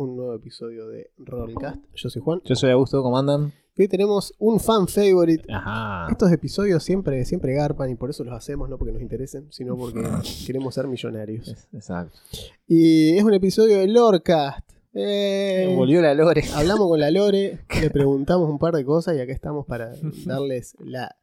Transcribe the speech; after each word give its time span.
un 0.00 0.16
nuevo 0.16 0.34
episodio 0.34 0.88
de 0.88 1.10
Rollcast. 1.18 1.82
Yo 1.94 2.08
soy 2.10 2.22
Juan. 2.22 2.40
Yo 2.44 2.54
soy 2.56 2.70
Augusto, 2.70 3.02
¿cómo 3.02 3.18
andan? 3.18 3.52
Y 3.76 3.82
hoy 3.82 3.88
tenemos 3.88 4.34
un 4.38 4.58
fan 4.58 4.88
favorite. 4.88 5.44
Ajá. 5.52 6.08
Estos 6.10 6.32
episodios 6.32 6.82
siempre, 6.82 7.24
siempre 7.24 7.52
garpan 7.54 7.90
y 7.90 7.94
por 7.94 8.10
eso 8.10 8.24
los 8.24 8.34
hacemos, 8.34 8.68
no 8.68 8.78
porque 8.78 8.92
nos 8.92 9.02
interesen, 9.02 9.46
sino 9.52 9.76
porque 9.76 10.02
queremos 10.46 10.74
ser 10.74 10.86
millonarios. 10.86 11.54
Exacto. 11.72 12.18
Y 12.66 13.16
es 13.16 13.24
un 13.24 13.34
episodio 13.34 13.78
de 13.78 13.88
Lorecast. 13.88 14.68
Eh, 14.92 15.72
Volvió 15.76 16.02
la 16.02 16.14
Lore. 16.14 16.42
hablamos 16.54 16.88
con 16.88 16.98
la 16.98 17.10
Lore, 17.10 17.60
le 17.80 17.90
preguntamos 17.90 18.48
un 18.50 18.58
par 18.58 18.74
de 18.74 18.84
cosas 18.84 19.16
y 19.16 19.20
acá 19.20 19.32
estamos 19.32 19.64
para 19.64 19.92
darles 20.24 20.74
la, 20.80 21.14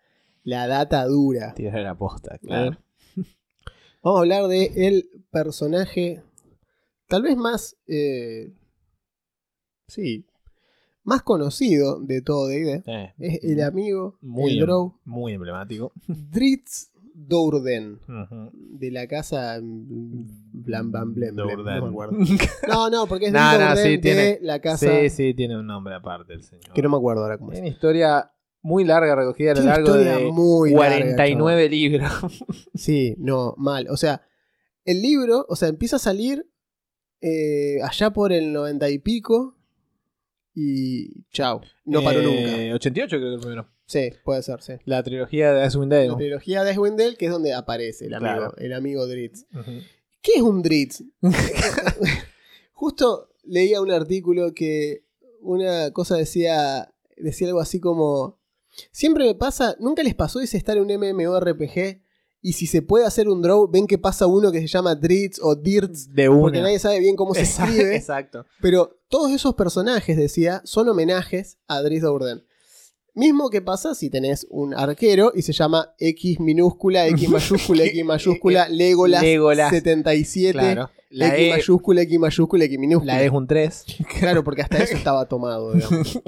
la 0.43 0.67
data 0.67 1.05
dura. 1.05 1.53
Tirar 1.53 1.81
la 1.81 1.95
posta, 1.95 2.37
claro. 2.37 2.77
Vamos 4.03 4.19
a 4.19 4.21
hablar 4.21 4.47
de 4.47 4.71
el 4.87 5.09
personaje, 5.31 6.21
tal 7.07 7.23
vez 7.23 7.35
más, 7.35 7.75
eh, 7.87 8.53
sí, 9.87 10.25
más 11.03 11.21
conocido 11.23 11.99
de 12.01 12.21
todo 12.21 12.47
D&D. 12.47 12.83
Eh, 12.85 13.13
Es 13.19 13.43
el 13.43 13.61
amigo, 13.61 14.17
muy, 14.21 14.53
el 14.53 14.59
Drow, 14.59 14.99
muy 15.05 15.33
emblemático. 15.33 15.91
Dritz 16.07 16.91
Dourden, 17.19 17.99
de 18.53 18.91
la 18.91 19.07
casa 19.07 19.59
mm, 19.61 20.27
Blam 20.53 20.91
Blam 20.91 21.13
Blem, 21.15 21.35
no. 22.67 22.89
No, 22.91 23.07
porque 23.07 23.27
es 23.27 23.31
sí, 23.81 23.89
de 23.89 23.97
tiene- 23.97 24.39
la 24.41 24.59
casa 24.59 24.85
Sí, 25.01 25.09
sí, 25.09 25.33
tiene 25.33 25.57
un 25.57 25.65
nombre 25.65 25.95
aparte 25.95 26.33
el 26.33 26.43
señor. 26.43 26.71
que 26.73 26.81
no 26.83 26.89
me 26.89 26.97
acuerdo 26.97 27.23
ahora 27.23 27.37
cómo 27.39 27.51
es. 27.51 27.55
Tiene 27.55 27.69
una 27.69 27.73
historia 27.73 28.31
muy 28.61 28.83
larga 28.83 29.15
recogida 29.15 29.53
a 29.53 29.55
lo 29.55 29.63
largo 29.63 29.93
de 29.93 30.29
muy 30.31 30.71
larga, 30.71 31.15
49 31.15 31.69
libros. 31.69 32.11
Sí, 32.75 33.15
no, 33.17 33.55
mal. 33.57 33.87
O 33.89 33.97
sea, 33.97 34.21
el 34.85 35.01
libro, 35.01 35.45
o 35.49 35.55
sea, 35.55 35.69
empieza 35.69 35.95
a 35.95 35.99
salir 35.99 36.45
eh, 37.21 37.77
allá 37.83 38.11
por 38.11 38.31
el 38.31 38.53
90 38.53 38.89
y 38.91 38.99
pico 38.99 39.56
y 40.59 41.23
chao, 41.31 41.61
no 41.85 42.03
paró 42.03 42.19
nunca. 42.23 42.39
Eh, 42.63 42.73
88 42.73 43.17
creo 43.17 43.29
que 43.29 43.35
el 43.35 43.39
primero. 43.39 43.69
Sí, 43.85 44.09
puede 44.25 44.41
ser, 44.41 44.59
sí. 44.63 44.73
La 44.85 45.03
trilogía 45.03 45.53
de 45.53 45.67
Icewind 45.67 45.91
Dale. 45.91 46.07
La 46.07 46.17
trilogía 46.17 46.63
de 46.63 46.71
Icewind 46.71 46.97
Dale, 46.99 47.15
que 47.15 47.25
es 47.27 47.31
donde 47.31 47.53
aparece 47.53 48.05
el 48.07 48.15
amigo, 48.15 48.33
Claro. 48.35 48.57
el 48.57 48.73
amigo 48.73 49.05
Dritz. 49.07 49.45
¿Qué 50.21 50.31
es 50.37 50.41
un 50.41 50.63
Dritz? 50.63 51.03
Justo 52.73 53.29
leía 53.43 53.81
un 53.81 53.91
artículo 53.91 54.53
que 54.53 55.05
una 55.41 55.91
cosa 55.91 56.15
decía, 56.17 56.93
decía 57.15 57.47
algo 57.47 57.59
así 57.59 57.79
como, 57.79 58.39
siempre 58.91 59.25
me 59.25 59.35
pasa, 59.35 59.75
nunca 59.79 60.03
les 60.03 60.15
pasó 60.15 60.39
ese 60.41 60.57
estar 60.57 60.77
en 60.77 60.83
un 60.83 60.91
MMORPG 60.99 62.01
y 62.41 62.53
si 62.53 62.67
se 62.67 62.81
puede 62.81 63.05
hacer 63.05 63.27
un 63.29 63.41
draw, 63.41 63.67
ven 63.69 63.87
que 63.87 63.97
pasa 63.97 64.27
uno 64.27 64.51
que 64.51 64.59
se 64.61 64.67
llama 64.67 64.95
Dritz 64.95 65.39
o 65.41 65.55
Dirtz, 65.55 66.13
De 66.13 66.27
porque 66.27 66.59
una. 66.59 66.61
nadie 66.67 66.79
sabe 66.79 66.99
bien 66.99 67.15
cómo 67.15 67.33
se 67.33 67.41
Exacto, 67.41 67.71
escribe, 67.71 67.95
Exacto. 67.95 68.45
pero 68.61 68.96
todos 69.09 69.31
esos 69.31 69.55
personajes, 69.55 70.17
decía, 70.17 70.61
son 70.65 70.89
homenajes 70.89 71.57
a 71.67 71.81
Dritz 71.81 72.01
Dourden. 72.03 72.43
Mismo 73.13 73.49
que 73.49 73.61
pasa 73.63 73.95
si 73.95 74.09
tenés 74.11 74.45
un 74.49 74.75
arquero 74.75 75.31
y 75.33 75.41
se 75.41 75.51
llama 75.53 75.93
X 75.97 76.39
minúscula, 76.39 77.07
X 77.07 77.29
mayúscula, 77.29 77.83
X 77.85 78.05
mayúscula, 78.05 78.69
Legolas, 78.69 79.23
Legolas. 79.23 79.69
77, 79.71 80.51
Claro. 80.53 80.89
La 81.09 81.29
X 81.29 81.39
E, 81.39 81.49
mayúscula, 81.51 82.01
X 82.01 82.19
mayúscula, 82.19 82.65
X 82.65 82.77
minúscula. 82.79 83.13
la 83.15 83.23
E 83.23 83.25
es 83.25 83.31
un 83.31 83.47
3. 83.47 83.85
Claro, 84.19 84.43
porque 84.43 84.61
hasta 84.61 84.83
eso 84.83 84.95
estaba 84.95 85.25
tomado, 85.27 85.73
digamos. 85.73 86.19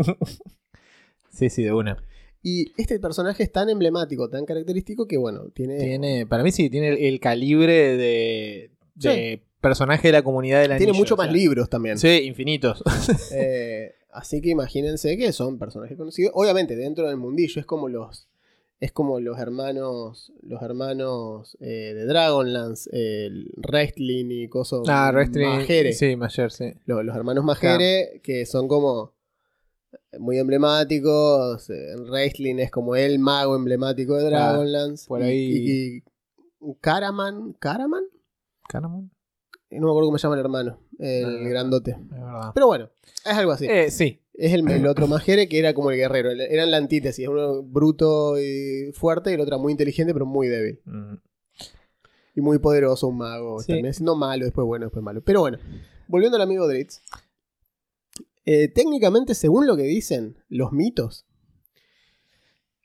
Sí, 1.32 1.50
sí, 1.50 1.64
de 1.64 1.74
una. 1.74 2.02
Y 2.42 2.72
este 2.82 2.98
personaje 3.00 3.44
es 3.44 3.52
tan 3.52 3.70
emblemático, 3.70 4.30
tan 4.30 4.46
característico 4.46 5.06
que, 5.08 5.18
bueno, 5.18 5.50
tiene... 5.54 5.78
Tiene, 5.78 6.26
para 6.26 6.42
mí 6.44 6.52
sí, 6.54 6.70
tiene 6.70 6.90
el, 6.90 6.98
el 6.98 7.20
calibre 7.20 7.98
de, 7.98 8.72
de 8.96 9.44
personaje 9.62 10.08
de 10.08 10.12
la 10.14 10.22
comunidad 10.24 10.62
de 10.62 10.68
la 10.70 10.78
tiene 10.78 10.94
mucho 10.94 11.16
más 11.18 11.32
libros 11.32 11.70
también. 11.70 11.98
Sí, 11.98 12.22
infinitos. 12.26 12.84
Eh, 13.34 13.94
así 14.12 14.42
que 14.42 14.50
imagínense 14.50 15.18
que 15.18 15.32
son 15.34 15.58
personajes 15.60 15.98
conocidos. 15.98 16.32
Obviamente, 16.36 16.76
dentro 16.76 17.08
del 17.08 17.18
mundillo 17.18 17.60
es 17.60 17.66
como 17.66 17.88
los. 17.90 18.28
Es 18.80 18.92
como 18.94 19.20
los 19.20 19.38
hermanos. 19.40 20.32
Los 20.42 20.62
hermanos 20.62 21.58
eh, 21.60 21.94
de 21.94 22.06
Dragonlance, 22.06 22.90
el 22.94 23.52
Wrestling 23.58 24.28
y 24.30 24.48
cosas. 24.48 24.82
Ah, 24.88 25.12
Restring. 25.12 25.48
Majere. 25.50 25.92
Sí, 25.94 26.16
Mayer, 26.16 26.52
sí. 26.52 26.74
Los, 26.86 27.04
los 27.04 27.16
hermanos 27.16 27.44
Majere, 27.44 28.22
que 28.24 28.46
son 28.46 28.68
como. 28.68 29.14
Muy 30.18 30.38
emblemáticos. 30.38 31.70
eh, 31.70 31.96
Wrestling 31.98 32.56
es 32.60 32.72
como 32.72 32.96
el 32.96 33.20
mago 33.20 33.56
emblemático 33.56 34.16
de 34.16 34.26
Dragonlance. 34.26 35.08
por 35.08 35.22
y- 35.22 35.24
ahí- 35.24 35.52
Y, 35.52 35.98
y 35.98 36.04
Caraman. 36.82 37.54
¿Caraman? 37.60 38.04
Caramon. 38.68 39.12
No 39.72 39.86
me 39.86 39.92
acuerdo 39.92 40.08
cómo 40.08 40.18
se 40.18 40.24
llama 40.24 40.36
el 40.36 40.42
hermano. 40.42 40.80
El 40.98 41.44
No, 41.44 41.50
grandote. 41.50 41.92
Es 41.92 42.10
verdad. 42.10 42.52
Pero 42.54 42.68
bueno, 42.68 42.90
es 43.26 43.34
algo 43.34 43.52
así. 43.52 43.68
Eh, 43.70 43.92
sí. 43.92 44.22
Es 44.34 44.54
el, 44.54 44.68
el 44.70 44.88
otro 44.88 45.08
Majere 45.08 45.48
que 45.50 45.60
era 45.60 45.74
como 45.74 45.92
el 45.92 45.98
guerrero. 45.98 46.32
Eran 46.32 46.72
la 46.72 46.78
antítesis. 46.78 47.28
Uno 47.28 47.62
bruto 47.62 48.40
y 48.40 48.92
fuerte 48.94 49.32
y 49.32 49.34
el 49.34 49.42
otro 49.42 49.60
muy 49.60 49.72
inteligente 49.72 50.14
pero 50.14 50.26
muy 50.26 50.48
débil. 50.48 50.80
Mm. 50.86 51.16
Y 52.36 52.42
muy 52.42 52.58
poderoso, 52.60 53.08
un 53.08 53.18
mago. 53.18 53.60
Sí. 53.60 53.68
Termina 53.68 53.92
siendo 53.94 54.16
malo, 54.16 54.46
después 54.46 54.66
bueno, 54.66 54.86
después 54.86 55.04
malo. 55.04 55.22
Pero 55.24 55.42
bueno, 55.42 55.58
volviendo 56.08 56.38
al 56.38 56.42
amigo 56.44 56.68
Dritz. 56.68 57.02
eh, 58.46 58.70
técnicamente, 58.70 59.36
según 59.36 59.68
lo 59.68 59.76
que 59.76 59.84
dicen 59.84 60.38
los 60.48 60.72
mitos, 60.72 61.26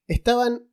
estaban 0.09 0.65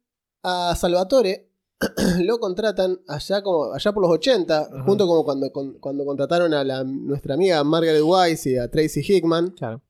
a 0.43 0.75
Salvatore, 0.75 1.50
lo 2.21 2.39
contratan 2.39 2.99
allá 3.07 3.41
como 3.41 3.73
allá 3.73 3.91
por 3.91 4.03
los 4.03 4.11
80, 4.11 4.57
Ajá. 4.59 4.83
junto 4.83 5.07
como 5.07 5.23
cuando, 5.23 5.51
con- 5.51 5.79
cuando 5.79 6.05
contrataron 6.05 6.53
a 6.53 6.63
la- 6.63 6.83
nuestra 6.83 7.33
amiga 7.35 7.63
Margaret 7.63 8.01
Wise 8.03 8.49
y 8.51 8.57
a 8.57 8.69
Tracy 8.69 9.01
Hickman. 9.01 9.51
Claro. 9.51 9.81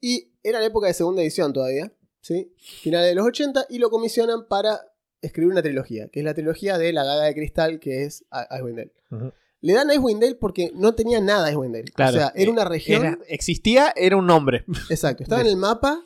Y 0.00 0.32
era 0.42 0.60
la 0.60 0.66
época 0.66 0.86
de 0.86 0.94
segunda 0.94 1.22
edición 1.22 1.52
todavía, 1.52 1.92
¿sí? 2.20 2.54
Finales 2.58 3.08
de 3.10 3.14
los 3.16 3.26
80, 3.26 3.66
y 3.68 3.78
lo 3.78 3.90
comisionan 3.90 4.46
para 4.48 4.80
escribir 5.20 5.50
una 5.52 5.62
trilogía, 5.62 6.08
que 6.08 6.20
es 6.20 6.24
la 6.24 6.34
trilogía 6.34 6.78
de 6.78 6.92
La 6.92 7.02
Daga 7.04 7.24
de 7.24 7.34
Cristal, 7.34 7.80
que 7.80 8.04
es 8.04 8.24
Icewind 8.54 8.76
Dale. 8.78 9.32
Le 9.60 9.72
dan 9.72 9.90
a 9.90 9.94
Icewind 9.94 10.20
Dale 10.22 10.36
porque 10.36 10.70
no 10.76 10.94
tenía 10.94 11.20
nada 11.20 11.50
Icewind 11.50 11.74
Dale. 11.74 11.90
Claro. 11.92 12.16
O 12.16 12.20
sea, 12.20 12.32
era 12.36 12.50
una 12.52 12.62
Eh, 12.62 12.66
región. 12.68 13.04
era- 13.04 13.18
existía, 13.26 13.92
era 13.96 14.16
un 14.16 14.26
nombre. 14.26 14.64
Exacto, 14.88 15.24
estaba 15.24 15.40
en 15.42 15.48
el 15.48 15.56
mapa. 15.56 16.00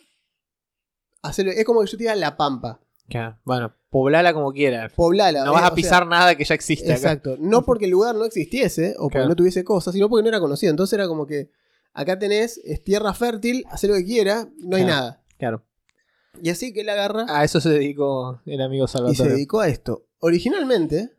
hacerlo- 1.23 1.53
es 1.53 1.65
como 1.67 1.81
que 1.83 1.87
yo 1.87 1.99
te 1.99 2.05
diga 2.05 2.17
La 2.17 2.37
Pampa. 2.37 2.81
Bueno, 3.45 3.75
poblala 3.93 4.33
como 4.33 4.53
quieras. 4.53 4.91
Poblala. 4.95 5.45
No 5.45 5.53
vas 5.53 5.65
eh, 5.65 5.67
a 5.67 5.75
pisar 5.75 6.07
nada 6.07 6.35
que 6.35 6.45
ya 6.45 6.55
acá. 6.55 6.95
Exacto. 6.95 7.37
No 7.39 7.63
porque 7.63 7.85
el 7.85 7.91
lugar 7.91 8.15
no 8.15 8.25
existiese 8.25 8.95
o 8.97 9.03
porque 9.03 9.19
Claro. 9.19 9.29
no 9.29 9.37
tuviese 9.37 9.63
cosas, 9.63 9.93
sino 9.93 10.09
porque 10.09 10.23
no 10.23 10.29
era 10.31 10.41
conocido. 10.41 10.71
Entonces 10.71 10.95
era 10.95 11.07
como 11.07 11.27
que 11.27 11.51
acá 11.93 12.19
tenés, 12.19 12.59
es 12.65 12.83
tierra 12.83 13.13
fértil, 13.13 13.65
haz 13.71 13.85
lo 13.85 13.95
que 13.95 14.05
quiera, 14.07 14.49
no 14.61 14.77
hay 14.79 14.85
nada. 14.87 15.23
Claro. 15.39 15.63
Y 16.41 16.49
así 16.49 16.73
que 16.73 16.81
él 16.81 16.89
agarra 16.89 17.27
A 17.29 17.45
eso 17.45 17.61
se 17.61 17.69
dedicó 17.69 18.41
el 18.47 18.63
amigo 18.63 18.87
y 18.87 18.89
se 18.89 18.93
Salvatore. 18.95 19.31
dedicó 19.33 19.61
a 19.61 19.69
esto. 19.69 20.07
Originalmente 20.21 21.11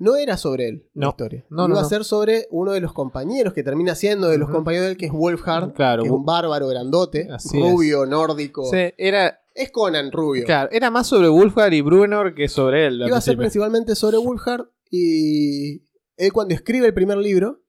no 0.00 0.16
era 0.16 0.36
sobre 0.36 0.66
él 0.68 0.88
la 0.94 1.04
No. 1.06 1.10
historia. 1.10 1.44
No, 1.50 1.66
Iba 1.68 1.74
no, 1.74 1.78
a 1.80 1.84
ser 1.88 2.04
sobre 2.04 2.48
uno 2.50 2.72
de 2.72 2.80
los 2.80 2.92
compañeros 2.92 3.52
que 3.54 3.62
termina 3.62 3.94
siendo 3.94 4.28
de 4.28 4.38
los 4.38 4.50
compañeros 4.50 4.86
de 4.86 4.92
él, 4.92 4.96
que 4.98 5.06
es 5.06 5.12
Wolfhard, 5.12 5.72
Claro, 5.74 6.02
que 6.02 6.08
es 6.08 6.12
un 6.12 6.24
bárbaro 6.24 6.66
grandote, 6.66 7.28
Así 7.30 7.60
rubio, 7.60 8.04
nórdico. 8.06 8.64
Sí, 8.64 8.92
era, 8.98 9.40
Es 9.54 9.70
Conan 9.70 10.10
rubio. 10.10 10.44
claro, 10.44 10.68
era 10.72 10.90
más 10.90 11.06
sobre 11.06 11.28
Wolfgar 11.28 11.72
y 11.74 11.80
Bruenor 11.82 12.34
que 12.34 12.48
sobre 12.48 12.86
él. 12.86 13.02
Iba 13.06 13.16
a 13.18 13.20
ser 13.20 13.36
principalmente 13.36 13.94
sobre 13.94 14.16
Wolfhard 14.18 14.66
y 14.90 15.82
él 16.16 16.32
cuando 16.32 16.54
escribe 16.54 16.86
el 16.88 16.94
primer 16.94 17.18
libro 17.18 17.60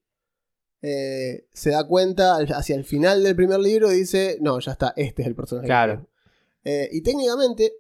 eh, 0.82 1.46
se 1.54 1.70
da 1.72 1.86
cuenta 1.86 2.38
hacia 2.38 2.76
el 2.76 2.86
final 2.86 3.24
del 3.24 3.36
primer 3.36 3.60
libro 3.60 3.92
y 3.92 3.98
dice, 3.98 4.38
no, 4.42 4.60
ya 4.60 4.72
está, 4.72 4.94
este 4.96 5.22
es 5.22 5.28
el 5.28 5.36
personaje. 5.36 5.68
Claro. 5.68 5.94
quiero". 5.94 6.10
Eh, 6.64 6.90
y 6.92 7.02
técnicamente, 7.02 7.72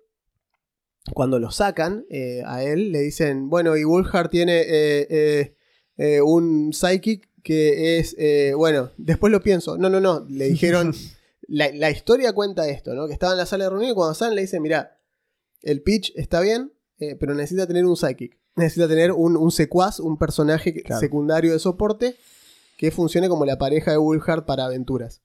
cuando 1.13 1.39
lo 1.39 1.51
sacan 1.51 2.05
eh, 2.09 2.43
a 2.45 2.63
él, 2.63 2.91
le 2.91 2.99
dicen, 3.01 3.49
bueno, 3.49 3.75
y 3.75 3.83
Wolfhard 3.83 4.29
tiene 4.29 4.61
eh, 4.65 5.55
eh, 5.97 6.21
un 6.21 6.71
psychic 6.73 7.27
que 7.43 7.97
es, 7.97 8.15
bueno, 8.55 8.91
después 8.97 9.31
lo 9.31 9.41
pienso, 9.41 9.77
no, 9.77 9.89
no, 9.89 9.99
no, 9.99 10.25
le 10.29 10.45
dijeron, 10.49 10.93
la, 11.47 11.71
la 11.73 11.89
historia 11.89 12.33
cuenta 12.33 12.69
esto, 12.69 12.93
¿no? 12.93 13.07
Que 13.07 13.13
estaba 13.13 13.33
en 13.33 13.39
la 13.39 13.45
sala 13.45 13.63
de 13.65 13.69
reunión 13.71 13.91
y 13.91 13.95
cuando 13.95 14.13
salen 14.13 14.35
le 14.35 14.41
dicen, 14.41 14.61
mira, 14.61 14.99
el 15.61 15.81
pitch 15.81 16.13
está 16.15 16.39
bien, 16.41 16.71
pero 17.19 17.33
necesita 17.33 17.65
tener 17.65 17.85
un 17.85 17.97
psychic. 17.97 18.37
Necesita 18.55 18.87
tener 18.87 19.11
un, 19.11 19.37
un 19.37 19.51
secuaz, 19.51 19.99
un 19.99 20.17
personaje 20.19 20.73
Claro. 20.83 20.99
secundario 20.99 21.51
de 21.53 21.59
soporte 21.59 22.15
que 22.77 22.91
funcione 22.91 23.27
como 23.29 23.45
la 23.45 23.57
pareja 23.57 23.91
de 23.91 23.97
Wolfhard 23.97 24.45
para 24.45 24.65
aventuras. 24.65 25.21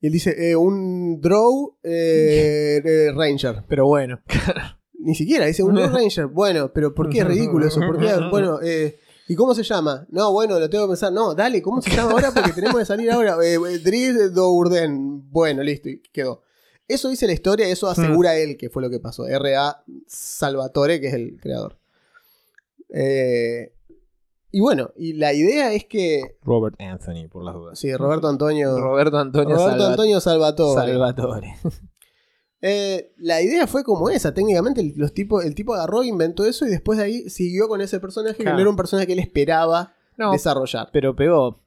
Y 0.00 0.06
él 0.06 0.12
dice, 0.12 0.50
eh, 0.50 0.54
un 0.54 1.20
Drow 1.20 1.76
eh, 1.82 2.80
eh, 2.84 3.12
Ranger. 3.14 3.64
Pero 3.68 3.86
bueno. 3.86 4.20
Ni 5.00 5.14
siquiera, 5.14 5.46
dice 5.46 5.62
un 5.62 5.74
Drow 5.74 5.88
Ranger. 5.92 6.26
Bueno, 6.26 6.72
pero 6.72 6.94
¿por 6.94 7.08
qué 7.08 7.18
es 7.18 7.26
ridículo 7.26 7.66
eso? 7.66 7.80
¿Por 7.80 7.98
qué? 7.98 8.08
Bueno, 8.30 8.60
eh, 8.62 8.98
¿y 9.28 9.34
cómo 9.34 9.54
se 9.54 9.62
llama? 9.62 10.06
No, 10.10 10.32
bueno, 10.32 10.58
lo 10.60 10.70
tengo 10.70 10.86
que 10.86 10.90
pensar. 10.90 11.12
No, 11.12 11.34
dale, 11.34 11.60
¿cómo 11.62 11.82
se 11.82 11.90
llama 11.90 12.12
ahora? 12.12 12.32
Porque 12.32 12.52
tenemos 12.52 12.78
que 12.78 12.84
salir 12.84 13.10
ahora. 13.10 13.36
Driss 13.36 14.32
Dourden. 14.32 15.30
Bueno, 15.30 15.62
listo, 15.62 15.88
y 15.88 16.00
quedó. 16.12 16.42
Eso 16.86 17.10
dice 17.10 17.26
la 17.26 17.34
historia, 17.34 17.68
eso 17.68 17.86
asegura 17.86 18.36
él 18.36 18.56
que 18.56 18.70
fue 18.70 18.80
lo 18.80 18.88
que 18.88 18.98
pasó. 18.98 19.26
R.A. 19.26 19.84
Salvatore, 20.06 21.00
que 21.00 21.08
es 21.08 21.14
el 21.14 21.38
creador. 21.38 21.78
Eh, 22.88 23.74
y 24.50 24.60
bueno, 24.60 24.90
y 24.96 25.12
la 25.14 25.32
idea 25.32 25.72
es 25.72 25.84
que. 25.84 26.36
Robert 26.42 26.80
Anthony, 26.80 27.28
por 27.30 27.44
las 27.44 27.54
dudas. 27.54 27.78
Sí, 27.78 27.94
Roberto 27.94 28.28
Antonio. 28.28 28.78
Roberto 28.78 29.18
Antonio, 29.18 29.56
Roberto 29.56 29.78
Salva- 29.78 29.90
Antonio 29.90 30.20
Salvatore. 30.20 30.80
Salvatore. 30.88 31.54
Eh, 32.60 33.12
la 33.18 33.40
idea 33.40 33.68
fue 33.68 33.84
como 33.84 34.10
esa, 34.10 34.34
técnicamente 34.34 34.80
el, 34.80 34.92
los 34.96 35.14
tipos, 35.14 35.44
el 35.44 35.54
tipo 35.54 35.74
agarró, 35.74 36.02
inventó 36.02 36.44
eso 36.44 36.66
y 36.66 36.70
después 36.70 36.98
de 36.98 37.04
ahí 37.04 37.30
siguió 37.30 37.68
con 37.68 37.80
ese 37.80 38.00
personaje 38.00 38.36
que 38.36 38.50
no 38.50 38.58
era 38.58 38.68
un 38.68 38.74
personaje 38.74 39.06
que 39.06 39.12
él 39.12 39.20
esperaba 39.20 39.94
No, 40.16 40.32
desarrollar. 40.32 40.88
pero 40.92 41.14
pegó. 41.14 41.62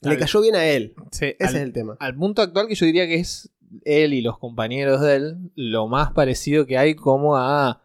Le 0.00 0.12
Al- 0.12 0.18
cayó 0.18 0.40
bien 0.40 0.54
a 0.56 0.64
él, 0.64 0.94
sí, 1.10 1.26
ese 1.38 1.44
al, 1.48 1.56
es 1.56 1.60
el 1.62 1.72
tema. 1.74 1.98
al 2.00 2.16
punto 2.16 2.40
actual 2.40 2.66
que 2.66 2.74
yo 2.74 2.86
diría 2.86 3.06
que 3.06 3.16
es 3.16 3.52
él 3.84 4.14
y 4.14 4.22
los 4.22 4.38
compañeros 4.38 5.02
de 5.02 5.16
él 5.16 5.52
lo 5.54 5.86
más 5.86 6.12
parecido 6.12 6.64
que 6.64 6.78
hay 6.78 6.94
como 6.94 7.36
a 7.36 7.82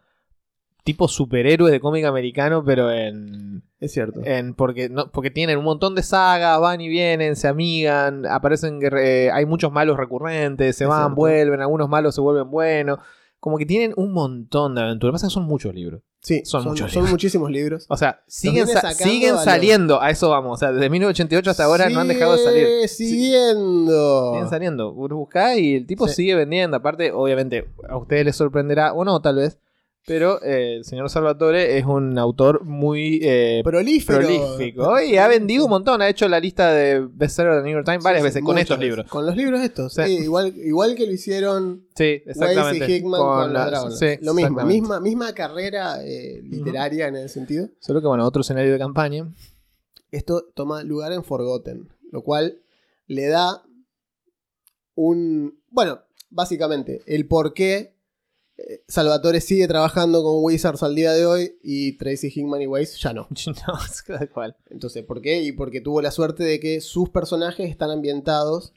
tipo 0.92 1.06
superhéroes 1.08 1.70
de 1.72 1.80
cómic 1.80 2.04
americano, 2.04 2.64
pero 2.64 2.90
en, 2.90 3.62
Es 3.80 3.92
cierto. 3.92 4.20
en 4.24 4.54
porque 4.54 4.88
no, 4.88 5.10
porque 5.10 5.30
tienen 5.30 5.58
un 5.58 5.64
montón 5.64 5.94
de 5.94 6.02
sagas, 6.02 6.60
van 6.60 6.80
y 6.80 6.88
vienen, 6.88 7.36
se 7.36 7.46
amigan, 7.48 8.24
aparecen 8.26 8.80
eh, 8.98 9.30
hay 9.32 9.44
muchos 9.46 9.70
malos 9.70 9.96
recurrentes, 9.96 10.76
se 10.76 10.84
Es 10.84 10.88
van, 10.90 11.00
cierto. 11.00 11.14
vuelven, 11.16 11.60
algunos 11.60 11.88
malos 11.88 12.14
se 12.14 12.20
vuelven 12.20 12.50
buenos, 12.50 12.98
como 13.40 13.58
que 13.58 13.66
tienen 13.66 13.92
un 13.96 14.12
montón 14.12 14.74
de 14.74 14.80
aventuras. 14.82 15.08
Lo 15.08 15.12
que 15.12 15.16
pasa 15.16 15.26
es 15.26 15.30
que 15.32 15.34
son 15.34 15.44
muchos 15.44 15.72
libros. 15.74 16.02
sí, 16.20 16.40
son 16.44 16.62
son, 16.62 16.72
muchos 16.72 16.90
son 16.90 17.02
libros. 17.02 17.10
muchísimos 17.12 17.50
libros. 17.50 17.86
O 17.88 17.96
sea, 17.96 18.20
siguen, 18.26 18.66
sa- 18.66 18.90
siguen 18.92 19.34
a 19.36 19.38
saliendo, 19.38 20.02
a 20.02 20.10
eso 20.10 20.28
vamos. 20.30 20.54
O 20.54 20.58
sea, 20.58 20.72
desde 20.72 20.90
1988 20.90 21.50
hasta 21.50 21.64
ahora 21.64 21.88
no 21.88 22.00
han 22.00 22.08
dejado 22.08 22.32
de 22.32 22.38
salir. 22.38 22.66
Siguiendo. 22.88 24.32
Siguen 24.32 24.48
saliendo. 24.50 24.92
Buscá 24.92 25.56
y 25.56 25.74
el 25.76 25.86
tipo 25.86 26.08
Sí. 26.08 26.14
sigue 26.14 26.34
vendiendo. 26.34 26.76
Aparte, 26.76 27.12
obviamente, 27.12 27.68
a 27.88 27.96
ustedes 27.96 28.24
les 28.24 28.36
sorprenderá, 28.36 28.92
o 28.92 29.04
no, 29.04 29.20
tal 29.20 29.36
vez. 29.36 29.58
Pero 30.08 30.42
eh, 30.42 30.76
el 30.76 30.84
señor 30.84 31.08
Salvatore 31.10 31.78
es 31.78 31.84
un 31.84 32.18
autor 32.18 32.64
muy 32.64 33.20
eh, 33.22 33.60
Prolífero. 33.62 34.18
prolífico. 34.26 35.00
Y 35.00 35.16
ha 35.18 35.28
vendido 35.28 35.64
un 35.64 35.70
montón. 35.70 36.00
Ha 36.02 36.08
hecho 36.08 36.26
la 36.28 36.40
lista 36.40 36.72
de 36.72 37.00
bestsellers 37.00 37.56
del 37.56 37.64
New 37.64 37.74
York 37.74 37.84
Times 37.84 38.02
varias 38.02 38.22
Sí, 38.22 38.24
veces 38.28 38.42
con 38.42 38.56
estos 38.58 38.78
veces. 38.78 38.88
libros. 38.90 39.10
Con 39.10 39.26
los 39.26 39.36
libros 39.36 39.60
estos. 39.60 39.92
Sí. 39.92 40.02
igual, 40.02 40.54
igual 40.56 40.94
que 40.94 41.06
lo 41.06 41.12
hicieron 41.12 41.86
Sí, 41.94 42.22
exactamente. 42.26 42.80
Weiss 42.80 42.88
y 42.88 42.92
Hickman 42.94 43.20
con, 43.20 43.52
la- 43.52 43.70
los 43.70 44.00
Lo 44.22 44.34
mismo, 44.34 44.64
misma, 44.64 44.98
misma 45.00 45.32
carrera 45.34 46.02
eh, 46.04 46.40
literaria 46.42 47.08
en 47.08 47.16
ese 47.16 47.28
sentido. 47.28 47.68
Solo 47.80 48.00
que, 48.00 48.06
bueno, 48.06 48.24
otro 48.26 48.40
escenario 48.40 48.72
de 48.72 48.78
campaña. 48.78 49.30
Esto 50.10 50.42
toma 50.54 50.82
lugar 50.84 51.12
en 51.12 51.22
Forgotten, 51.22 51.86
lo 52.10 52.22
cual 52.22 52.62
le 53.06 53.26
da 53.26 53.62
un... 54.94 55.60
Bueno, 55.70 56.00
básicamente, 56.30 57.02
el 57.06 57.26
por 57.28 57.52
qué 57.54 57.94
Salvatore 58.88 59.40
sigue 59.40 59.68
trabajando 59.68 60.22
con 60.22 60.42
Wizards 60.42 60.82
al 60.82 60.94
día 60.94 61.12
de 61.12 61.26
hoy 61.26 61.58
y 61.62 61.96
Tracy 61.96 62.28
Hickman 62.34 62.62
y 62.62 62.66
Weiss 62.66 62.98
ya 63.00 63.12
no. 63.12 63.28
no, 63.46 63.78
es 63.86 64.04
tal 64.04 64.28
cual. 64.30 64.56
Entonces, 64.70 65.04
¿por 65.04 65.20
qué? 65.20 65.42
Y 65.42 65.52
porque 65.52 65.80
tuvo 65.80 66.02
la 66.02 66.10
suerte 66.10 66.42
de 66.42 66.58
que 66.60 66.80
sus 66.80 67.08
personajes 67.10 67.70
están 67.70 67.90
ambientados 67.90 68.72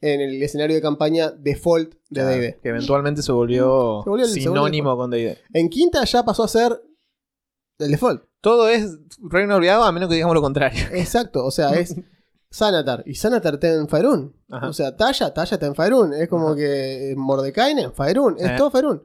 en 0.00 0.20
el 0.20 0.40
escenario 0.42 0.76
de 0.76 0.82
campaña 0.82 1.30
default 1.30 1.94
de 2.08 2.20
Claro, 2.20 2.28
D&D. 2.30 2.58
Que 2.62 2.68
eventualmente 2.68 3.20
se 3.22 3.32
volvió, 3.32 4.00
Se 4.04 4.10
volvió 4.10 4.24
el- 4.26 4.30
se 4.30 4.38
volvió 4.40 4.52
sinónimo 4.62 4.96
con 4.96 5.10
D&D. 5.10 5.38
En 5.52 5.68
quinta 5.68 6.04
ya 6.04 6.22
pasó 6.24 6.44
a 6.44 6.48
ser 6.48 6.80
el 7.78 7.90
default. 7.90 8.22
Todo 8.40 8.68
es 8.68 8.96
reino 9.20 9.56
olvidado 9.56 9.82
a 9.82 9.92
menos 9.92 10.08
que 10.08 10.14
digamos 10.14 10.34
lo 10.34 10.40
contrario. 10.42 10.80
Exacto, 10.92 11.44
o 11.44 11.50
sea, 11.50 11.70
es 11.78 11.96
Sanatar. 12.50 13.02
Y 13.06 13.14
Sanatar 13.16 13.54
está 13.54 13.74
en 13.74 13.88
Faerun. 13.88 14.34
O 14.62 14.72
sea, 14.72 14.96
Talla, 14.96 15.34
Talla 15.34 15.54
está 15.56 15.66
en 15.66 15.74
Faerun. 15.74 16.14
Es 16.14 16.28
como 16.28 16.48
Ajá. 16.48 16.56
que 16.56 17.14
Mordecai 17.16 17.72
en 17.78 17.92
Faerun. 17.92 18.36
Es 18.38 18.56
todo 18.56 18.70
Faerun. 18.70 19.02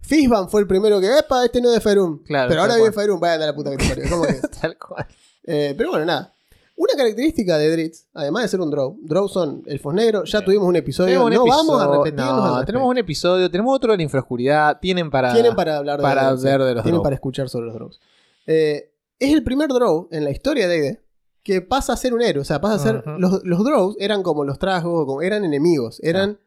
Fishban 0.00 0.48
fue 0.48 0.60
el 0.60 0.66
primero 0.66 1.00
que, 1.00 1.18
epa, 1.18 1.44
este 1.44 1.60
no 1.60 1.68
es 1.68 1.74
de 1.74 1.80
Faerun. 1.80 2.18
Claro, 2.24 2.48
pero 2.48 2.60
ahora 2.62 2.76
cual. 2.78 2.92
Faerun, 2.92 3.20
vayan 3.20 3.42
a 3.42 3.46
la 3.46 3.54
puta 3.54 3.70
que 3.70 3.76
te 3.78 3.88
parió. 3.88 4.04
¿Cómo 4.10 4.24
que 4.24 4.32
es? 4.32 4.40
Tal 4.60 4.76
cual. 4.78 5.06
Eh, 5.44 5.74
pero 5.76 5.90
bueno, 5.90 6.04
nada. 6.04 6.32
Una 6.76 6.94
característica 6.96 7.58
de 7.58 7.70
Dritz, 7.70 8.06
además 8.14 8.42
de 8.42 8.48
ser 8.48 8.60
un 8.60 8.70
draw, 8.70 8.96
draw 9.02 9.28
son 9.28 9.62
elfos 9.66 9.94
negros, 9.94 10.30
ya 10.32 10.42
tuvimos 10.44 10.66
un 10.66 10.76
episodio, 10.76 11.24
un 11.24 11.32
no 11.32 11.42
episodio- 11.42 11.54
vamos 11.56 11.80
a 11.82 11.86
repetirnos 11.96 12.44
no, 12.58 12.64
tenemos 12.64 12.88
un 12.88 12.98
episodio, 12.98 13.50
tenemos 13.50 13.76
otro 13.76 13.92
de 13.92 13.98
la 13.98 14.02
infraoscuridad, 14.02 14.78
tienen 14.80 15.10
para, 15.10 15.32
Tienen 15.32 15.54
para 15.54 15.76
hablar 15.76 15.98
de 15.98 16.02
para 16.02 16.36
sí. 16.36 16.44
ver 16.44 16.62
de 16.62 16.74
los 16.74 16.82
Tienen 16.82 17.02
para 17.02 17.14
escuchar 17.14 17.48
sobre 17.48 17.66
los 17.66 17.74
draws. 17.74 18.00
Eh, 18.46 18.90
es 19.18 19.32
el 19.32 19.44
primer 19.44 19.68
draw 19.68 20.08
en 20.10 20.24
la 20.24 20.30
historia 20.30 20.66
de 20.66 20.80
D&D 20.80 21.00
que 21.44 21.60
pasa 21.60 21.92
a 21.92 21.96
ser 21.96 22.14
un 22.14 22.22
héroe. 22.22 22.40
O 22.42 22.44
sea, 22.44 22.60
pasa 22.60 22.74
a 22.74 22.78
ser... 22.78 23.04
Los, 23.18 23.44
los 23.44 23.64
draws 23.64 23.96
eran 24.00 24.22
como 24.22 24.44
los 24.44 24.58
trasgos, 24.58 25.06
como, 25.06 25.22
eran 25.22 25.44
enemigos. 25.44 26.00
Eran... 26.02 26.38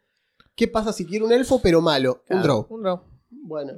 ¿Qué 0.55 0.67
pasa 0.67 0.91
si 0.93 1.05
quiere 1.05 1.23
un 1.25 1.31
elfo 1.33 1.59
pero 1.61 1.81
malo? 1.81 2.23
Claro, 2.25 2.37
Un 2.39 2.43
draw. 2.43 2.67
Un 2.69 2.81
draw. 2.83 3.01
Bueno, 3.47 3.73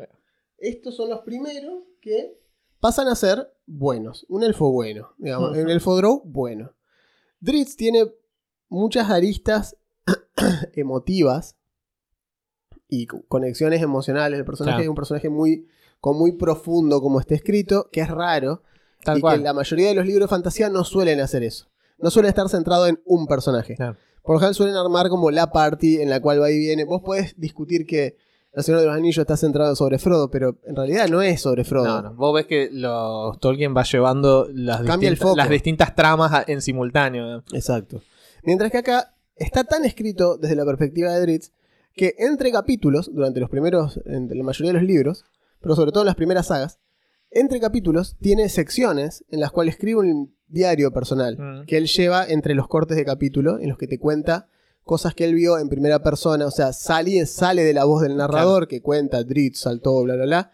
estos 0.57 0.95
son 0.95 1.09
los 1.09 1.19
primeros 1.21 1.83
que 2.01 2.39
pasan 2.79 3.07
a 3.07 3.15
ser 3.15 3.51
buenos. 3.65 4.25
Un 4.29 4.43
elfo 4.43 4.71
bueno. 4.71 5.09
Digamos, 5.17 5.57
un 5.57 5.69
elfo 5.69 5.95
draw 5.97 6.21
bueno. 6.25 6.73
Dritz 7.39 7.75
tiene 7.75 8.11
muchas 8.69 9.09
aristas 9.09 9.75
emotivas 10.73 11.55
y 12.87 13.05
co- 13.07 13.23
conexiones 13.27 13.81
emocionales. 13.81 14.39
El 14.39 14.45
personaje 14.45 14.75
Claro. 14.77 14.83
es 14.83 14.89
un 14.89 14.95
personaje 14.95 15.29
muy, 15.29 15.67
con 15.99 16.17
muy 16.17 16.31
profundo 16.33 17.01
como 17.01 17.19
está 17.19 17.35
escrito, 17.35 17.89
que 17.91 18.01
es 18.01 18.09
raro. 18.09 18.63
Tal 19.03 19.17
y 19.19 19.21
cual. 19.21 19.37
que 19.37 19.43
la 19.43 19.53
mayoría 19.53 19.89
de 19.89 19.95
los 19.95 20.05
libros 20.05 20.27
de 20.29 20.29
fantasía 20.35 20.69
no 20.69 20.83
suelen 20.83 21.19
hacer 21.19 21.43
eso. 21.43 21.67
No 21.99 22.09
suelen 22.09 22.29
estar 22.29 22.47
centrados 22.49 22.89
en 22.89 23.01
un 23.05 23.27
personaje. 23.27 23.75
Claro. 23.75 23.97
Por 24.23 24.35
lo 24.35 24.39
general 24.39 24.55
suelen 24.55 24.75
armar 24.75 25.09
como 25.09 25.31
la 25.31 25.51
party 25.51 26.01
en 26.01 26.09
la 26.09 26.21
cual 26.21 26.41
va 26.41 26.51
y 26.51 26.57
viene. 26.57 26.83
Vos 26.83 27.01
podés 27.01 27.39
discutir 27.39 27.85
que 27.85 28.17
El 28.53 28.63
Señor 28.63 28.81
de 28.81 28.87
los 28.87 28.95
Anillos 28.95 29.19
está 29.19 29.37
centrado 29.37 29.75
sobre 29.75 29.99
Frodo, 29.99 30.31
pero 30.31 30.57
en 30.65 30.75
realidad 30.75 31.07
no 31.09 31.21
es 31.21 31.41
sobre 31.41 31.63
Frodo. 31.63 31.85
No, 31.85 32.01
no. 32.01 32.13
Vos 32.15 32.33
ves 32.33 32.47
que 32.47 32.69
los 32.71 33.39
Tolkien 33.39 33.75
va 33.75 33.83
llevando 33.83 34.47
las, 34.51 34.77
Cambia 34.77 35.09
el 35.09 35.13
distintas, 35.13 35.19
foco. 35.19 35.35
las 35.37 35.49
distintas 35.49 35.95
tramas 35.95 36.43
en 36.47 36.61
simultáneo. 36.61 37.43
Exacto. 37.53 38.01
Mientras 38.43 38.71
que 38.71 38.77
acá 38.79 39.13
está 39.35 39.63
tan 39.63 39.85
escrito 39.85 40.37
desde 40.37 40.55
la 40.55 40.65
perspectiva 40.65 41.11
de 41.13 41.21
Dritz 41.21 41.51
que 41.93 42.15
entre 42.17 42.51
capítulos, 42.51 43.11
durante 43.13 43.39
los 43.39 43.49
primeros, 43.49 43.99
entre 44.05 44.35
la 44.37 44.43
mayoría 44.43 44.71
de 44.73 44.79
los 44.79 44.87
libros, 44.87 45.25
pero 45.61 45.75
sobre 45.75 45.91
todo 45.91 46.03
en 46.03 46.07
las 46.07 46.15
primeras 46.15 46.47
sagas, 46.47 46.79
entre 47.29 47.59
capítulos 47.59 48.15
tiene 48.21 48.49
secciones 48.49 49.23
en 49.29 49.39
las 49.39 49.51
cuales 49.51 49.75
escribe 49.75 49.99
un 49.99 50.33
diario 50.47 50.91
personal 50.93 51.37
Mm. 51.37 51.65
que 51.65 51.77
él 51.77 51.87
lleva 51.87 52.25
entre 52.25 52.55
los 52.55 52.67
cortes 52.67 52.95
de 52.97 53.03
capítulo 53.05 53.59
en 53.59 53.69
los 53.69 53.77
que 53.77 53.87
te 53.87 53.99
cuenta 53.99 54.47
cosas 54.87 55.13
que 55.13 55.25
él 55.25 55.35
vio 55.35 55.59
en 55.59 55.69
primera 55.69 56.01
persona, 56.01 56.47
o 56.47 56.51
sea, 56.51 56.73
sale, 56.73 57.23
sale 57.27 57.63
de 57.63 57.73
la 57.75 57.83
voz 57.85 58.01
del 58.01 58.17
narrador 58.17 58.67
que 58.67 58.81
cuenta 58.81 59.23
Dritz, 59.23 59.59
saltó, 59.59 60.01
bla, 60.01 60.15
bla, 60.15 60.25
bla. 60.25 60.51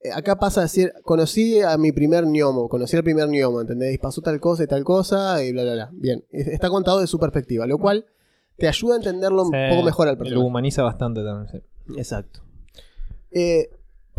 Eh, 0.00 0.10
Acá 0.12 0.36
pasa 0.40 0.60
a 0.60 0.64
decir, 0.64 0.92
conocí 1.04 1.60
a 1.60 1.78
mi 1.78 1.92
primer 1.92 2.24
gnomo, 2.26 2.68
conocí 2.68 2.96
al 2.96 3.04
primer 3.04 3.28
gnomo, 3.28 3.60
¿entendéis? 3.60 4.00
Pasó 4.00 4.20
tal 4.20 4.40
cosa 4.40 4.64
y 4.64 4.66
tal 4.66 4.82
cosa 4.82 5.44
y 5.44 5.52
bla, 5.52 5.62
bla, 5.62 5.74
bla. 5.74 5.90
Bien, 5.92 6.24
Es- 6.30 6.48
está 6.48 6.68
contado 6.68 6.98
de 7.00 7.06
su 7.06 7.20
perspectiva, 7.20 7.66
lo 7.68 7.78
cual 7.78 8.06
te 8.56 8.66
ayuda 8.66 8.94
a 8.94 8.96
entenderlo 8.96 9.44
un 9.44 9.50
poco 9.52 9.82
mejor 9.84 10.08
al 10.08 10.14
Lo 10.14 10.18
personaje. 10.18 10.44
humaniza 10.46 10.82
bastante 10.82 11.22
también. 11.22 11.48
sí. 11.86 11.94
Exacto. 11.96 12.40
Eh, 13.30 13.70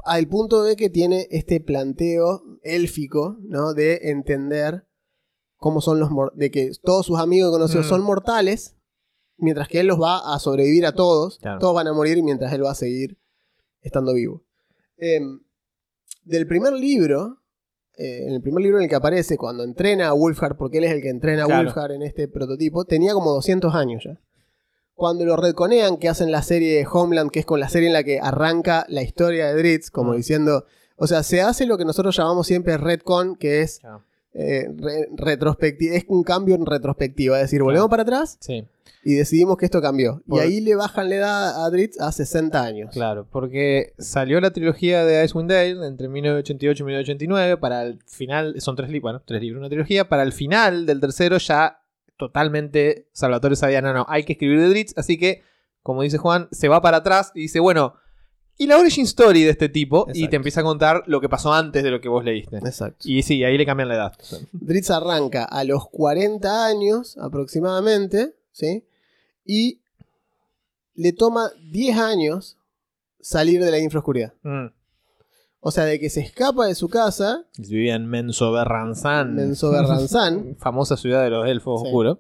al 0.06 0.28
punto 0.28 0.64
de 0.64 0.76
que 0.76 0.90
tiene 0.90 1.28
este 1.32 1.60
planteo 1.60 2.44
élfico, 2.64 3.38
¿no? 3.42 3.74
De 3.74 4.00
entender 4.10 4.86
cómo 5.58 5.80
son 5.82 6.00
los 6.00 6.10
de 6.36 6.52
que 6.52 6.72
todos 6.84 7.06
sus 7.06 7.20
amigos 7.20 7.50
que 7.50 7.54
conoció 7.54 7.82
Mm. 7.82 7.84
son 7.84 8.02
mortales, 8.02 8.76
mientras 9.44 9.68
que 9.68 9.80
él 9.80 9.88
los 9.88 10.02
va 10.02 10.34
a 10.34 10.40
sobrevivir 10.40 10.86
a 10.86 10.94
todos. 10.94 11.38
Claro. 11.40 11.60
Todos 11.60 11.76
van 11.76 11.88
a 11.88 11.94
morir 11.94 12.22
mientras 12.24 12.52
él 12.54 12.64
va 12.66 12.72
a 12.72 12.76
seguir 12.76 13.18
estando 13.82 14.14
vivo. 14.14 14.44
Em, 14.98 15.40
del 16.24 16.48
primer 16.48 16.74
libro, 16.74 17.40
eh, 17.98 18.24
en 18.28 18.34
el 18.34 18.42
primer 18.42 18.64
libro 18.64 18.78
en 18.78 18.84
el 18.86 18.90
que 18.90 18.96
aparece 18.96 19.38
cuando 19.38 19.64
entrena 19.64 20.08
a 20.08 20.14
Wolfhard, 20.14 20.56
porque 20.58 20.78
él 20.80 20.86
es 20.86 20.92
el 20.92 21.02
que 21.02 21.10
entrena 21.10 21.44
a 21.44 21.46
Claro. 21.46 21.64
Wolfhard 21.66 21.92
en 21.92 22.02
este 22.02 22.28
prototipo, 22.28 22.86
tenía 22.86 23.14
como 23.14 23.32
200 23.32 23.76
años 23.76 24.04
ya. 24.06 24.20
Cuando 24.96 25.26
lo 25.26 25.36
retconean, 25.36 25.98
que 25.98 26.08
hacen 26.08 26.32
la 26.32 26.44
serie 26.44 26.86
Homeland, 26.92 27.32
que 27.32 27.40
es 27.40 27.46
con 27.46 27.60
la 27.60 27.68
serie 27.68 27.88
en 27.88 27.94
la 27.94 28.04
que 28.04 28.20
arranca 28.20 28.86
la 28.90 29.02
historia 29.02 29.48
de 29.48 29.56
Dritz, 29.56 29.90
como 29.90 30.14
diciendo, 30.14 30.66
o 30.96 31.08
sea, 31.08 31.24
se 31.24 31.42
hace 31.42 31.66
lo 31.66 31.78
que 31.78 31.84
nosotros 31.86 32.16
llamamos 32.16 32.46
siempre 32.48 32.78
retcon, 32.78 33.36
que 33.36 33.62
es 33.62 33.82
eh, 34.36 34.68
re- 34.78 35.10
retrospectiva, 35.16 35.96
es 35.96 36.06
un 36.08 36.24
cambio 36.24 36.56
en 36.56 36.66
retrospectiva, 36.66 37.38
es 37.38 37.44
decir, 37.46 37.62
volvemos 37.64 37.90
para 37.90 38.04
atrás 38.04 38.38
Sí, 38.40 38.66
y 39.06 39.16
decidimos 39.16 39.58
que 39.58 39.66
esto 39.66 39.82
cambió. 39.82 40.22
Por- 40.28 40.40
Y 40.40 40.42
ahí 40.46 40.62
le 40.62 40.76
bajan 40.76 41.10
la 41.10 41.16
edad 41.16 41.66
a 41.66 41.70
Dritz 41.70 42.00
a 42.00 42.12
60 42.12 42.64
años. 42.64 42.90
claro. 42.94 43.28
Porque 43.32 43.94
salió 43.98 44.40
la 44.42 44.52
trilogía 44.52 45.04
de 45.06 45.24
Icewind 45.26 45.50
Dale 45.52 45.88
entre 45.88 46.08
1988 46.08 46.84
y 46.84 46.86
1989. 46.86 47.58
Para 47.58 47.84
el 47.84 48.00
final, 48.08 48.56
son 48.62 48.76
tres 48.76 48.90
libros, 48.90 49.04
bueno, 49.12 49.22
tres 49.26 49.42
libros, 49.42 49.60
una 49.60 49.70
trilogía. 49.70 50.08
Para 50.08 50.24
el 50.24 50.32
final 50.34 50.86
del 50.86 51.00
tercero 51.00 51.38
ya 51.38 51.80
totalmente 52.18 53.08
Salvatore 53.12 53.56
sabía, 53.56 53.82
no, 53.82 53.94
no, 53.94 54.06
hay 54.08 54.24
que 54.24 54.34
escribir 54.34 54.60
de 54.60 54.70
Dritz, 54.70 54.94
así 54.98 55.18
que, 55.18 55.42
como 55.82 56.04
dice 56.04 56.18
Juan, 56.18 56.48
se 56.52 56.68
va 56.68 56.82
para 56.82 56.98
atrás 56.98 57.32
y 57.36 57.42
dice, 57.42 57.60
bueno, 57.60 57.96
y 58.56 58.68
la 58.68 58.78
origin 58.78 59.04
story 59.06 59.44
de 59.44 59.50
este 59.50 59.68
tipo, 59.68 60.08
y 60.14 60.28
te 60.28 60.36
empieza 60.36 60.62
a 60.62 60.64
contar 60.64 61.04
lo 61.08 61.20
que 61.20 61.28
pasó 61.28 61.52
antes 61.54 61.84
de 61.84 61.90
lo 61.90 62.00
que 62.00 62.08
vos 62.08 62.24
leíste. 62.24 62.58
Exacto. 62.58 63.00
Y 63.10 63.24
sí, 63.24 63.44
ahí 63.44 63.58
le 63.58 63.66
cambian 63.66 63.90
la 63.90 63.96
edad. 63.96 64.14
Dritz 64.52 64.92
arranca 64.92 65.44
a 65.44 65.64
los 65.64 65.90
40 65.90 66.66
años 66.68 67.18
aproximadamente, 67.18 68.36
¿sí? 68.52 68.86
Y 69.46 69.82
le 70.96 71.14
toma 71.14 71.52
10 71.72 71.98
años 71.98 72.58
salir 73.20 73.64
de 73.64 73.72
la 73.72 73.80
infraoscuridad. 73.80 74.34
Mm. 74.44 74.68
O 75.66 75.72
sea, 75.72 75.86
de 75.86 76.00
que 76.00 76.10
se 76.10 76.20
escapa 76.22 76.68
de 76.68 76.76
su 76.76 76.90
casa, 76.90 77.46
Vivía 77.58 77.96
en 77.96 78.06
Menso 78.08 78.52
Berranzán. 78.52 79.36
Menso 79.36 79.72
Berranzán, 79.72 80.56
Famosa 80.60 80.98
ciudad 80.98 81.24
de 81.24 81.30
los 81.30 81.48
elfos 81.48 81.82
Sí. 81.82 81.88
oscuros. 81.88 82.20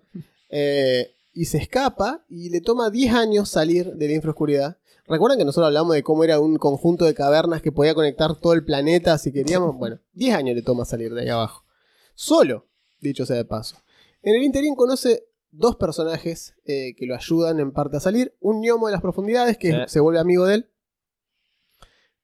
eh, 0.50 1.10
y 1.36 1.46
se 1.46 1.58
escapa 1.58 2.24
y 2.30 2.50
le 2.51 2.62
toma 2.62 2.89
10 2.92 3.13
años 3.15 3.50
salir 3.50 3.94
de 3.96 4.08
la 4.08 4.13
infraoscuridad. 4.13 4.77
¿Recuerdan 5.08 5.39
que 5.39 5.46
nosotros 5.46 5.65
hablamos 5.68 5.94
de 5.96 6.03
cómo 6.03 6.24
era 6.24 6.39
un 6.39 6.58
conjunto 6.58 7.06
de 7.06 7.13
cavernas 7.15 7.62
que 7.62 7.72
podía 7.72 7.96
conectar 7.96 8.36
todo 8.36 8.53
el 8.53 8.63
planeta 8.63 9.18
si 9.18 9.34
queríamos? 9.34 9.75
Bueno, 9.75 10.00
10 10.13 10.36
años 10.36 10.56
le 10.56 10.62
toma 10.62 10.86
salir 10.86 11.12
de 11.13 11.22
ahí 11.24 11.30
abajo. 11.30 11.65
Solo, 12.13 12.68
dicho 13.01 13.25
sea 13.25 13.36
de 13.36 13.46
paso. 13.46 13.77
En 14.22 14.36
el 14.36 14.44
interín 14.44 14.75
conoce 14.75 15.25
dos 15.53 15.75
personajes 15.77 16.55
eh, 16.65 16.95
que 16.98 17.05
lo 17.05 17.15
ayudan 17.15 17.60
en 17.60 17.72
parte 17.72 17.98
a 17.98 18.00
salir. 18.00 18.36
Un 18.39 18.62
gnomo 18.62 18.88
de 18.88 18.93
las 18.93 19.01
profundidades 19.01 19.57
que 19.57 19.86
se 19.88 20.00
vuelve 20.00 20.19
amigo 20.19 20.45
de 20.45 20.55
él. 20.55 20.69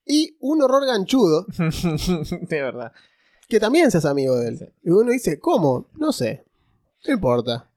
Y 0.05 0.35
un 0.39 0.61
horror 0.61 0.85
ganchudo 0.85 1.45
de 2.49 2.61
verdad. 2.61 2.91
que 3.47 3.59
también 3.59 3.91
se 3.91 3.99
hace 3.99 4.07
amigo 4.07 4.35
de 4.37 4.47
él. 4.49 4.57
Sí. 4.57 4.65
Y 4.83 4.89
uno 4.89 5.11
dice, 5.11 5.39
¿cómo? 5.39 5.87
No 5.95 6.11
sé. 6.11 6.43
No 7.07 7.13
importa. 7.13 7.69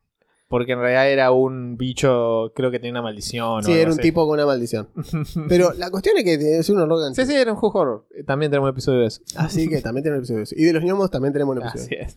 Porque 0.49 0.73
en 0.73 0.80
realidad 0.80 1.11
era 1.11 1.30
un 1.30 1.76
bicho, 1.78 2.52
creo 2.54 2.71
que 2.71 2.78
tenía 2.78 2.92
una 2.92 3.02
maldición. 3.02 3.64
Sí, 3.64 3.73
era 3.73 3.87
un 3.90 3.99
así. 3.99 4.02
tipo 4.02 4.26
con 4.26 4.35
una 4.35 4.44
maldición. 4.47 4.88
Pero 5.49 5.73
la 5.75 5.90
cuestión 5.90 6.16
es 6.18 6.25
que 6.25 6.59
es 6.59 6.68
un 6.71 6.78
horror 6.78 7.00
ganchudo. 7.00 7.25
Sí, 7.25 7.30
sí, 7.32 7.37
era 7.38 7.52
un 7.52 7.59
horror. 7.62 8.06
Eh, 8.14 8.23
También 8.25 8.50
tenemos 8.50 8.66
un 8.68 8.73
episodio 8.73 9.00
de 9.00 9.06
eso. 9.06 9.23
Así 9.37 9.68
que 9.68 9.80
también 9.80 10.02
tenemos 10.04 10.21
episodio 10.21 10.38
de 10.38 10.44
eso. 10.44 10.54
Y 10.59 10.64
de 10.64 10.73
los 10.75 10.82
gnomos 10.82 11.11
también 11.11 11.32
tenemos 11.32 11.56
un 11.56 11.62
episodio. 11.62 11.99
Así 12.04 12.16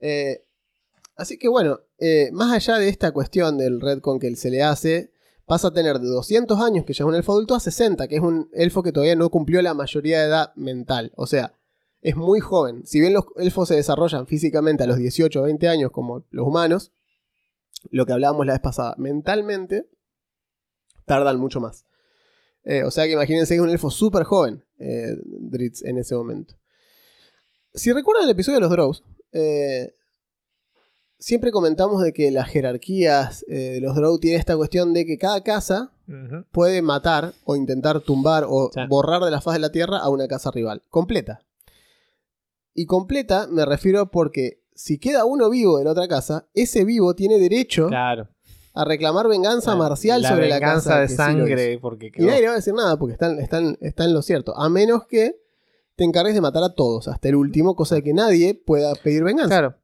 Eh, 0.00 0.44
así 1.18 1.36
que 1.38 1.48
bueno, 1.48 1.80
eh, 1.98 2.30
más 2.32 2.52
allá 2.52 2.78
de 2.78 2.88
esta 2.88 3.12
cuestión 3.12 3.58
del 3.58 3.80
redcon 3.82 4.18
que 4.18 4.34
se 4.36 4.50
le 4.50 4.62
hace, 4.62 5.12
pasa 5.44 5.68
a 5.68 5.72
tener 5.72 5.98
de 5.98 6.08
200 6.08 6.58
años, 6.60 6.86
que 6.86 6.94
ya 6.94 7.04
es 7.04 7.08
un 7.08 7.14
elfo 7.14 7.32
adulto, 7.32 7.54
a 7.54 7.60
60, 7.60 8.08
que 8.08 8.16
es 8.16 8.22
un 8.22 8.48
elfo 8.52 8.82
que 8.82 8.92
todavía 8.92 9.16
no 9.16 9.28
cumplió 9.28 9.60
la 9.60 9.74
mayoría 9.74 10.20
de 10.20 10.26
edad 10.26 10.54
mental. 10.56 11.12
O 11.16 11.26
sea, 11.26 11.54
es 12.00 12.16
muy 12.16 12.40
joven. 12.40 12.86
Si 12.86 13.00
bien 13.00 13.12
los 13.12 13.24
elfos 13.36 13.68
se 13.68 13.74
desarrollan 13.74 14.26
físicamente 14.26 14.84
a 14.84 14.86
los 14.86 14.96
18 14.96 15.40
o 15.40 15.44
20 15.44 15.68
años 15.68 15.90
como 15.90 16.24
los 16.30 16.46
humanos, 16.46 16.92
lo 17.90 18.06
que 18.06 18.12
hablábamos 18.12 18.46
la 18.46 18.52
vez 18.52 18.60
pasada, 18.60 18.94
mentalmente 18.98 19.88
tardan 21.06 21.38
mucho 21.38 21.60
más. 21.60 21.84
Eh, 22.64 22.84
o 22.84 22.90
sea 22.90 23.06
que 23.06 23.12
imagínense 23.12 23.54
que 23.54 23.56
es 23.56 23.62
un 23.62 23.70
elfo 23.70 23.90
súper 23.90 24.24
joven, 24.24 24.62
eh, 24.78 25.16
Dritz, 25.24 25.82
en 25.82 25.98
ese 25.98 26.14
momento. 26.14 26.54
Si 27.74 27.92
recuerdan 27.92 28.24
el 28.24 28.30
episodio 28.30 28.56
de 28.56 28.60
los 28.60 28.70
Drows, 28.70 29.04
eh, 29.32 29.94
siempre 31.18 31.50
comentamos 31.50 32.02
de 32.02 32.12
que 32.12 32.30
las 32.30 32.48
jerarquías 32.48 33.44
eh, 33.48 33.54
de 33.74 33.80
los 33.80 33.94
Drow 33.96 34.18
tienen 34.18 34.38
esta 34.40 34.56
cuestión 34.56 34.92
de 34.94 35.04
que 35.06 35.18
cada 35.18 35.42
casa 35.42 35.92
puede 36.52 36.80
matar 36.80 37.34
o 37.44 37.54
intentar 37.56 38.00
tumbar 38.00 38.46
o 38.48 38.70
Sí. 38.72 38.80
borrar 38.88 39.22
de 39.22 39.30
la 39.30 39.40
faz 39.42 39.54
de 39.54 39.60
la 39.60 39.70
tierra 39.72 39.98
a 39.98 40.08
una 40.08 40.26
casa 40.26 40.50
rival. 40.50 40.82
Completa. 40.88 41.40
Y 42.74 42.86
completa 42.86 43.46
me 43.50 43.64
refiero 43.66 44.10
porque 44.10 44.62
si 44.74 44.98
queda 44.98 45.24
uno 45.24 45.50
vivo 45.50 45.82
la 45.82 45.90
otra 45.90 46.08
casa, 46.08 46.48
ese 46.54 46.84
vivo 46.84 47.14
tiene 47.14 47.38
derecho 47.38 47.88
Claro. 47.88 48.28
a 48.72 48.84
reclamar 48.84 49.28
venganza 49.28 49.74
marcial 49.76 50.22
la 50.22 50.28
sobre 50.30 50.42
venganza 50.48 50.66
la 50.90 50.94
casa. 50.96 51.00
de 51.00 51.08
sí 51.08 51.16
sangre. 51.16 51.78
porque 51.80 52.06
y 52.06 52.10
quedó- 52.12 52.26
nadie 52.28 52.40
le 52.42 52.46
va 52.46 52.52
a 52.52 52.56
decir 52.56 52.74
nada 52.74 52.96
porque 52.98 53.12
están, 53.14 53.38
están, 53.40 53.76
están 53.80 54.06
en 54.08 54.14
lo 54.14 54.22
cierto. 54.22 54.56
A 54.56 54.68
menos 54.68 55.04
que 55.06 55.40
te 55.96 56.04
encargues 56.04 56.34
de 56.34 56.40
matar 56.40 56.62
a 56.62 56.74
todos, 56.74 57.08
hasta 57.08 57.28
el 57.28 57.34
último, 57.34 57.74
cosa 57.74 57.96
de 57.96 58.02
que 58.04 58.14
nadie 58.14 58.54
pueda 58.54 58.94
pedir 58.94 59.24
venganza. 59.24 59.48
Claro. 59.58 59.74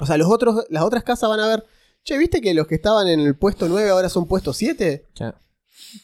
O 0.00 0.06
sea, 0.06 0.16
los 0.16 0.28
otros, 0.30 0.64
las 0.70 0.82
otras 0.84 1.04
casas 1.04 1.28
van 1.28 1.40
a 1.40 1.48
ver, 1.48 1.64
che, 2.04 2.16
¿viste 2.18 2.40
que 2.40 2.54
los 2.54 2.66
que 2.66 2.74
estaban 2.76 3.08
en 3.08 3.20
el 3.20 3.36
puesto 3.36 3.68
9 3.68 3.90
ahora 3.90 4.08
son 4.08 4.26
puesto 4.26 4.52
7? 4.52 5.06
Ya. 5.16 5.40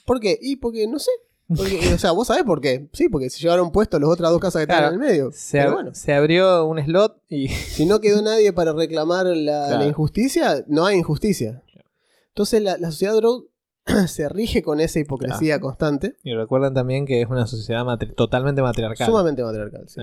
¿Por 0.04 0.20
qué? 0.20 0.38
Y 0.40 0.56
porque, 0.56 0.86
no 0.86 0.98
sé. 0.98 1.10
Porque, 1.56 1.94
o 1.94 1.98
sea, 1.98 2.10
vos 2.10 2.26
sabés 2.26 2.42
por 2.42 2.60
qué. 2.60 2.88
Sí, 2.92 3.08
porque 3.08 3.30
se 3.30 3.38
llevaron 3.40 3.70
puesto 3.70 3.98
las 4.00 4.08
otras 4.10 4.30
dos 4.32 4.40
casas 4.40 4.60
que 4.60 4.62
estaban 4.64 4.82
Claro. 4.90 4.96
en 4.96 5.02
el 5.02 5.08
medio. 5.08 5.30
Se, 5.32 5.60
ab- 5.60 5.72
bueno, 5.74 5.94
se 5.94 6.12
abrió 6.12 6.66
un 6.66 6.82
slot 6.82 7.22
y. 7.28 7.48
si 7.48 7.86
no 7.86 8.00
quedó 8.00 8.20
nadie 8.20 8.52
para 8.52 8.72
reclamar 8.72 9.26
la, 9.26 9.66
Claro. 9.68 9.78
la 9.82 9.86
injusticia, 9.86 10.64
no 10.66 10.84
hay 10.86 10.96
injusticia. 10.98 11.62
Entonces 12.28 12.60
la, 12.62 12.76
la 12.78 12.90
sociedad 12.90 13.14
Drow 13.14 13.48
se 14.08 14.28
rige 14.28 14.62
con 14.62 14.80
esa 14.80 14.98
hipocresía 14.98 15.60
constante, 15.60 16.16
Y 16.24 16.34
recuerden 16.34 16.74
también 16.74 17.06
que 17.06 17.22
es 17.22 17.28
una 17.28 17.46
sociedad 17.46 17.84
matri- 17.84 18.14
totalmente 18.14 18.60
matriarcal. 18.60 19.06
sumamente 19.06 19.42
matriarcal. 19.44 19.88
sí. 19.88 20.00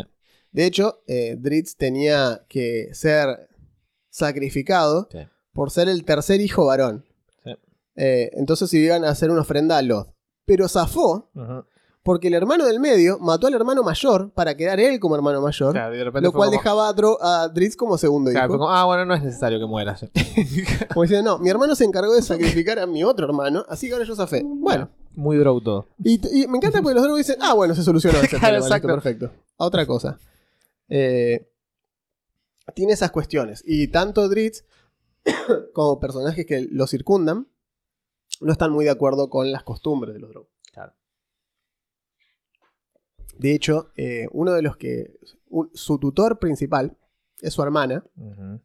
De 0.52 0.66
hecho, 0.66 1.02
eh, 1.08 1.36
Dritz 1.40 1.75
tenía 1.75 2.46
que 2.48 2.90
ser 2.94 3.50
sacrificado 4.13 5.08
Sí. 5.12 5.17
por 5.53 5.72
ser 5.72 5.89
el 5.89 6.05
tercer 6.05 6.39
hijo 6.39 6.65
varón. 6.67 7.03
Sí. 7.43 7.51
Eh, 7.96 8.29
entonces 8.34 8.72
iban 8.74 9.03
a 9.03 9.10
hacer 9.10 9.32
una 9.32 9.41
ofrenda 9.41 9.77
a 9.77 9.82
Lod. 9.82 10.08
Pero 10.46 10.67
zafó 10.67 11.29
porque 12.03 12.27
el 12.27 12.34
hermano 12.34 12.65
del 12.65 12.79
medio 12.82 13.17
mató 13.20 13.48
al 13.48 13.53
hermano 13.53 13.82
mayor 13.82 14.32
para 14.34 14.55
quedar 14.58 14.79
él 14.79 15.00
como 15.00 15.15
hermano 15.15 15.41
mayor. 15.41 15.72
Claro, 15.72 15.96
Lo 15.96 16.12
cual 16.34 16.50
como- 16.50 16.51
dejaba 16.51 16.89
a, 16.89 16.93
Dro- 16.96 17.17
a 17.22 17.48
Dritz 17.48 17.75
como 17.77 17.98
segundo 17.98 18.29
Claro, 18.29 18.48
hijo. 18.48 18.58
como, 18.60 18.70
ah, 18.70 18.86
bueno, 18.86 19.05
no 19.05 19.15
es 19.15 19.24
necesario 19.24 19.58
que 19.58 19.65
mueras. 19.65 20.05
Como 20.93 21.03
diciendo, 21.03 21.32
no, 21.32 21.39
mi 21.39 21.50
hermano 21.50 21.75
se 21.75 21.86
encargó 21.86 22.13
de 22.13 22.22
sacrificar 22.22 22.77
a 22.77 22.86
mi 22.86 23.03
otro 23.05 23.25
hermano, 23.25 23.65
así 23.70 23.88
que 23.88 23.93
ahora 23.93 24.05
yo 24.05 24.15
zafé. 24.15 24.43
Bueno, 24.46 24.89
Muy 25.15 25.38
drow 25.38 25.60
todo. 25.62 25.88
y, 26.03 26.43
y 26.43 26.48
me 26.48 26.58
encanta 26.58 26.82
porque 26.82 26.93
los 26.96 27.03
drogos 27.03 27.20
dicen, 27.20 27.38
ah, 27.41 27.53
bueno, 27.53 27.74
se 27.74 27.82
solucionó 27.84 28.17
ese 28.20 28.27
Claro, 28.38 28.41
problema, 28.41 28.58
listo, 28.60 28.75
exacto. 28.75 28.88
perfecto. 28.89 29.32
A 29.58 29.65
otra 29.65 29.86
cosa. 29.86 30.20
Eh, 30.89 31.48
tiene 32.74 32.93
esas 32.93 33.12
cuestiones. 33.12 33.63
Y 33.65 33.88
tanto 33.89 34.27
Dritz 34.29 34.65
como 35.74 36.00
personajes 36.00 36.46
que 36.46 36.67
lo 36.72 36.88
circundan 36.88 37.48
no 38.41 38.51
están 38.51 38.72
muy 38.72 38.86
de 38.86 38.91
acuerdo 38.91 39.29
con 39.29 39.51
las 39.51 39.63
costumbres 39.63 40.13
de 40.13 40.20
los 40.20 40.29
drogos. 40.29 40.50
Claro. 40.72 40.93
De 43.38 43.53
hecho, 43.53 43.91
eh, 43.96 44.27
uno 44.32 44.53
de 44.53 44.62
los 44.62 44.77
que. 44.77 45.20
un- 45.50 45.70
su 45.74 45.98
tutor 46.00 46.39
principal 46.39 46.98
es 47.41 47.53
su 47.53 47.62
hermana, 47.63 48.03
Ujú. 48.15 48.60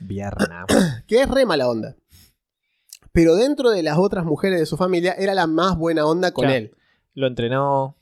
Vierna. 0.00 0.66
que 1.06 1.22
es 1.22 1.28
re 1.30 1.46
mala 1.46 1.68
onda. 1.68 1.96
Pero 3.12 3.36
dentro 3.36 3.70
de 3.70 3.82
las 3.82 3.96
otras 3.98 4.24
mujeres 4.24 4.58
de 4.58 4.66
su 4.66 4.76
familia 4.76 5.12
era 5.12 5.34
la 5.34 5.46
más 5.46 5.76
buena 5.78 6.04
onda 6.06 6.32
con 6.32 6.44
Claro. 6.44 6.56
él. 6.58 6.76
Lo 7.14 7.26
entrenó. 7.28 7.96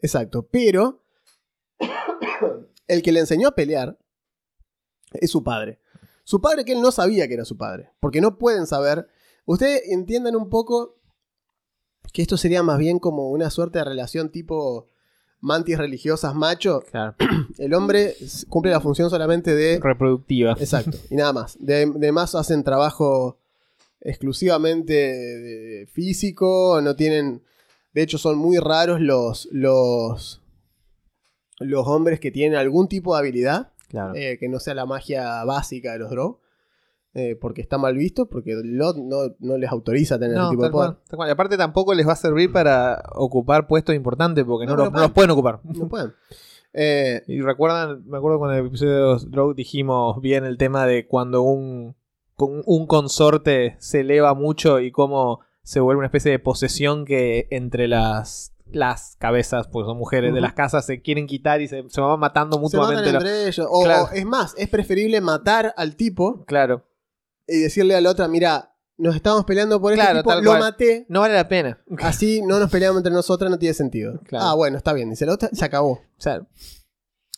Exacto. 0.00 0.48
Pero 0.50 1.01
el 2.92 3.02
que 3.02 3.12
le 3.12 3.20
enseñó 3.20 3.48
a 3.48 3.54
pelear 3.54 3.98
es 5.12 5.30
su 5.30 5.42
padre. 5.42 5.78
Su 6.24 6.40
padre 6.40 6.64
que 6.64 6.72
él 6.72 6.80
no 6.80 6.92
sabía 6.92 7.26
que 7.28 7.34
era 7.34 7.44
su 7.44 7.56
padre. 7.56 7.90
Porque 8.00 8.20
no 8.20 8.38
pueden 8.38 8.66
saber. 8.66 9.08
Ustedes 9.44 9.82
entiendan 9.88 10.36
un 10.36 10.48
poco 10.48 10.96
que 12.12 12.22
esto 12.22 12.36
sería 12.36 12.62
más 12.62 12.78
bien 12.78 12.98
como 12.98 13.30
una 13.30 13.50
suerte 13.50 13.78
de 13.78 13.84
relación 13.84 14.30
tipo 14.30 14.88
mantis 15.40 15.76
religiosas 15.76 16.34
macho. 16.34 16.82
Claro. 16.90 17.16
El 17.58 17.74
hombre 17.74 18.14
cumple 18.48 18.70
la 18.70 18.80
función 18.80 19.10
solamente 19.10 19.54
de 19.54 19.80
Reproductiva. 19.80 20.56
Exacto, 20.58 20.96
y 21.10 21.16
nada 21.16 21.32
más. 21.32 21.56
De, 21.58 21.86
de 21.94 22.12
más 22.12 22.34
hacen 22.34 22.62
trabajo 22.62 23.38
exclusivamente 24.00 24.92
de 24.92 25.86
físico, 25.92 26.80
no 26.82 26.96
tienen... 26.96 27.42
De 27.92 28.02
hecho, 28.02 28.16
son 28.16 28.38
muy 28.38 28.56
raros 28.56 29.02
los, 29.02 29.48
los, 29.52 30.41
los 31.64 31.86
hombres 31.86 32.20
que 32.20 32.30
tienen 32.30 32.58
algún 32.58 32.88
tipo 32.88 33.14
de 33.14 33.20
habilidad, 33.20 33.70
Claro. 33.88 34.14
eh, 34.14 34.38
que 34.38 34.48
no 34.48 34.58
sea 34.60 34.74
la 34.74 34.86
magia 34.86 35.44
básica 35.44 35.92
de 35.92 35.98
los 35.98 36.10
Drow, 36.10 36.38
eh, 37.14 37.36
porque 37.38 37.60
está 37.60 37.76
mal 37.76 37.94
visto, 37.96 38.26
porque 38.26 38.54
Lot 38.64 38.96
no, 38.96 39.34
no 39.40 39.58
les 39.58 39.70
autoriza 39.70 40.18
tener 40.18 40.34
No, 40.36 40.44
ese 40.44 40.50
tipo 40.52 40.64
de 40.64 40.70
poder. 40.70 40.90
cual, 40.94 40.98
tal 41.08 41.16
cual. 41.18 41.28
Y 41.28 41.32
aparte 41.32 41.56
tampoco 41.58 41.92
les 41.94 42.08
va 42.08 42.12
a 42.12 42.16
servir 42.16 42.50
para 42.50 43.02
ocupar 43.14 43.66
puestos 43.66 43.94
importantes 43.94 44.44
porque 44.44 44.64
no, 44.66 44.76
No, 44.76 44.90
los 44.90 45.10
pueden 45.10 45.30
ocupar. 45.30 45.60
No 45.64 45.88
pueden. 45.88 46.12
Eh, 46.74 47.22
Y 47.26 47.42
recuerdan, 47.42 48.02
me 48.08 48.16
acuerdo 48.16 48.38
cuando 48.38 48.54
en 48.54 48.60
el 48.62 48.66
episodio 48.68 48.92
de 48.94 49.00
los 49.00 49.30
Drow 49.30 49.52
dijimos 49.52 50.22
bien 50.22 50.44
el 50.46 50.56
tema 50.56 50.86
de 50.86 51.06
cuando 51.06 51.42
un, 51.42 51.94
un 52.38 52.86
consorte 52.86 53.76
se 53.78 54.00
eleva 54.00 54.32
mucho 54.32 54.80
y 54.80 54.90
cómo 54.90 55.40
se 55.62 55.80
vuelve 55.80 55.98
una 55.98 56.06
especie 56.06 56.30
de 56.30 56.38
posesión 56.38 57.04
que 57.04 57.46
entre 57.50 57.88
las, 57.88 58.51
las 58.72 59.16
cabezas, 59.18 59.68
pues 59.68 59.86
son 59.86 59.96
mujeres 59.98 60.32
de 60.34 60.40
las 60.40 60.52
casas, 60.54 60.84
se 60.86 61.00
quieren 61.02 61.26
quitar 61.26 61.60
y 61.60 61.68
se, 61.68 61.84
se 61.88 62.00
van 62.00 62.18
matando 62.20 62.56
se 62.56 62.76
matan 62.76 62.94
mutuamente. 62.96 63.10
entre 63.10 63.46
ellos. 63.48 63.66
O, 63.70 63.82
Claro. 63.84 64.04
o 64.04 64.10
es 64.12 64.24
más, 64.24 64.54
es 64.56 64.68
preferible 64.68 65.20
matar 65.20 65.74
al 65.76 65.96
tipo 65.96 66.44
Claro, 66.46 66.84
y 67.46 67.58
decirle 67.58 67.94
a 67.94 68.00
la 68.00 68.10
otra, 68.10 68.28
mira, 68.28 68.74
nos 68.98 69.16
estamos 69.16 69.44
peleando 69.44 69.80
por 69.80 69.92
este 69.92 70.04
Claro, 70.04 70.20
tipo, 70.20 70.30
tal 70.30 70.44
lo 70.44 70.50
cual. 70.50 70.60
maté, 70.60 71.06
no 71.08 71.20
vale 71.20 71.34
la 71.34 71.48
pena. 71.48 71.82
así 72.00 72.42
no 72.42 72.58
nos 72.58 72.70
peleamos 72.70 72.98
entre 72.98 73.12
nosotras, 73.12 73.50
no 73.50 73.58
tiene 73.58 73.74
sentido. 73.74 74.20
Claro. 74.24 74.44
Ah, 74.46 74.54
bueno, 74.54 74.76
está 74.76 74.92
bien, 74.92 75.10
dice 75.10 75.26
la 75.26 75.32
otra, 75.34 75.48
se 75.52 75.64
acabó. 75.64 75.92
O 75.92 76.00
sea, 76.20 76.46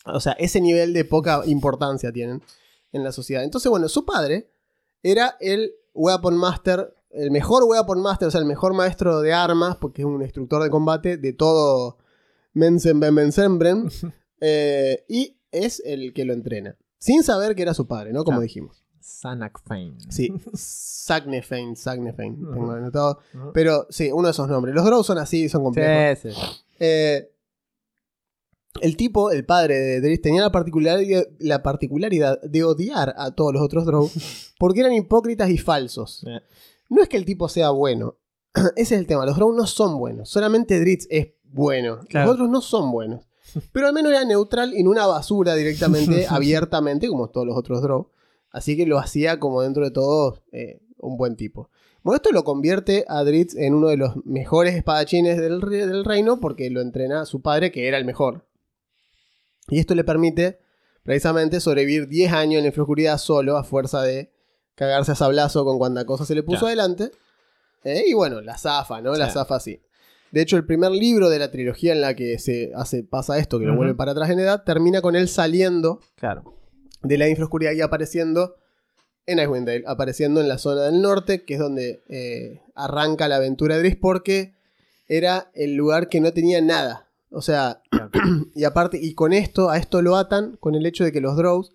O 0.05 0.19
sea, 0.19 0.33
ese 0.33 0.61
nivel 0.61 0.93
de 0.93 1.03
poca 1.05 1.41
importancia 1.45 2.11
tienen. 2.11 2.41
en 2.91 3.03
la 3.03 3.11
sociedad. 3.11 3.43
Entonces, 3.43 3.69
bueno, 3.69 3.89
su 3.89 4.05
padre 4.05 4.49
era 5.03 5.35
el 5.41 5.73
Weapon 5.93 6.37
Master, 6.37 6.94
el 7.15 7.31
mejor 7.31 7.63
Weapon 7.63 8.01
Master, 8.01 8.27
o 8.27 8.31
sea, 8.31 8.41
el 8.41 8.47
mejor 8.47 8.73
maestro 8.73 9.21
de 9.21 9.33
armas, 9.33 9.77
porque 9.77 10.01
es 10.01 10.05
un 10.05 10.21
instructor 10.21 10.61
de 10.63 10.69
combate 10.69 11.17
de 11.17 11.33
todo 11.33 11.97
Mensenbren, 12.53 13.89
eh, 14.41 15.05
y 15.09 15.37
es 15.51 15.81
el 15.85 16.13
que 16.13 16.25
lo 16.25 16.33
entrena. 16.33 16.77
Sin 16.97 17.23
saber 17.23 17.55
que 17.55 17.61
era 17.61 17.73
su 17.73 17.87
padre, 17.87 18.11
¿no? 18.13 18.19
Como 18.23 18.37
Claro. 18.37 18.41
dijimos. 18.41 18.83
Sanak 18.99 19.61
Fane. 19.63 19.95
Sí, 20.09 20.33
Sagnefein, 20.53 21.75
Sagnefein, 21.75 22.43
Ujú. 22.43 22.53
tengo 22.53 22.71
anotado. 22.71 23.19
Pero 23.53 23.85
sí, 23.89 24.11
uno 24.11 24.27
de 24.27 24.31
esos 24.31 24.47
nombres. 24.49 24.73
Los 24.73 24.83
Drow 24.83 25.03
son 25.03 25.19
así, 25.19 25.47
son 25.47 25.63
complejos. 25.63 26.19
Sí, 26.19 26.31
sí. 26.31 26.37
Eh, 26.79 27.31
el 28.81 28.97
tipo, 28.97 29.29
el 29.31 29.45
padre 29.45 29.75
de 29.77 30.01
Driss, 30.01 30.21
tenía 30.21 30.41
la 30.41 30.51
particularidad, 30.51 31.23
la 31.39 31.61
particularidad 31.63 32.41
de 32.41 32.63
odiar 32.63 33.13
a 33.17 33.31
todos 33.35 33.53
los 33.53 33.61
otros 33.61 33.85
Drow 33.85 34.09
porque 34.59 34.79
eran 34.81 34.93
hipócritas 34.93 35.49
y 35.51 35.57
falsos. 35.59 36.25
Eh. 36.27 36.41
No 36.89 37.01
es 37.01 37.09
que 37.09 37.17
el 37.17 37.25
tipo 37.25 37.49
sea 37.49 37.69
bueno. 37.71 38.17
Ese 38.75 38.95
es 38.95 38.99
el 39.01 39.07
tema. 39.07 39.25
Los 39.25 39.35
Drow 39.35 39.51
no 39.53 39.65
son 39.67 39.97
buenos. 39.97 40.29
Solamente 40.29 40.79
Dritz 40.79 41.07
es 41.09 41.29
bueno. 41.43 41.99
Claro. 42.09 42.27
Los 42.27 42.33
otros 42.35 42.49
no 42.49 42.61
son 42.61 42.91
buenos. 42.91 43.25
Pero 43.71 43.87
al 43.87 43.93
menos 43.93 44.11
era 44.11 44.23
neutral 44.25 44.73
y 44.75 44.83
no 44.83 44.91
una 44.91 45.07
basura 45.07 45.55
directamente, 45.55 46.25
abiertamente, 46.29 47.07
como 47.07 47.29
todos 47.29 47.45
los 47.47 47.57
otros 47.57 47.81
Drow. 47.81 48.09
Así 48.51 48.77
que 48.77 48.85
lo 48.85 48.99
hacía 48.99 49.39
como 49.39 49.61
dentro 49.61 49.83
de 49.83 49.91
todo 49.91 50.41
eh, 50.51 50.81
un 50.97 51.17
buen 51.17 51.35
tipo. 51.35 51.69
Bueno, 52.03 52.17
esto 52.17 52.31
lo 52.31 52.43
convierte 52.43 53.03
a 53.07 53.23
Dritz 53.23 53.55
en 53.55 53.73
uno 53.73 53.87
de 53.87 53.97
los 53.97 54.15
mejores 54.25 54.75
espadachines 54.75 55.37
del, 55.37 55.61
re- 55.61 55.87
del 55.87 56.05
reino 56.05 56.39
porque 56.39 56.69
lo 56.69 56.81
entrena 56.81 57.21
a 57.21 57.25
su 57.25 57.41
padre, 57.41 57.71
que 57.71 57.87
era 57.87 57.97
el 57.97 58.05
mejor. 58.05 58.45
Y 59.69 59.79
esto 59.79 59.95
le 59.95 60.03
permite 60.03 60.59
precisamente 61.03 61.59
sobrevivir 61.59 62.07
10 62.07 62.31
años 62.31 62.57
en 62.59 62.63
la 62.63 62.67
infraoscuridad 62.67 63.17
solo 63.17 63.57
a 63.57 63.63
fuerza 63.63 64.03
de 64.03 64.31
cagarse 64.75 65.13
a 65.13 65.15
sablazo 65.15 65.63
con 65.65 65.77
cuanta 65.77 66.05
cosa 66.05 66.25
se 66.25 66.35
le 66.35 66.43
puso 66.43 66.59
Claro. 66.59 66.67
adelante. 66.67 67.11
Eh, 67.83 68.03
y 68.07 68.13
bueno, 68.13 68.41
la 68.41 68.57
zafa, 68.57 69.01
¿no? 69.01 69.15
La 69.15 69.27
Sí. 69.27 69.33
zafa 69.33 69.55
así. 69.55 69.79
De 70.31 70.41
hecho, 70.41 70.57
el 70.57 70.65
primer 70.65 70.91
libro 70.91 71.29
de 71.29 71.39
la 71.39 71.49
trilogía 71.51 71.93
en 71.93 72.01
la 72.01 72.13
que 72.15 72.37
se 72.39 72.71
hace, 72.75 73.03
pasa 73.03 73.37
esto, 73.37 73.57
que 73.59 73.65
lo 73.65 73.75
vuelve 73.75 73.95
para 73.95 74.11
atrás 74.11 74.29
en 74.31 74.39
edad, 74.39 74.63
termina 74.65 75.01
con 75.01 75.15
él 75.15 75.29
saliendo 75.29 75.99
Claro. 76.15 76.43
de 77.03 77.17
la 77.17 77.29
infraoscuridad 77.29 77.71
y 77.73 77.81
apareciendo 77.81 78.55
en 79.27 79.39
Icewind 79.39 79.65
Dale, 79.67 79.83
apareciendo 79.87 80.41
en 80.41 80.47
la 80.47 80.57
zona 80.57 80.81
del 80.81 81.01
norte, 81.01 81.45
que 81.45 81.53
es 81.55 81.59
donde 81.59 82.03
eh, 82.09 82.61
arranca 82.75 83.27
la 83.27 83.37
aventura 83.37 83.75
de 83.75 83.81
Driss, 83.81 83.95
porque 83.95 84.55
era 85.07 85.49
el 85.53 85.75
lugar 85.75 86.09
que 86.09 86.19
no 86.19 86.33
tenía 86.33 86.61
nada. 86.61 87.07
O 87.31 87.41
sea, 87.41 87.81
Claro. 87.89 88.09
y 88.55 88.63
aparte, 88.65 88.99
y 89.01 89.13
con 89.13 89.31
esto, 89.31 89.69
a 89.69 89.77
esto 89.77 90.01
lo 90.01 90.15
atan 90.17 90.57
con 90.57 90.75
el 90.75 90.85
hecho 90.85 91.03
de 91.03 91.11
que 91.11 91.21
los 91.21 91.37
Drows 91.37 91.71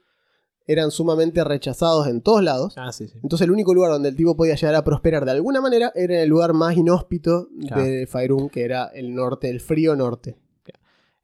eran 0.67 0.91
sumamente 0.91 1.43
rechazados 1.43 2.07
en 2.07 2.21
todos 2.21 2.43
lados. 2.43 2.75
Ah, 2.77 2.93
sí, 2.93 3.09
sí. 3.09 3.19
Entonces 3.23 3.47
el 3.47 3.51
único 3.51 3.75
lugar 3.75 3.91
donde 3.91 4.09
el 4.11 4.17
tipo 4.17 4.37
podía 4.37 4.55
llegar 4.55 4.75
a 4.77 4.85
prosperar 4.85 5.25
de 5.25 5.33
alguna 5.33 5.61
manera 5.61 5.91
era 5.95 6.15
en 6.15 6.21
el 6.21 6.29
lugar 6.29 6.53
más 6.53 6.77
inhóspito 6.77 7.49
Claro. 7.67 7.83
de 7.83 8.07
Faerun, 8.07 8.49
que 8.51 8.65
era 8.65 8.87
el 8.87 9.15
norte, 9.15 9.51
el 9.51 9.61
frío 9.61 9.97
norte. 9.97 10.37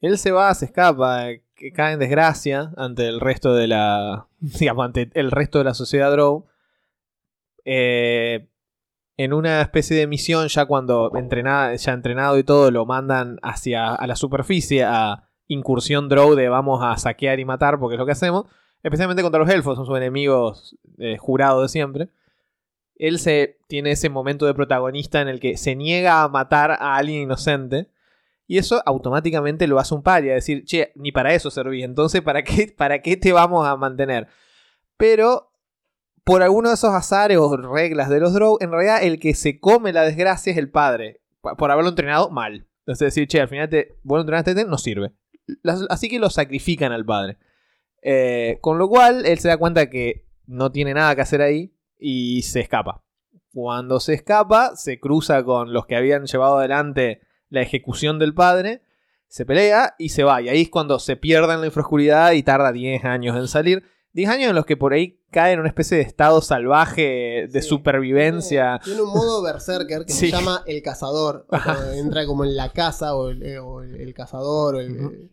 Él 0.01 0.19
se 0.19 0.31
va, 0.31 0.53
se 0.55 0.67
escapa, 0.67 1.27
que 1.55 1.73
cae 1.73 1.95
en 1.95 1.99
desgracia 1.99 2.73
ante 2.77 3.07
el 3.09 3.19
resto 3.21 3.55
de 3.55 3.67
la. 3.69 4.27
digamos, 4.41 4.85
ante 4.85 5.11
el 5.15 5.31
resto 5.31 5.59
de 5.59 5.65
la 5.65 5.75
sociedad 5.75 6.11
Drow. 6.13 6.45
Eh, 7.65 8.49
en 9.17 9.33
una 9.33 9.63
especie 9.63 9.97
de 9.97 10.07
misión, 10.07 10.49
ya 10.49 10.67
cuando 10.67 11.11
entrenada, 11.17 11.75
ya 11.75 11.93
entrenado 11.93 12.39
y 12.39 12.45
todo, 12.45 12.71
lo 12.71 12.85
mandan 12.85 13.39
hacia 13.43 13.95
a 13.95 14.07
la 14.07 14.15
superficie 14.17 14.85
a 14.85 15.31
incursión 15.49 16.09
Drow 16.09 16.35
de 16.35 16.49
vamos 16.51 16.83
a 16.85 16.97
saquear 16.99 17.41
y 17.41 17.45
matar, 17.47 17.79
porque 17.79 17.95
es 17.95 17.99
lo 17.99 18.05
que 18.07 18.13
hacemos. 18.13 18.45
Especialmente 18.87 19.23
contra 19.25 19.41
los 19.41 19.51
elfos, 19.51 19.75
son 19.77 19.85
sus 19.85 19.97
enemigos 19.97 20.77
eh, 20.99 21.17
jurados 21.19 21.63
de 21.63 21.69
siempre. 21.69 22.09
Él 22.95 23.19
se 23.19 23.59
tiene 23.67 23.91
ese 23.91 24.09
momento 24.09 24.47
de 24.47 24.55
protagonista 24.55 25.21
en 25.21 25.27
el 25.27 25.41
que 25.41 25.57
se 25.57 25.75
niega 25.75 26.23
a 26.23 26.29
matar 26.29 26.71
a 26.71 26.95
alguien 26.97 27.23
inocente. 27.23 27.89
Y 28.47 28.59
eso 28.59 28.81
automáticamente 28.87 29.67
lo 29.67 29.81
hace 29.81 29.93
un 29.93 30.05
paria. 30.05 30.35
Decir, 30.35 30.65
che, 30.65 30.93
ni 30.95 31.11
para 31.11 31.35
eso 31.35 31.51
serví. 31.51 31.83
Entonces, 31.83 32.23
¿para 32.23 32.45
qué, 32.45 32.73
¿para 32.77 33.03
qué 33.03 33.17
te 33.17 33.33
vamos 33.33 33.67
a 33.67 33.75
mantener? 33.77 34.29
Pero, 34.97 35.51
por 36.23 36.45
alguno 36.45 36.69
de 36.69 36.77
esos 36.77 36.91
azares 36.95 37.39
o 37.39 37.57
reglas 37.57 38.09
de 38.09 38.21
los 38.21 38.35
Drow, 38.35 38.57
en 38.61 38.71
realidad 38.71 39.03
el 39.03 39.19
que 39.19 39.35
se 39.35 39.59
come 39.59 39.93
la 39.93 40.03
desgracia 40.03 40.53
es 40.53 40.59
el 40.59 40.71
padre. 40.71 41.21
pa- 41.41 41.57
Por 41.57 41.73
haberlo 41.73 41.89
entrenado 41.91 42.31
mal. 42.31 42.67
Es 42.87 43.01
decir, 43.01 43.27
che, 43.27 43.41
al 43.41 43.49
final 43.49 43.69
te, 43.69 43.97
vos 44.05 44.19
lo 44.19 44.21
entrenaste, 44.21 44.55
te- 44.55 44.65
no 44.65 44.79
sirve. 44.79 45.11
Así 45.89 46.09
que 46.09 46.21
lo 46.21 46.31
sacrifican 46.31 46.93
al 46.93 47.05
padre. 47.05 47.37
Eh, 48.09 48.59
con 48.61 48.79
lo 48.79 48.89
cual, 48.89 49.27
él 49.27 49.39
se 49.41 49.49
da 49.49 49.57
cuenta 49.57 49.91
que 49.91 50.27
no 50.47 50.71
tiene 50.71 50.95
nada 50.95 51.17
que 51.17 51.23
hacer 51.23 51.43
ahí 51.43 51.75
y 51.99 52.43
se 52.43 52.61
escapa. 52.61 53.03
Cuando 53.53 53.99
se 53.99 54.15
escapa, 54.15 54.77
se 54.77 55.01
cruza 55.01 55.43
con 55.43 55.73
los 55.73 55.87
que 55.87 55.97
habían 55.97 56.27
llevado 56.27 56.59
adelante 56.59 57.21
la 57.49 57.63
ejecución 57.63 58.21
del 58.21 58.33
padre, 58.33 58.83
se 59.27 59.45
pelea 59.45 59.95
y 59.99 60.11
se 60.11 60.23
va. 60.23 60.41
Y 60.41 60.49
ahí 60.49 60.63
es 60.63 60.71
cuando 60.71 61.01
se 61.01 61.17
pierde 61.17 61.53
en 61.55 61.61
la 61.61 61.67
infraoscuridad 61.67 62.31
y 62.33 62.45
tarda 62.45 62.71
10 62.71 63.05
años 63.05 63.37
en 63.37 63.49
salir. 63.49 63.83
10 64.13 64.31
años 64.31 64.51
en 64.51 64.55
los 64.57 64.67
que 64.67 64.77
por 64.77 64.93
ahí 64.93 65.21
cae 65.33 65.53
en 65.55 65.59
una 65.61 65.69
especie 65.69 65.97
de 65.97 66.05
estado 66.05 66.41
salvaje 66.43 67.49
de 67.51 67.61
Sí. 67.63 67.69
supervivencia. 67.69 68.81
Tiene, 68.85 68.99
tiene 68.99 69.03
un 69.03 69.19
modo 69.19 69.43
berserker 69.43 70.05
que 70.07 70.13
Sí. 70.13 70.31
se 70.31 70.37
llama 70.37 70.63
el 70.67 70.81
cazador. 70.81 71.47
entra 71.97 72.25
como 72.25 72.45
en 72.45 72.55
la 72.57 72.73
casa 72.73 73.17
o 73.17 73.31
el, 73.31 73.43
eh, 73.43 73.59
o 73.59 73.83
el- 73.83 74.01
el 74.01 74.15
cazador. 74.15 74.77
o 74.77 74.81
el- 74.81 75.29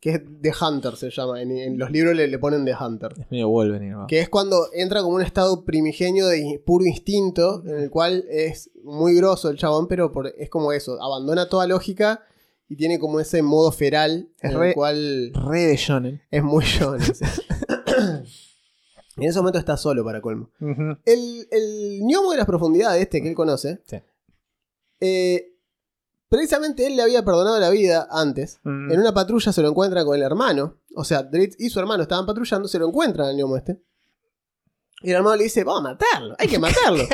que 0.00 0.10
es 0.10 0.20
The 0.42 0.52
Hunter 0.60 0.96
se 0.96 1.10
llama. 1.10 1.40
En, 1.42 1.50
en 1.50 1.78
los 1.78 1.90
libros 1.90 2.14
le, 2.14 2.26
le 2.28 2.38
ponen 2.38 2.64
The 2.64 2.74
Hunter. 2.78 3.14
Es 3.18 3.30
medio 3.30 3.48
Wolverine, 3.48 3.92
¿no? 3.92 4.06
Que 4.06 4.20
es 4.20 4.28
cuando 4.28 4.68
entra 4.72 5.02
como 5.02 5.16
un 5.16 5.22
estado 5.22 5.64
primigenio 5.64 6.26
de 6.28 6.62
puro 6.64 6.84
instinto, 6.84 7.62
en 7.66 7.76
el 7.76 7.90
cual 7.90 8.24
es 8.28 8.70
muy 8.84 9.14
grosso 9.16 9.48
el 9.50 9.56
chabón, 9.58 9.88
pero 9.88 10.12
por- 10.12 10.28
es 10.36 10.48
como 10.50 10.72
eso, 10.72 11.00
abandona 11.02 11.48
toda 11.48 11.66
lógica 11.66 12.22
y 12.68 12.76
tiene 12.76 12.98
como 12.98 13.20
ese 13.20 13.42
modo 13.42 13.70
feral 13.72 14.28
Es 14.40 14.50
en 14.52 14.58
re- 14.58 14.68
el 14.70 14.74
cual 14.74 15.32
Re 15.34 15.60
de 15.66 15.76
shonen. 15.76 16.22
es 16.30 16.42
muy 16.42 16.64
shonen. 16.64 17.00
sí. 17.14 17.24
y 19.18 19.24
en 19.24 19.30
ese 19.30 19.38
momento 19.38 19.58
está 19.58 19.76
solo 19.76 20.04
para 20.04 20.20
colmo. 20.20 20.50
El, 20.60 21.48
el 21.50 22.00
gnomo 22.02 22.32
de 22.32 22.36
las 22.36 22.46
profundidades, 22.46 23.00
este 23.02 23.22
que 23.22 23.28
él 23.30 23.34
conoce, 23.34 23.80
Sí. 23.86 23.96
eh, 25.00 25.55
precisamente 26.28 26.86
él 26.86 26.96
le 26.96 27.02
había 27.02 27.24
perdonado 27.24 27.58
la 27.58 27.70
vida 27.70 28.06
antes. 28.10 28.58
Mm. 28.64 28.92
En 28.92 29.00
una 29.00 29.12
patrulla 29.14 29.52
se 29.52 29.62
lo 29.62 29.68
encuentra 29.68 30.04
con 30.04 30.16
el 30.16 30.22
hermano. 30.22 30.78
O 30.94 31.04
sea, 31.04 31.22
Dritz 31.22 31.56
y 31.58 31.70
su 31.70 31.78
hermano 31.80 32.02
estaban 32.02 32.26
patrullando, 32.26 32.68
se 32.68 32.78
lo 32.78 32.88
encuentran 32.88 33.28
al 33.28 33.36
gnomo 33.36 33.56
este. 33.56 33.82
Y 35.02 35.10
el 35.10 35.16
hermano 35.16 35.36
le 35.36 35.44
dice, 35.44 35.62
vamos 35.62 35.80
a 35.80 35.92
matarlo, 35.94 36.34
hay 36.38 36.48
que 36.48 36.58
matarlo. 36.58 37.04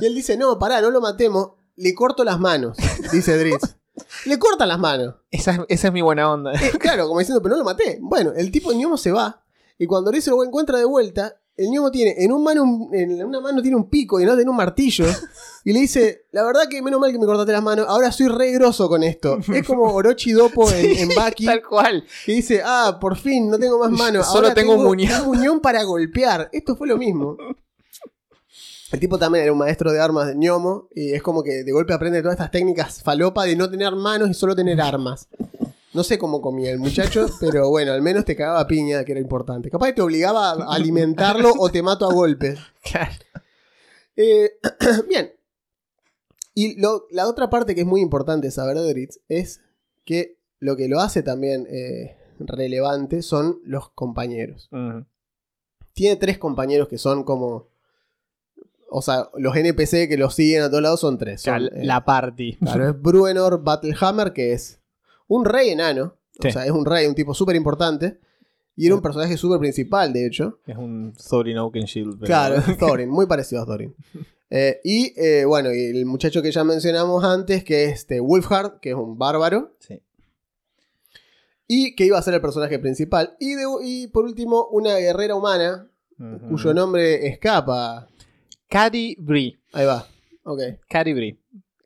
Y 0.00 0.04
él 0.06 0.14
dice, 0.14 0.36
no, 0.36 0.58
pará, 0.58 0.80
no 0.80 0.90
lo 0.90 1.00
matemos, 1.00 1.52
le 1.76 1.94
corto 1.94 2.24
las 2.24 2.38
manos, 2.38 2.76
dice 3.10 3.38
Dritz. 3.38 3.76
le 4.26 4.38
cortan 4.38 4.68
las 4.68 4.78
manos. 4.78 5.16
Esa, 5.30 5.52
es- 5.52 5.60
esa 5.68 5.88
es 5.88 5.92
mi 5.94 6.02
buena 6.02 6.30
onda. 6.30 6.52
Eh, 6.54 6.72
claro, 6.78 7.06
como 7.08 7.18
diciendo, 7.20 7.42
pero 7.42 7.54
no 7.56 7.58
lo 7.60 7.64
maté. 7.64 7.98
Bueno, 8.02 8.32
el 8.36 8.50
tipo, 8.50 8.70
gnomo 8.70 8.96
se 8.96 9.12
va. 9.12 9.44
Y 9.78 9.86
cuando 9.86 10.10
Dritz 10.10 10.28
lo 10.28 10.44
encuentra 10.44 10.78
de 10.78 10.84
vuelta, 10.84 11.40
el 11.56 11.68
gnomo 11.68 11.90
tiene 11.90 12.14
en, 12.18 12.32
un 12.32 12.42
mano 12.42 12.88
en 12.92 13.24
una 13.24 13.40
mano 13.40 13.60
tiene 13.60 13.76
un 13.76 13.88
pico 13.90 14.18
y 14.18 14.22
en 14.22 14.28
otra 14.28 14.38
tiene 14.38 14.50
un 14.50 14.56
martillo. 14.56 15.04
Y 15.64 15.72
le 15.72 15.80
dice, 15.80 16.26
la 16.32 16.42
verdad 16.42 16.62
que 16.68 16.82
menos 16.82 17.00
mal 17.00 17.12
que 17.12 17.18
me 17.18 17.26
cortaste 17.26 17.52
las 17.52 17.62
manos, 17.62 17.86
ahora 17.88 18.10
soy 18.10 18.26
re 18.28 18.50
grosso 18.52 18.88
con 18.88 19.02
esto. 19.04 19.38
Es 19.52 19.64
como 19.64 19.84
Orochi 19.92 20.32
Dopo 20.32 20.68
en, 20.70 20.96
en 20.98 21.08
Baki, 21.14 21.46
Tal 21.46 21.62
cual. 21.62 22.04
que 22.26 22.32
dice, 22.32 22.62
ah, 22.64 22.98
por 23.00 23.16
fin, 23.16 23.48
no 23.48 23.58
tengo 23.58 23.78
más 23.78 23.90
manos. 23.98 24.26
Solo 24.26 24.48
ahora 24.48 24.54
tengo 24.54 24.74
un 24.74 24.84
muñón". 24.84 25.20
un 25.22 25.26
muñón 25.36 25.60
para 25.60 25.84
golpear. 25.84 26.48
Esto 26.52 26.74
fue 26.74 26.88
lo 26.88 26.96
mismo. 26.96 27.36
El 28.90 29.00
tipo 29.00 29.18
también 29.18 29.44
era 29.44 29.52
un 29.52 29.58
maestro 29.58 29.90
de 29.92 30.00
armas 30.00 30.26
de 30.26 30.34
ñomo 30.34 30.88
y 30.94 31.12
es 31.12 31.22
como 31.22 31.42
que 31.42 31.64
de 31.64 31.72
golpe 31.72 31.94
aprende 31.94 32.20
todas 32.20 32.34
estas 32.34 32.50
técnicas 32.50 33.02
falopa 33.02 33.44
de 33.44 33.56
no 33.56 33.70
tener 33.70 33.94
manos 33.94 34.28
y 34.30 34.34
solo 34.34 34.54
tener 34.54 34.80
armas. 34.80 35.28
No 35.94 36.02
sé 36.04 36.18
cómo 36.18 36.40
comía 36.40 36.70
el 36.70 36.78
muchacho, 36.78 37.26
pero 37.40 37.68
bueno, 37.68 37.92
al 37.92 38.02
menos 38.02 38.24
te 38.24 38.34
cagaba 38.36 38.66
piña, 38.66 39.04
que 39.04 39.12
era 39.12 39.20
importante. 39.20 39.70
Capaz 39.70 39.88
que 39.88 39.92
te 39.94 40.02
obligaba 40.02 40.50
a 40.52 40.74
alimentarlo 40.74 41.52
o 41.58 41.70
te 41.70 41.82
mato 41.82 42.08
a 42.08 42.12
golpes. 42.12 42.58
Claro. 42.82 43.12
Eh, 44.16 44.50
bien. 45.08 45.32
Y 46.54 46.78
lo- 46.80 47.06
la 47.10 47.26
otra 47.28 47.48
parte 47.50 47.74
que 47.74 47.80
es 47.82 47.86
muy 47.86 48.00
importante 48.00 48.50
saber 48.50 48.76
de 48.78 48.88
Dritz 48.92 49.20
es 49.28 49.60
que 50.04 50.38
lo 50.58 50.76
que 50.76 50.88
lo 50.88 51.00
hace 51.00 51.22
también 51.22 51.66
eh, 51.70 52.16
relevante 52.38 53.22
son 53.22 53.60
los 53.64 53.90
compañeros. 53.90 54.68
Tiene 55.94 56.16
tres 56.16 56.38
compañeros 56.38 56.88
que 56.88 56.98
son 56.98 57.24
como. 57.24 57.68
O 58.94 59.00
sea, 59.00 59.30
los 59.38 59.56
NPC 59.56 60.06
que 60.08 60.16
los 60.18 60.34
siguen 60.34 60.62
a 60.62 60.68
todos 60.68 60.82
lados 60.82 61.00
son 61.00 61.16
tres. 61.16 61.40
Son, 61.42 61.64
eh, 61.64 61.70
la 61.84 62.04
party. 62.04 62.56
claro, 62.58 62.90
es 62.90 63.00
Bruenor 63.00 63.62
Battlehammer, 63.62 64.34
que 64.34 64.52
es 64.52 64.80
un 65.28 65.44
rey 65.44 65.70
enano. 65.70 66.16
Sí. 66.40 66.48
O 66.48 66.50
sea, 66.50 66.64
es 66.64 66.70
un 66.70 66.84
rey, 66.86 67.06
un 67.06 67.14
tipo 67.14 67.34
súper 67.34 67.56
importante. 67.56 68.18
Y 68.74 68.86
era 68.86 68.94
un 68.94 69.02
personaje 69.02 69.36
súper 69.36 69.58
principal, 69.58 70.12
de 70.14 70.26
hecho. 70.26 70.58
Es 70.66 70.76
un 70.78 71.12
Thorin 71.28 71.58
Oakenshield. 71.58 72.14
pero- 72.20 72.26
Claro, 72.26 72.62
Thorin, 72.78 73.08
muy 73.10 73.26
parecido 73.26 73.60
a 73.62 73.66
Thorin. 73.66 73.94
Eh, 74.48 74.80
y 74.82 75.12
eh, 75.16 75.44
bueno, 75.44 75.72
y 75.74 75.84
el 75.84 76.04
muchacho 76.06 76.40
que 76.42 76.50
ya 76.52 76.64
mencionamos 76.64 77.22
antes, 77.24 77.64
que 77.64 77.84
es 77.84 77.92
este 77.92 78.20
Wolfhard, 78.20 78.80
que 78.80 78.90
es 78.90 78.94
un 78.96 79.18
bárbaro. 79.18 79.74
Sí. 79.78 80.00
Y 81.68 81.94
que 81.94 82.04
iba 82.06 82.18
a 82.18 82.22
ser 82.22 82.34
el 82.34 82.40
personaje 82.40 82.78
principal. 82.78 83.36
Y, 83.38 83.54
de- 83.54 83.64
y 83.82 84.06
por 84.08 84.24
último, 84.24 84.66
una 84.70 84.96
guerrera 84.96 85.34
humana, 85.34 85.88
cuyo 86.50 86.72
nombre 86.74 87.26
escapa. 87.26 88.08
Cady 88.68 89.16
Bree. 89.18 89.58
Ahí 89.72 89.86
va. 89.86 90.06
Ok. 90.44 90.60
Cady 90.88 91.12
Bree. 91.14 91.38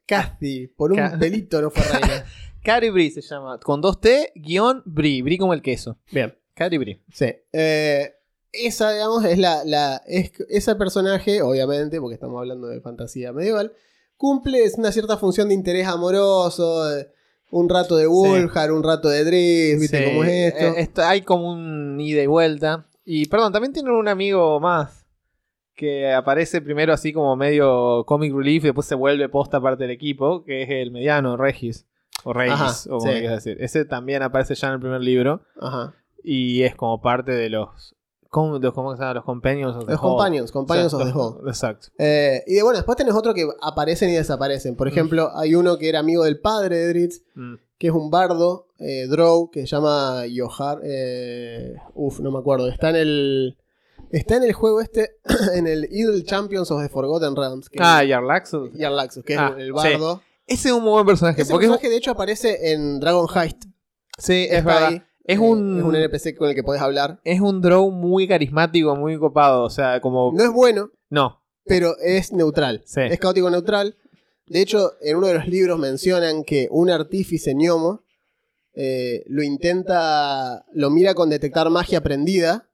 Casti, 0.07 0.69
por 0.69 0.93
un 0.93 0.99
Ca- 0.99 1.17
pelito 1.19 1.61
no 1.61 1.71
fue 1.71 1.83
reina. 1.85 2.25
Cady 2.67 2.91
Bree 2.91 3.11
se 3.11 3.21
llama. 3.23 3.59
Con 3.61 3.81
dos 3.81 4.01
T, 4.01 4.33
guion 4.35 4.83
Bree. 4.85 5.23
Bree 5.23 5.39
como 5.39 5.55
el 5.55 5.63
queso. 5.63 5.99
Bien. 6.11 6.37
Cady 6.55 6.79
Bree. 6.79 7.03
Sí. 7.13 7.27
Eh, 7.53 8.13
esa, 8.53 8.93
digamos, 8.93 9.25
es 9.25 9.39
la. 9.39 9.65
la 9.65 10.03
es, 10.07 10.33
ese 10.49 10.75
personaje, 10.77 11.43
obviamente, 11.43 12.01
porque 12.01 12.15
estamos 12.15 12.39
hablando 12.39 12.67
de 12.69 12.81
fantasía 12.81 13.33
medieval, 13.33 13.73
cumple 14.17 14.61
una 14.77 14.93
cierta 14.93 15.17
función 15.17 15.49
de 15.49 15.55
interés 15.55 15.87
amoroso. 15.87 16.85
de 16.89 17.09
un 17.53 17.69
rato 17.69 17.97
de 17.97 18.09
Wolfhard, 18.09 18.73
un 18.73 18.83
rato 18.83 19.09
de 19.09 19.25
Driss, 19.25 19.81
¿viste 19.81 19.99
Sí, 19.99 20.05
cómo 20.05 20.25
es 20.25 20.53
esto? 20.53 20.65
eh, 20.67 20.75
esto- 20.79 21.03
hay 21.05 21.23
como 21.23 21.53
un 21.53 21.97
ida 22.01 22.21
y 22.23 22.27
vuelta. 22.27 22.89
Y 23.05 23.27
perdón, 23.27 23.53
también 23.53 23.73
tienen 23.73 23.93
un 23.93 24.09
amigo 24.09 24.59
más. 24.59 25.07
Que 25.77 26.13
aparece 26.13 26.61
primero 26.63 26.93
así 26.93 27.13
como 27.13 27.37
medio 27.37 28.05
comic 28.07 28.35
relief 28.35 28.65
y 28.65 28.69
después 28.69 28.87
se 28.87 28.95
vuelve 28.97 29.29
posta 29.29 29.61
parte 29.61 29.85
del 29.85 29.93
equipo. 29.93 30.43
Que 30.43 30.63
es 30.63 30.71
el 30.71 30.91
mediano, 30.91 31.37
Regis. 31.37 31.87
O 32.29 32.33
Ajá, 32.39 32.73
o 32.87 32.99
como 32.99 33.01
sí. 33.03 33.09
quieras 33.21 33.45
decir. 33.45 33.63
Ese 33.63 33.85
también 33.85 34.23
aparece 34.23 34.55
ya 34.57 34.69
en 34.69 34.75
el 34.75 34.81
primer 34.81 35.01
libro. 35.01 35.43
Ajá. 35.61 35.95
Y 36.25 36.63
es 36.65 36.75
como 36.75 37.01
parte 37.01 37.33
de 37.33 37.49
los. 37.51 37.95
¿Cómo, 38.29 38.59
se 38.61 38.67
llama? 38.69 39.15
Los 39.15 39.25
Companions 39.25 39.77
of 39.77 39.87
the 39.87 39.93
Los 39.93 40.01
Hall. 40.03 40.09
Companions, 40.11 40.51
Companions 40.53 40.93
O 40.93 40.99
of 40.99 41.05
the 41.05 41.13
Hall. 41.13 41.49
Exacto. 41.49 41.89
Eh, 41.99 42.43
y 42.47 42.55
de, 42.55 42.63
bueno, 42.65 42.77
después 42.79 42.97
tenés 42.99 43.15
otro 43.15 43.33
que 43.33 43.47
aparecen 43.63 44.11
y 44.11 44.15
desaparecen. 44.15 44.75
Mm. 44.75 44.77
Por 44.77 44.89
ejemplo, 44.89 45.31
hay 45.37 45.55
uno 45.55 45.79
que 45.79 45.89
era 45.89 46.01
amigo 46.01 46.25
del 46.25 46.41
padre 46.41 46.77
de 46.79 46.89
Dritz, 46.89 47.23
Mm. 47.35 47.55
que 47.79 47.87
es 47.87 47.93
un 47.95 48.11
bardo, 48.11 48.67
eh, 48.79 49.07
Drow, 49.09 49.51
que 49.51 49.61
se 49.61 49.67
llama 49.69 50.27
Yohar. 50.27 50.81
Eh, 50.85 51.77
uf, 51.95 52.19
no 52.21 52.31
me 52.33 52.39
acuerdo. 52.41 52.67
Está 52.69 52.91
en 52.91 52.97
el. 52.97 53.59
Está 54.11 54.37
en 54.37 54.43
el 54.45 54.53
juego 54.53 54.81
este, 54.81 55.17
en 55.55 55.67
el 55.67 55.87
Idle 55.91 56.23
Champions 56.25 56.71
of 56.71 56.83
the 56.83 56.89
Forgotten 56.89 57.35
Realms. 57.37 57.71
Que 57.71 57.79
Ah, 57.81 58.03
Yarlaxus. 58.05 58.71
Jarlaxus, 58.77 59.25
que 59.25 59.37
Ah, 59.37 59.55
es 59.57 59.63
el 59.63 59.73
bardo. 59.73 60.21
Ese 60.47 60.69
es 60.69 60.75
un 60.75 60.83
muy 60.83 60.93
buen 60.93 61.07
personaje. 61.07 61.43
Ese 61.43 61.51
porque 61.51 61.67
es 61.67 61.71
personaje, 61.71 61.91
de 61.91 61.97
hecho, 61.97 62.11
aparece 62.13 62.73
en 62.73 63.01
Dragon 63.01 63.27
Heist. 63.35 63.65
sí, 64.19 64.47
es 64.51 64.65
verdad. 64.65 64.89
ahí. 64.89 65.03
Es 65.25 65.39
Eh, 65.39 65.41
un- 65.41 65.79
es 65.79 65.85
un 65.85 65.97
NPC 65.97 66.37
con 66.37 66.49
el 66.49 66.55
que 66.55 66.63
podés 66.63 66.81
hablar. 66.81 67.21
Es 67.25 67.41
un 67.41 67.61
draw 67.61 67.91
muy 67.91 68.29
carismático, 68.29 68.95
muy 68.95 69.19
copado. 69.19 69.65
O 69.65 69.71
sea, 69.71 70.01
como. 70.01 70.33
No 70.33 70.45
es 70.45 70.53
bueno, 70.53 70.91
No. 71.11 71.43
pero 71.65 71.97
es 71.99 72.33
neutral. 72.33 72.83
Sí. 72.87 73.01
Es 73.01 73.19
caótico 73.19 73.51
neutral. 73.51 73.97
De 74.47 74.61
hecho, 74.61 74.93
en 75.01 75.17
uno 75.17 75.27
de 75.27 75.35
los 75.35 75.49
libros 75.49 75.79
mencionan 75.81 76.45
que 76.45 76.69
un 76.71 76.91
artífice 76.91 77.55
gnomo 77.55 78.05
eh, 78.79 79.25
lo 79.27 79.43
intenta, 79.43 80.65
lo 80.73 80.91
mira 80.91 81.15
con 81.15 81.29
detectar 81.31 81.69
magia 81.71 82.03
prendida 82.03 82.69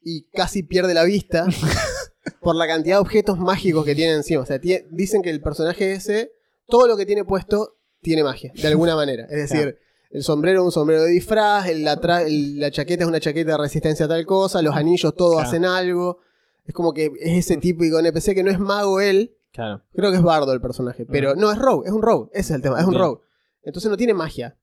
y 0.00 0.22
casi 0.30 0.62
pierde 0.64 0.94
la 0.94 1.04
vista 1.04 1.46
por 2.40 2.56
la 2.56 2.66
cantidad 2.66 2.96
de 2.96 3.00
objetos 3.02 3.38
mágicos 3.38 3.84
que 3.84 3.94
tiene 3.94 4.14
encima. 4.14 4.42
O 4.42 4.46
sea, 4.46 4.58
dicen 4.90 5.22
que 5.22 5.30
el 5.30 5.40
personaje 5.40 5.92
ese, 5.92 6.32
todo 6.68 6.86
lo 6.86 6.96
que 6.96 7.06
tiene 7.06 7.24
puesto, 7.24 7.76
tiene 8.00 8.22
magia, 8.24 8.52
de 8.54 8.68
alguna 8.68 8.94
manera. 8.96 9.24
Es 9.24 9.50
decir, 9.50 9.60
Claro. 9.62 9.76
el 10.10 10.22
sombrero 10.22 10.60
es 10.60 10.64
un 10.66 10.72
sombrero 10.72 11.02
de 11.02 11.10
disfraz, 11.10 11.68
el- 11.68 11.84
la, 11.84 12.00
tra- 12.00 12.24
el- 12.26 12.58
la 12.60 12.70
chaqueta 12.70 13.04
es 13.04 13.08
una 13.08 13.20
chaqueta 13.20 13.52
de 13.52 13.58
resistencia 13.58 14.06
a 14.06 14.08
tal 14.08 14.24
cosa, 14.26 14.62
los 14.62 14.74
anillos 14.76 15.14
todos 15.14 15.34
Claro. 15.34 15.48
hacen 15.48 15.64
algo. 15.64 16.18
Es 16.64 16.74
como 16.74 16.92
que 16.92 17.06
es 17.20 17.38
ese 17.38 17.56
típico 17.58 17.98
NPC 17.98 18.34
que 18.34 18.42
no 18.42 18.50
es 18.50 18.58
mago 18.58 19.00
él, 19.00 19.32
Claro. 19.52 19.82
Creo 19.94 20.10
que 20.10 20.18
es 20.18 20.22
Bardo 20.22 20.52
el 20.52 20.60
personaje. 20.60 21.06
Pero 21.06 21.34
no, 21.34 21.50
es 21.50 21.58
Rogue, 21.58 21.86
es 21.86 21.92
un 21.92 22.02
Rogue. 22.02 22.28
Ese 22.34 22.52
es 22.52 22.56
el 22.56 22.62
tema, 22.62 22.78
es 22.78 22.84
un 22.84 22.90
Bien. 22.90 23.02
Rogue. 23.04 23.20
Entonces 23.62 23.90
no 23.90 23.96
tiene 23.96 24.12
magia. 24.12 24.54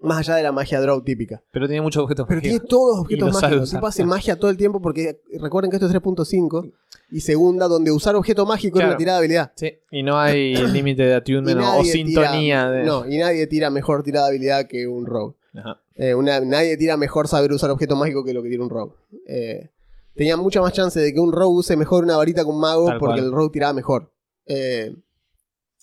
Más 0.00 0.18
allá 0.18 0.36
de 0.36 0.42
la 0.44 0.52
magia 0.52 0.80
Drow 0.80 1.02
típica. 1.02 1.42
Pero 1.50 1.66
tiene 1.66 1.80
muchos 1.82 2.02
objetos 2.02 2.26
Pero 2.28 2.40
tiene 2.40 2.54
mágicos. 2.56 2.68
todos 2.68 2.96
Y 2.98 3.00
objetos 3.14 3.42
mágicos. 3.42 3.70
Tipo 3.70 3.86
hace 3.86 4.04
magia 4.04 4.36
todo 4.38 4.50
el 4.50 4.56
tiempo 4.56 4.80
porque 4.80 5.20
recuerden 5.40 5.70
que 5.70 5.76
esto 5.76 5.86
es 5.86 5.92
3.5. 5.92 6.72
Y 7.10 7.20
segunda, 7.20 7.66
donde 7.68 7.90
usar 7.90 8.14
objeto 8.16 8.44
mágico 8.46 8.78
es 8.78 8.84
una 8.84 8.96
tirada 8.96 9.18
de 9.18 9.24
habilidad. 9.24 9.52
Sí. 9.56 9.72
Y 9.90 10.02
no 10.02 10.18
hay 10.20 10.54
límite 10.72 11.02
de 11.02 11.10
Y 11.10 11.12
attunement 11.14 11.58
o- 11.58 11.60
nadie 11.62 11.90
sintonía 11.92 12.66
tira- 12.66 12.70
de. 12.70 12.84
No, 12.84 13.06
y 13.08 13.16
nadie 13.18 13.46
tira 13.46 13.70
mejor 13.70 14.02
tirada 14.02 14.26
de 14.26 14.30
habilidad 14.36 14.66
que 14.66 14.86
un 14.86 15.06
Rogue. 15.06 15.34
Ajá. 15.54 15.80
Eh, 15.94 16.14
una- 16.14 16.40
nadie 16.40 16.76
tira 16.76 16.96
mejor 16.96 17.26
saber 17.26 17.50
usar 17.52 17.70
objeto 17.70 17.96
mágico 17.96 18.24
que 18.24 18.32
lo 18.34 18.42
que 18.42 18.50
tira 18.50 18.62
un 18.62 18.70
Rogue. 18.70 18.92
Eh, 19.26 19.70
tenía 20.14 20.36
mucha 20.36 20.60
más 20.60 20.72
chance 20.74 21.00
de 21.00 21.12
que 21.12 21.18
un 21.18 21.32
Rogue 21.32 21.56
use 21.58 21.76
mejor 21.76 22.04
una 22.04 22.16
varita 22.16 22.42
que 22.42 22.48
un 22.50 22.60
mago 22.60 22.86
Tal 22.88 22.98
porque 22.98 23.14
cual. 23.16 23.24
el 23.26 23.32
Rogue 23.32 23.50
tiraba 23.52 23.72
mejor. 23.72 24.12
Eh, 24.46 24.94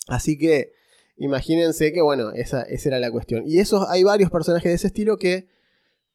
así 0.08 0.38
que 0.38 0.72
imagínense 1.16 1.92
que, 1.92 2.02
bueno, 2.02 2.32
esa, 2.32 2.62
esa 2.62 2.88
era 2.90 2.98
la 3.00 3.10
cuestión. 3.10 3.44
Y 3.46 3.58
esos, 3.58 3.88
hay 3.88 4.02
varios 4.02 4.30
personajes 4.30 4.70
de 4.70 4.74
ese 4.74 4.86
estilo 4.88 5.16
que 5.18 5.48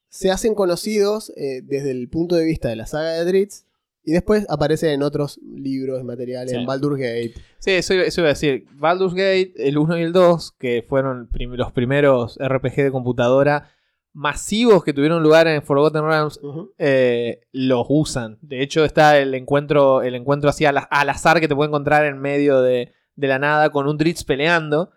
se 0.09 0.29
hacen 0.31 0.53
conocidos 0.55 1.31
eh, 1.37 1.61
desde 1.63 1.91
el 1.91 2.09
punto 2.09 2.35
de 2.35 2.45
vista 2.45 2.69
de 2.69 2.75
la 2.75 2.85
saga 2.85 3.11
de 3.13 3.25
Dritz 3.25 3.65
y 4.03 4.11
después 4.13 4.45
aparecen 4.49 4.89
en 4.89 5.03
otros 5.03 5.39
libros, 5.43 6.03
materiales, 6.03 6.51
Sí. 6.51 6.57
en 6.57 6.65
Baldur's 6.65 6.97
Gate. 6.99 7.33
Sí, 7.59 7.71
eso, 7.71 7.93
iba- 7.93 8.03
eso 8.03 8.21
iba 8.21 8.29
a 8.29 8.33
decir. 8.33 8.65
Baldur's 8.73 9.13
Gate, 9.13 9.53
el 9.57 9.77
1 9.77 9.97
y 9.99 10.01
el 10.01 10.11
2, 10.11 10.51
que 10.53 10.83
fueron 10.87 11.27
prim- 11.29 11.53
los 11.53 11.71
primeros 11.71 12.37
RPG 12.39 12.75
de 12.83 12.91
computadora 12.91 13.69
masivos 14.13 14.83
que 14.83 14.91
tuvieron 14.91 15.23
lugar 15.23 15.47
en 15.47 15.61
Forgotten 15.63 16.03
Realms, 16.03 16.39
eh, 16.77 17.41
los 17.53 17.85
usan. 17.87 18.37
De 18.41 18.61
hecho, 18.61 18.83
está 18.83 19.17
el 19.17 19.33
encuentro, 19.35 20.01
el 20.01 20.15
encuentro 20.15 20.49
así 20.49 20.65
al, 20.65 20.79
al 20.89 21.09
azar 21.09 21.39
que 21.39 21.47
te 21.47 21.55
puede 21.55 21.69
encontrar 21.69 22.05
en 22.05 22.19
medio 22.19 22.59
de, 22.61 22.91
de 23.15 23.27
la 23.27 23.39
nada 23.39 23.69
con 23.69 23.87
un 23.87 23.97
Dritz 23.97 24.23
peleando. 24.23 24.91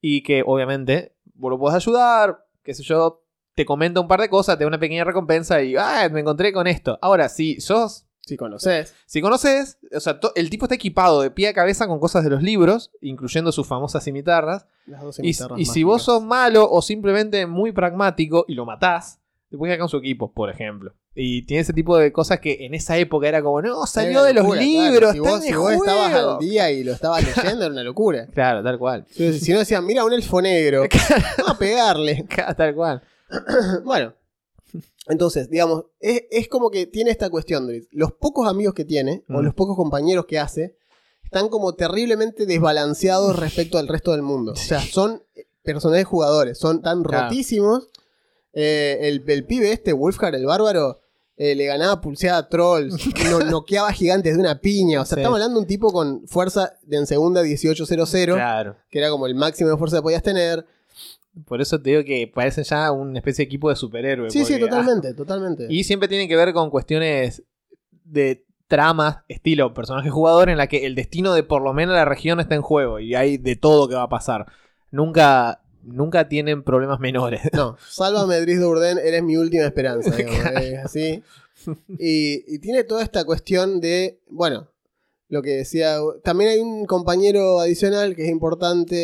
Y 0.00 0.22
que 0.22 0.42
obviamente 0.46 1.16
vos 1.34 1.50
lo 1.50 1.58
puedes 1.58 1.76
ayudar, 1.76 2.46
qué 2.62 2.74
sé 2.74 2.82
yo, 2.82 3.24
te 3.54 3.64
comenta 3.64 4.00
un 4.00 4.08
par 4.08 4.20
de 4.20 4.28
cosas, 4.28 4.58
te 4.58 4.64
da 4.64 4.68
una 4.68 4.78
pequeña 4.78 5.04
recompensa 5.04 5.62
y 5.62 5.76
ah, 5.76 6.08
me 6.12 6.20
encontré 6.20 6.52
con 6.52 6.66
esto. 6.66 6.98
Ahora, 7.00 7.28
si 7.28 7.60
sos 7.60 8.06
Si 8.20 8.36
conoces. 8.36 8.94
si 9.06 9.20
conoces, 9.22 9.78
o 9.94 10.00
sea, 10.00 10.20
el 10.34 10.50
tipo 10.50 10.66
está 10.66 10.74
equipado 10.74 11.22
de 11.22 11.30
pie 11.30 11.48
a 11.48 11.54
cabeza 11.54 11.86
con 11.88 11.98
cosas 11.98 12.22
de 12.22 12.30
los 12.30 12.42
libros, 12.42 12.92
incluyendo 13.00 13.50
sus 13.52 13.66
famosas 13.66 14.04
cimitarras. 14.04 14.66
Las 14.86 15.02
dos 15.02 15.18
Y, 15.20 15.32
cimitarras 15.32 15.58
y 15.60 15.64
si 15.64 15.82
vos 15.82 16.02
sos 16.02 16.22
malo 16.22 16.70
o 16.70 16.82
simplemente 16.82 17.46
muy 17.46 17.72
pragmático 17.72 18.44
y 18.46 18.54
lo 18.54 18.66
matás, 18.66 19.20
te 19.48 19.56
puedes 19.56 19.72
quedar 19.72 19.80
con 19.80 19.88
su 19.88 19.96
equipo, 19.96 20.32
por 20.32 20.50
ejemplo. 20.50 20.92
Y 21.18 21.42
tiene 21.46 21.62
ese 21.62 21.72
tipo 21.72 21.96
de 21.96 22.12
cosas 22.12 22.40
que 22.40 22.66
en 22.66 22.74
esa 22.74 22.98
época 22.98 23.26
era 23.26 23.42
como, 23.42 23.62
no, 23.62 23.86
salió 23.86 24.22
de 24.22 24.34
los 24.34 24.54
libros, 24.56 25.12
claro. 25.12 25.12
Si 25.14 25.18
vos, 25.20 25.42
si 25.42 25.52
vos 25.54 25.72
estabas 25.72 26.12
juego". 26.12 26.32
al 26.34 26.38
día 26.40 26.70
y 26.70 26.84
lo 26.84 26.92
estabas 26.92 27.24
leyendo, 27.36 27.64
era 27.64 27.72
una 27.72 27.82
locura. 27.82 28.26
Claro, 28.34 28.62
tal 28.62 28.78
cual. 28.78 29.06
Si, 29.10 29.40
si 29.40 29.52
no 29.52 29.60
decían, 29.60 29.86
mira, 29.86 30.04
un 30.04 30.12
elfo 30.12 30.42
negro, 30.42 30.82
vamos 31.38 31.52
a 31.54 31.58
pegarle. 31.58 32.26
tal 32.56 32.74
cual. 32.74 33.02
bueno, 33.84 34.12
entonces, 35.08 35.48
digamos, 35.48 35.84
es, 36.00 36.24
es 36.30 36.48
como 36.48 36.70
que 36.70 36.86
tiene 36.86 37.10
esta 37.10 37.30
cuestión, 37.30 37.66
Dritz. 37.66 37.88
Los 37.92 38.12
pocos 38.12 38.46
amigos 38.48 38.74
que 38.74 38.84
tiene, 38.84 39.22
o 39.28 39.40
Mm. 39.40 39.44
los 39.44 39.54
pocos 39.54 39.74
compañeros 39.76 40.26
que 40.26 40.38
hace, 40.38 40.76
están 41.24 41.48
como 41.48 41.74
terriblemente 41.74 42.44
desbalanceados 42.46 43.38
respecto 43.38 43.78
al 43.78 43.88
resto 43.88 44.12
del 44.12 44.22
mundo. 44.22 44.52
O 44.52 44.56
sea, 44.56 44.80
son 44.80 45.22
personajes 45.62 46.06
jugadores, 46.06 46.58
son 46.58 46.82
tan 46.82 47.02
Claro. 47.02 47.24
rotísimos. 47.28 47.88
Eh, 48.52 48.98
el, 49.08 49.22
el 49.26 49.44
pibe 49.44 49.72
este, 49.72 49.92
Wolfgar 49.92 50.34
el 50.34 50.46
bárbaro, 50.46 51.00
eh, 51.38 51.54
le 51.54 51.66
ganaba 51.66 52.00
pulseada 52.00 52.38
a 52.38 52.48
trolls, 52.48 52.94
no, 53.30 53.40
noqueaba 53.40 53.92
gigantes 53.92 54.34
de 54.34 54.40
una 54.40 54.58
piña. 54.60 55.02
O 55.02 55.04
sea, 55.04 55.16
Sí. 55.16 55.20
estamos 55.20 55.36
hablando 55.36 55.56
de 55.58 55.60
un 55.62 55.66
tipo 55.66 55.92
con 55.92 56.26
fuerza 56.26 56.72
de 56.82 56.96
en 56.96 57.06
segunda 57.06 57.42
1800, 57.42 58.36
Claro. 58.36 58.76
que 58.90 58.98
era 58.98 59.10
como 59.10 59.26
el 59.26 59.34
máximo 59.34 59.68
de 59.70 59.76
fuerza 59.76 59.98
que 59.98 60.02
podías 60.02 60.22
tener. 60.22 60.64
Por 61.44 61.60
eso 61.60 61.78
te 61.80 61.90
digo 61.90 62.04
que 62.04 62.30
parecen 62.34 62.64
ya 62.64 62.90
una 62.90 63.18
especie 63.18 63.44
de 63.44 63.46
equipo 63.46 63.68
de 63.68 63.76
superhéroes. 63.76 64.32
Sí, 64.32 64.44
sí, 64.46 64.54
ah, 64.54 64.58
totalmente, 64.60 65.12
totalmente. 65.12 65.66
Y 65.68 65.84
siempre 65.84 66.08
tienen 66.08 66.28
que 66.28 66.36
ver 66.36 66.54
con 66.54 66.70
cuestiones 66.70 67.42
de 68.04 68.42
tramas, 68.68 69.18
estilo 69.28 69.74
personaje 69.74 70.08
jugador, 70.08 70.48
en 70.48 70.56
la 70.56 70.66
que 70.66 70.86
el 70.86 70.94
destino 70.94 71.34
de 71.34 71.42
por 71.42 71.60
lo 71.60 71.74
menos 71.74 71.94
la 71.94 72.06
región 72.06 72.40
está 72.40 72.54
en 72.54 72.62
juego 72.62 72.98
y 73.00 73.14
hay 73.14 73.36
de 73.36 73.54
todo 73.54 73.86
que 73.88 73.94
va 73.94 74.04
a 74.04 74.08
pasar. 74.08 74.46
Nunca, 74.90 75.60
nunca 75.86 76.28
tienen 76.28 76.62
problemas 76.62 77.00
menores. 77.00 77.40
No, 77.52 77.76
sálvame 77.88 78.40
Dries 78.40 78.60
Dourden, 78.60 78.98
eres 78.98 79.22
mi 79.22 79.36
última 79.36 79.64
esperanza. 79.64 80.14
digamos. 80.16 80.94
Y, 80.94 81.22
y 81.98 82.58
tiene 82.58 82.84
toda 82.84 83.02
esta 83.02 83.24
cuestión 83.24 83.80
de, 83.80 84.20
bueno, 84.28 84.68
lo 85.28 85.42
que 85.42 85.50
decía, 85.56 85.98
también 86.22 86.50
hay 86.50 86.58
un 86.60 86.86
compañero 86.86 87.58
adicional 87.58 88.14
que 88.14 88.22
es 88.24 88.30
importante 88.30 88.94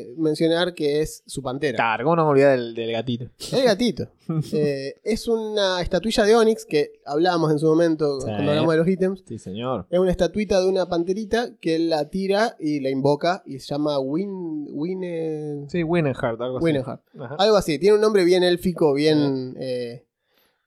eh, 0.00 0.14
mencionar 0.16 0.72
que 0.72 1.02
es 1.02 1.22
su 1.26 1.42
pantera. 1.42 1.76
Claro, 1.76 2.04
¿cómo 2.04 2.16
no 2.16 2.24
me 2.24 2.30
olvidé 2.30 2.48
del, 2.48 2.74
del 2.74 2.92
gatito? 2.92 3.26
El 3.52 3.64
gatito. 3.64 4.08
Eh, 4.54 4.94
es 5.04 5.28
una 5.28 5.82
estatuilla 5.82 6.24
de 6.24 6.34
Onix 6.34 6.64
que 6.64 6.92
hablábamos 7.04 7.52
en 7.52 7.58
su 7.58 7.66
momento 7.66 8.20
Sí. 8.22 8.26
cuando 8.26 8.52
hablamos 8.52 8.72
de 8.72 8.78
los 8.78 8.88
ítems. 8.88 9.22
Sí, 9.28 9.38
señor. 9.38 9.86
Es 9.90 9.98
una 9.98 10.10
estatuita 10.10 10.62
de 10.62 10.66
una 10.66 10.86
panterita 10.88 11.50
que 11.60 11.74
él 11.74 11.90
la 11.90 12.08
tira 12.08 12.56
y 12.58 12.80
la 12.80 12.88
invoca 12.88 13.42
y 13.44 13.58
se 13.58 13.66
llama 13.74 13.98
Win, 13.98 14.66
Win, 14.70 15.68
Sí, 15.68 15.82
Winenheart, 15.82 16.40
algo 16.40 16.56
así. 16.56 16.64
Winenheart. 16.64 17.02
Ajá. 17.20 17.36
Algo 17.38 17.56
así, 17.58 17.78
tiene 17.78 17.96
un 17.96 18.00
nombre 18.00 18.24
bien 18.24 18.42
élfico, 18.44 18.94
bien 18.94 19.54
eh, 19.60 20.06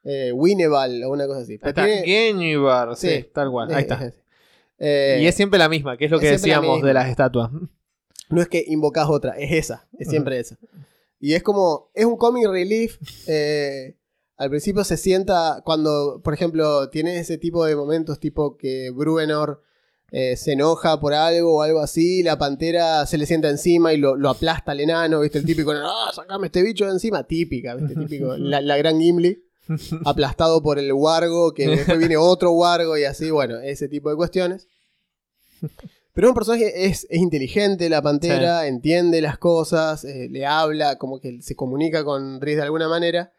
eh, 0.03 0.31
Wineval 0.33 1.03
o 1.05 1.09
una 1.09 1.25
cosa 1.25 1.39
así. 1.39 1.57
Pero 1.57 1.69
está, 1.69 1.83
tiene- 1.85 2.03
Genjivar, 2.05 2.95
sí, 2.95 3.09
Sí. 3.09 3.25
tal 3.33 3.49
cual. 3.49 3.71
eh, 3.71 3.73
Ahí 3.75 3.81
está. 3.81 4.13
Eh, 4.79 5.15
eh, 5.17 5.23
y 5.23 5.27
es 5.27 5.35
siempre 5.35 5.59
la 5.59 5.69
misma, 5.69 5.97
que 5.97 6.05
es 6.05 6.11
lo 6.11 6.19
que 6.19 6.31
decíamos 6.31 6.81
de 6.81 6.93
las 6.93 7.09
estatuas. 7.09 7.51
No 8.29 8.41
es 8.41 8.47
que 8.49 8.63
invocas 8.67 9.07
otra, 9.09 9.37
es 9.37 9.51
esa, 9.51 9.87
es 9.97 10.09
siempre 10.09 10.39
esa. 10.39 10.57
Y 11.19 11.33
es 11.33 11.43
como, 11.43 11.89
es 11.93 12.05
un 12.05 12.17
comic 12.17 12.47
relief. 12.47 12.97
eh, 13.27 13.97
Al 14.35 14.49
principio 14.49 14.83
se 14.83 14.97
sienta 14.97 15.61
cuando, 15.65 16.21
por 16.23 16.33
ejemplo, 16.33 16.89
tiene 16.89 17.17
ese 17.19 17.37
tipo 17.37 17.65
de 17.65 17.75
momentos 17.75 18.19
tipo 18.19 18.55
que 18.57 18.91
Bruenor 18.93 19.63
eh, 20.11 20.35
se 20.37 20.53
enoja 20.53 20.99
por 20.99 21.13
algo 21.13 21.57
o 21.57 21.61
algo 21.63 21.79
así, 21.79 22.21
la 22.21 22.37
pantera 22.37 23.05
se 23.05 23.17
le 23.17 23.25
sienta 23.25 23.49
encima 23.49 23.93
y 23.93 23.97
lo, 23.97 24.15
lo 24.15 24.29
aplasta 24.29 24.71
al 24.73 24.79
enano, 24.79 25.21
¿viste? 25.21 25.39
El 25.39 25.45
típico, 25.45 25.71
¡ah, 25.71 26.11
sacame 26.13 26.47
este 26.47 26.61
bicho 26.63 26.85
de 26.85 26.91
encima! 26.91 27.23
Típica, 27.23 27.75
¿viste? 27.75 27.95
Típico, 27.99 28.37
la, 28.37 28.61
la 28.61 28.77
gran 28.77 28.99
Gimli, 29.01 29.43
aplastado 30.05 30.61
por 30.61 30.79
el 30.79 30.91
wargo, 30.93 31.53
que 31.53 31.67
después 31.67 31.97
viene 31.99 32.17
otro 32.17 32.51
wargo 32.51 32.97
y 32.97 33.03
así, 33.05 33.29
bueno, 33.31 33.59
ese 33.59 33.87
tipo 33.87 34.09
de 34.09 34.15
cuestiones. 34.15 34.67
Pero 36.13 36.29
un 36.29 36.33
personaje 36.33 36.85
es, 36.87 37.05
es 37.09 37.19
inteligente, 37.19 37.89
la 37.89 38.01
pantera, 38.01 38.65
entiende 38.67 39.21
las 39.21 39.37
cosas, 39.37 40.03
eh, 40.03 40.27
le 40.31 40.45
habla, 40.45 40.97
como 40.97 41.19
que 41.19 41.41
se 41.41 41.55
comunica 41.55 42.03
con 42.03 42.41
Riz 42.41 42.55
de 42.57 42.63
alguna 42.63 42.87
manera. 42.87 43.31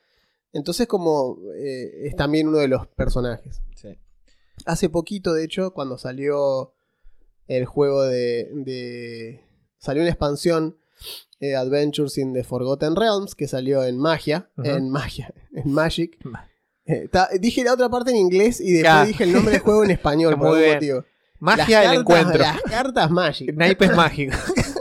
Entonces, 0.53 0.87
como 0.87 1.39
eh, 1.57 2.07
es 2.07 2.17
también 2.17 2.49
uno 2.49 2.59
de 2.59 2.69
los 2.69 2.87
personajes. 2.87 3.61
Sí. 3.75 3.99
Hace 4.65 4.89
poquito, 4.89 5.35
de 5.35 5.45
hecho, 5.45 5.73
cuando 5.73 5.99
salió 5.99 6.73
el 7.49 7.65
juego 7.67 8.03
de. 8.05 8.49
de- 8.53 9.45
salió 9.79 10.03
una 10.03 10.11
expansión, 10.11 10.77
eh, 11.41 11.55
Adventures 11.57 12.19
in 12.19 12.33
the 12.35 12.43
Forgotten 12.45 12.97
Realms, 12.97 13.35
que 13.35 13.47
salió 13.49 13.85
en 13.85 13.99
magia. 13.99 14.51
En 14.63 14.91
magia. 14.91 15.33
En 15.55 15.71
Magic. 15.73 16.19
Ma- 16.25 16.45
Eh, 16.91 17.07
ta- 17.13 17.29
dije 17.39 17.63
la 17.65 17.75
otra 17.75 17.91
parte 17.91 18.11
en 18.13 18.17
inglés 18.17 18.61
y 18.63 18.73
después 18.73 18.83
Claro. 18.83 19.07
dije 19.09 19.25
el 19.25 19.33
nombre 19.35 19.53
del 19.53 19.61
juego 19.61 19.85
en 19.85 19.91
español. 19.99 20.39
por 20.39 20.57
algún 20.57 20.73
motivo. 20.75 21.05
Magia 21.41 21.81
del 21.83 22.01
encuentro. 22.01 22.39
Las 22.39 22.63
cartas 22.63 23.11
Magic. 23.11 23.55
Naipes 23.55 23.95
mágicos. 23.95 24.37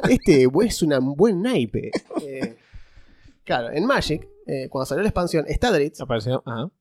Este 0.09 0.43
es 0.43 0.81
un 0.81 1.15
buen 1.15 1.41
naipe. 1.41 1.91
Eh, 2.21 2.55
claro, 3.43 3.69
en 3.71 3.85
Magic, 3.85 4.25
eh, 4.47 4.69
cuando 4.69 4.85
salió 4.85 5.03
la 5.03 5.09
expansión, 5.09 5.43
está 5.49 5.69
Dritz. 5.71 5.99
Apareció. 6.01 6.41
Ajá. 6.45 6.71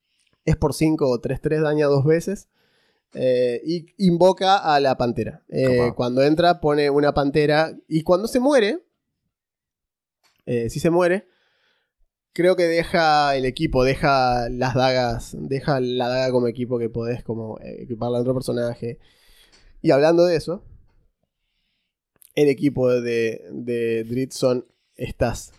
es 0.44 0.56
por 0.56 0.72
5 0.74 1.10
o 1.10 1.20
3-3, 1.20 1.60
daña 1.60 1.86
dos 1.86 2.04
veces. 2.04 2.48
eh, 3.14 3.60
y 3.66 3.86
invoca 3.98 4.58
a 4.58 4.78
la 4.78 4.96
pantera. 4.96 5.42
Eh, 5.48 5.92
cuando 5.96 6.22
entra, 6.22 6.60
pone 6.60 6.88
una 6.88 7.12
pantera. 7.14 7.72
Y 7.88 8.02
cuando 8.02 8.28
se 8.28 8.38
muere, 8.40 8.85
eh, 10.46 10.70
si 10.70 10.80
se 10.80 10.90
muere, 10.90 11.26
creo 12.32 12.56
que 12.56 12.64
deja 12.64 13.36
el 13.36 13.44
equipo, 13.44 13.84
deja 13.84 14.48
las 14.50 14.74
dagas, 14.74 15.36
deja 15.38 15.80
la 15.80 16.08
daga 16.08 16.30
como 16.30 16.48
equipo 16.48 16.78
que 16.78 16.90
podés 16.90 17.24
como 17.24 17.58
eh, 17.60 17.82
equiparla 17.82 18.18
a 18.18 18.20
otro 18.20 18.34
personaje. 18.34 18.98
Y 19.82 19.90
hablando 19.90 20.24
de 20.24 20.36
eso, 20.36 20.62
el 22.34 22.48
equipo 22.48 22.90
de, 22.90 23.42
de 23.52 24.04
Dritz 24.04 24.36
son 24.36 24.66
estas. 24.96 25.52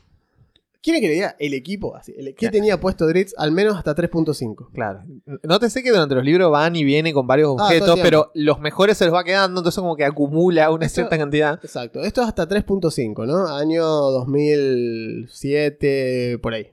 ¿Quiere 0.88 1.02
que 1.02 1.10
le 1.10 1.14
diga 1.16 1.36
el 1.38 1.54
equipo? 1.54 1.98
Así, 1.98 2.16
el, 2.18 2.34
¿Qué 2.34 2.50
tenía 2.50 2.80
puesto 2.80 3.06
Dritz? 3.08 3.34
Al 3.38 3.52
menos 3.52 3.76
hasta 3.76 3.94
3.5. 3.94 4.70
Claro. 4.72 5.04
Nótese 5.44 5.84
que 5.84 5.90
durante 5.90 6.16
los 6.16 6.24
libros 6.24 6.50
van 6.50 6.78
y 6.78 6.86
vienen 6.86 7.14
con 7.14 7.28
varios 7.28 7.56
Ah, 7.56 7.58
todo 7.58 7.68
el 7.68 7.82
objetos, 7.82 8.00
pero 8.02 8.32
los 8.36 8.62
mejores 8.62 8.98
se 8.98 9.04
los 9.04 9.14
va 9.14 9.26
quedando, 9.26 9.60
entonces 9.60 9.82
como 9.82 9.98
que 9.98 10.06
acumula 10.06 10.72
una 10.72 10.88
cierta 10.88 11.18
cantidad. 11.18 11.60
Exacto. 11.62 12.02
Esto 12.04 12.22
es 12.22 12.30
hasta 12.30 12.48
3.5, 12.48 13.28
¿no? 13.28 13.54
Año 13.54 13.84
2007, 13.84 16.40
por 16.42 16.54
ahí. 16.54 16.72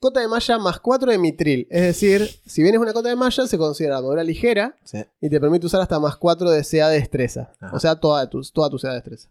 Cota 0.00 0.20
de 0.20 0.28
malla 0.28 0.56
más 0.56 0.80
4 0.80 1.12
de 1.12 1.18
mitril. 1.18 1.66
Es 1.68 1.82
decir, 1.82 2.26
si 2.46 2.62
bien 2.62 2.76
es 2.76 2.80
una 2.80 2.94
cota 2.94 3.10
de 3.10 3.16
malla, 3.16 3.46
se 3.46 3.58
considera 3.58 3.98
armadura 3.98 4.24
ligera 4.24 4.74
y 5.20 5.28
te 5.28 5.38
permite 5.38 5.66
usar 5.66 5.82
hasta 5.82 6.00
más 6.00 6.16
4 6.16 6.50
de 6.50 6.64
CA 6.64 6.88
de 6.88 6.96
destreza. 6.96 7.52
Ajá. 7.60 7.76
O 7.76 7.78
sea, 7.78 7.96
toda 7.96 8.30
tu, 8.30 8.40
toda 8.40 8.70
tu 8.70 8.78
CA 8.78 8.88
de 8.88 8.94
destreza. 8.94 9.28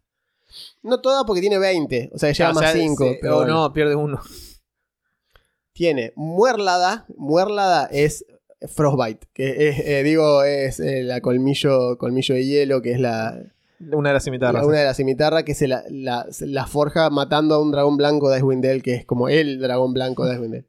No 0.82 1.02
toda 1.02 1.26
porque 1.26 1.42
tiene 1.42 1.58
20, 1.60 2.12
o 2.14 2.18
sea 2.18 2.30
que 2.30 2.36
lleva 2.36 2.52
O 2.52 2.54
sea, 2.54 2.62
más 2.64 2.72
5. 2.74 3.06
sí, 3.22 3.28
o 3.28 3.46
no, 3.46 3.72
pierde 3.74 3.96
uno. 3.96 4.22
Tiene 5.74 6.14
muerlada. 6.16 7.06
Muerlada 7.18 7.88
es 7.92 8.26
frostbite, 8.68 9.28
que 9.34 9.70
es, 9.70 9.80
eh, 9.80 10.04
digo, 10.04 10.44
es 10.44 10.80
eh, 10.80 11.04
la 11.04 11.20
colmillo, 11.22 11.98
colmillo 11.98 12.36
de 12.36 12.46
hielo, 12.46 12.82
que 12.82 12.92
es 12.94 13.00
la, 13.00 13.38
Una 13.92 14.10
de 14.10 14.14
las 14.14 14.24
cimitarras. 14.24 14.62
La- 14.62 14.68
una 14.68 14.80
de 14.80 14.86
las 14.86 14.98
cimitarras 14.98 15.44
que 15.44 15.54
se 15.56 15.68
la, 15.68 15.84
la- 15.90 16.28
se 16.32 16.46
la 16.48 16.66
forja 16.68 17.10
matando 17.10 17.56
a 17.56 17.62
un 17.62 17.72
dragón 17.72 17.98
blanco 17.98 18.30
de 18.30 18.38
Icewind 18.38 18.64
Dale, 18.64 18.82
que 18.82 18.94
es 18.94 19.06
como 19.06 19.28
el 19.30 19.60
dragón 19.60 19.94
blanco 19.94 20.26
de 20.26 20.34
Icewind 20.36 20.54
Dale. 20.54 20.68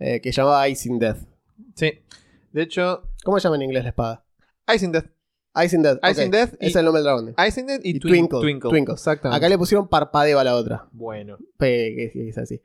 Eh, 0.00 0.20
que 0.20 0.32
se 0.32 0.40
llamaba 0.42 0.68
Icing 0.68 0.98
Death. 0.98 1.18
Sí. 1.76 1.92
De 2.52 2.62
hecho, 2.62 3.04
¿Cómo 3.24 3.38
se 3.38 3.44
llama 3.44 3.56
en 3.56 3.62
inglés 3.62 3.84
la 3.84 3.90
espada? 3.90 4.24
Icing 4.74 4.92
Death. 4.92 5.06
Icing 5.56 5.82
Death. 5.82 5.98
ok. 6.02 6.10
Icing 6.10 6.30
Death 6.30 6.54
y- 6.60 6.66
es 6.66 6.76
el 6.76 6.84
nombre 6.84 7.02
del 7.02 7.04
dragón. 7.04 7.34
Icing 7.46 7.66
Death 7.66 7.80
y, 7.84 7.90
Y 7.96 8.00
Twin- 8.00 8.10
Twinkle, 8.28 8.40
Twinkle. 8.40 8.70
Twinkle. 8.70 8.94
Exactamente. 8.94 9.36
Acá 9.36 9.48
le 9.48 9.58
pusieron 9.58 9.88
parpadeo 9.88 10.38
a 10.38 10.44
la 10.44 10.54
otra. 10.56 10.88
Bueno. 10.92 11.38
Pe- 11.58 12.10
que- 12.12 12.28
es 12.28 12.38
así. 12.38 12.60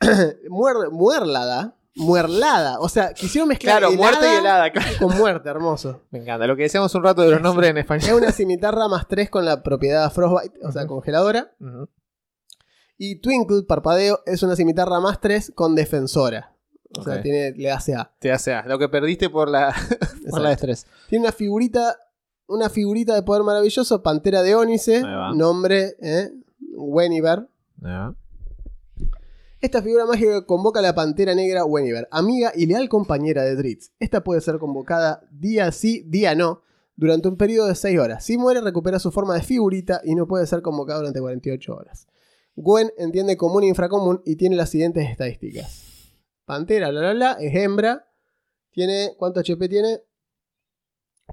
Muer- 0.48 0.90
muerlada. 0.90 1.76
Muerlada. 1.96 2.78
O 2.80 2.88
sea, 2.88 3.12
quisieron 3.12 3.48
mezclar 3.48 3.80
Claro, 3.80 3.94
muerte 3.94 4.24
y 4.32 4.36
helada, 4.38 4.70
claro. 4.72 4.88
con 5.00 5.18
muerte, 5.18 5.48
hermoso. 5.48 6.02
Me 6.10 6.20
encanta. 6.20 6.46
Lo 6.46 6.56
que 6.56 6.62
decíamos 6.62 6.94
un 6.94 7.02
rato 7.02 7.20
de 7.22 7.30
los 7.32 7.42
nombres 7.42 7.70
en 7.70 7.78
Es 7.78 7.84
español. 7.84 8.14
una 8.22 8.32
cimitarra 8.32 8.88
más 8.88 9.06
3 9.08 9.28
con 9.28 9.44
la 9.44 9.62
propiedad 9.62 10.10
Frostbite, 10.12 10.58
o 10.64 10.72
sea, 10.72 10.86
congeladora. 10.86 11.52
Y 12.96 13.16
Twinkle, 13.16 13.62
parpadeo, 13.64 14.20
es 14.26 14.42
una 14.42 14.56
cimitarra 14.56 15.00
más 15.00 15.20
3 15.20 15.52
con 15.54 15.74
defensora. 15.74 16.54
O 16.98 17.02
sea, 17.04 17.22
tiene, 17.22 17.52
le 17.52 17.70
hace 17.70 17.94
A. 17.94 18.10
Te 18.18 18.32
hace 18.32 18.52
A. 18.52 18.64
Lo 18.66 18.78
que 18.78 18.88
perdiste 18.88 19.30
por 19.30 19.48
la, 19.48 19.74
por 20.30 20.40
la 20.40 20.50
destreza. 20.50 20.86
Tiene 21.08 21.24
una 21.24 21.32
figurita, 21.32 21.96
una 22.46 22.68
figurita 22.68 23.14
de 23.14 23.22
poder 23.22 23.42
maravilloso, 23.42 24.02
Pantera 24.02 24.42
de 24.42 24.54
Ónice, 24.54 25.02
nombre, 25.34 25.96
¿eh? 26.00 26.30
Weniver. 26.72 27.48
Esta 29.60 29.82
figura 29.82 30.06
mágica 30.06 30.46
convoca 30.46 30.80
a 30.80 30.82
la 30.82 30.94
Pantera 30.94 31.34
Negra 31.34 31.64
Weniver, 31.64 32.08
amiga 32.10 32.50
y 32.54 32.66
leal 32.66 32.88
compañera 32.88 33.44
de 33.44 33.56
Dritz. 33.56 33.92
Esta 33.98 34.24
puede 34.24 34.40
ser 34.40 34.58
convocada 34.58 35.22
día 35.30 35.70
sí, 35.70 36.02
día 36.06 36.34
no, 36.34 36.62
durante 36.96 37.28
un 37.28 37.36
periodo 37.36 37.68
de 37.68 37.74
6 37.74 37.98
horas. 37.98 38.24
Si 38.24 38.38
muere, 38.38 38.62
recupera 38.62 38.98
su 38.98 39.12
forma 39.12 39.34
de 39.34 39.42
figurita 39.42 40.00
y 40.02 40.14
no 40.14 40.26
puede 40.26 40.46
ser 40.46 40.62
convocada 40.62 41.00
durante 41.00 41.20
48 41.20 41.74
horas. 41.74 42.08
Gwen 42.56 42.90
entiende 42.96 43.36
común 43.36 43.64
e 43.64 43.66
infracomún 43.68 44.22
y 44.24 44.36
tiene 44.36 44.56
las 44.56 44.70
siguientes 44.70 45.08
estadísticas. 45.08 45.89
Pantera, 46.50 46.90
bla 46.90 47.00
bla 47.00 47.12
bla, 47.12 47.32
es 47.40 47.54
hembra. 47.54 48.06
Tiene. 48.72 49.14
¿Cuánto 49.16 49.40
HP 49.40 49.68
tiene? 49.68 50.00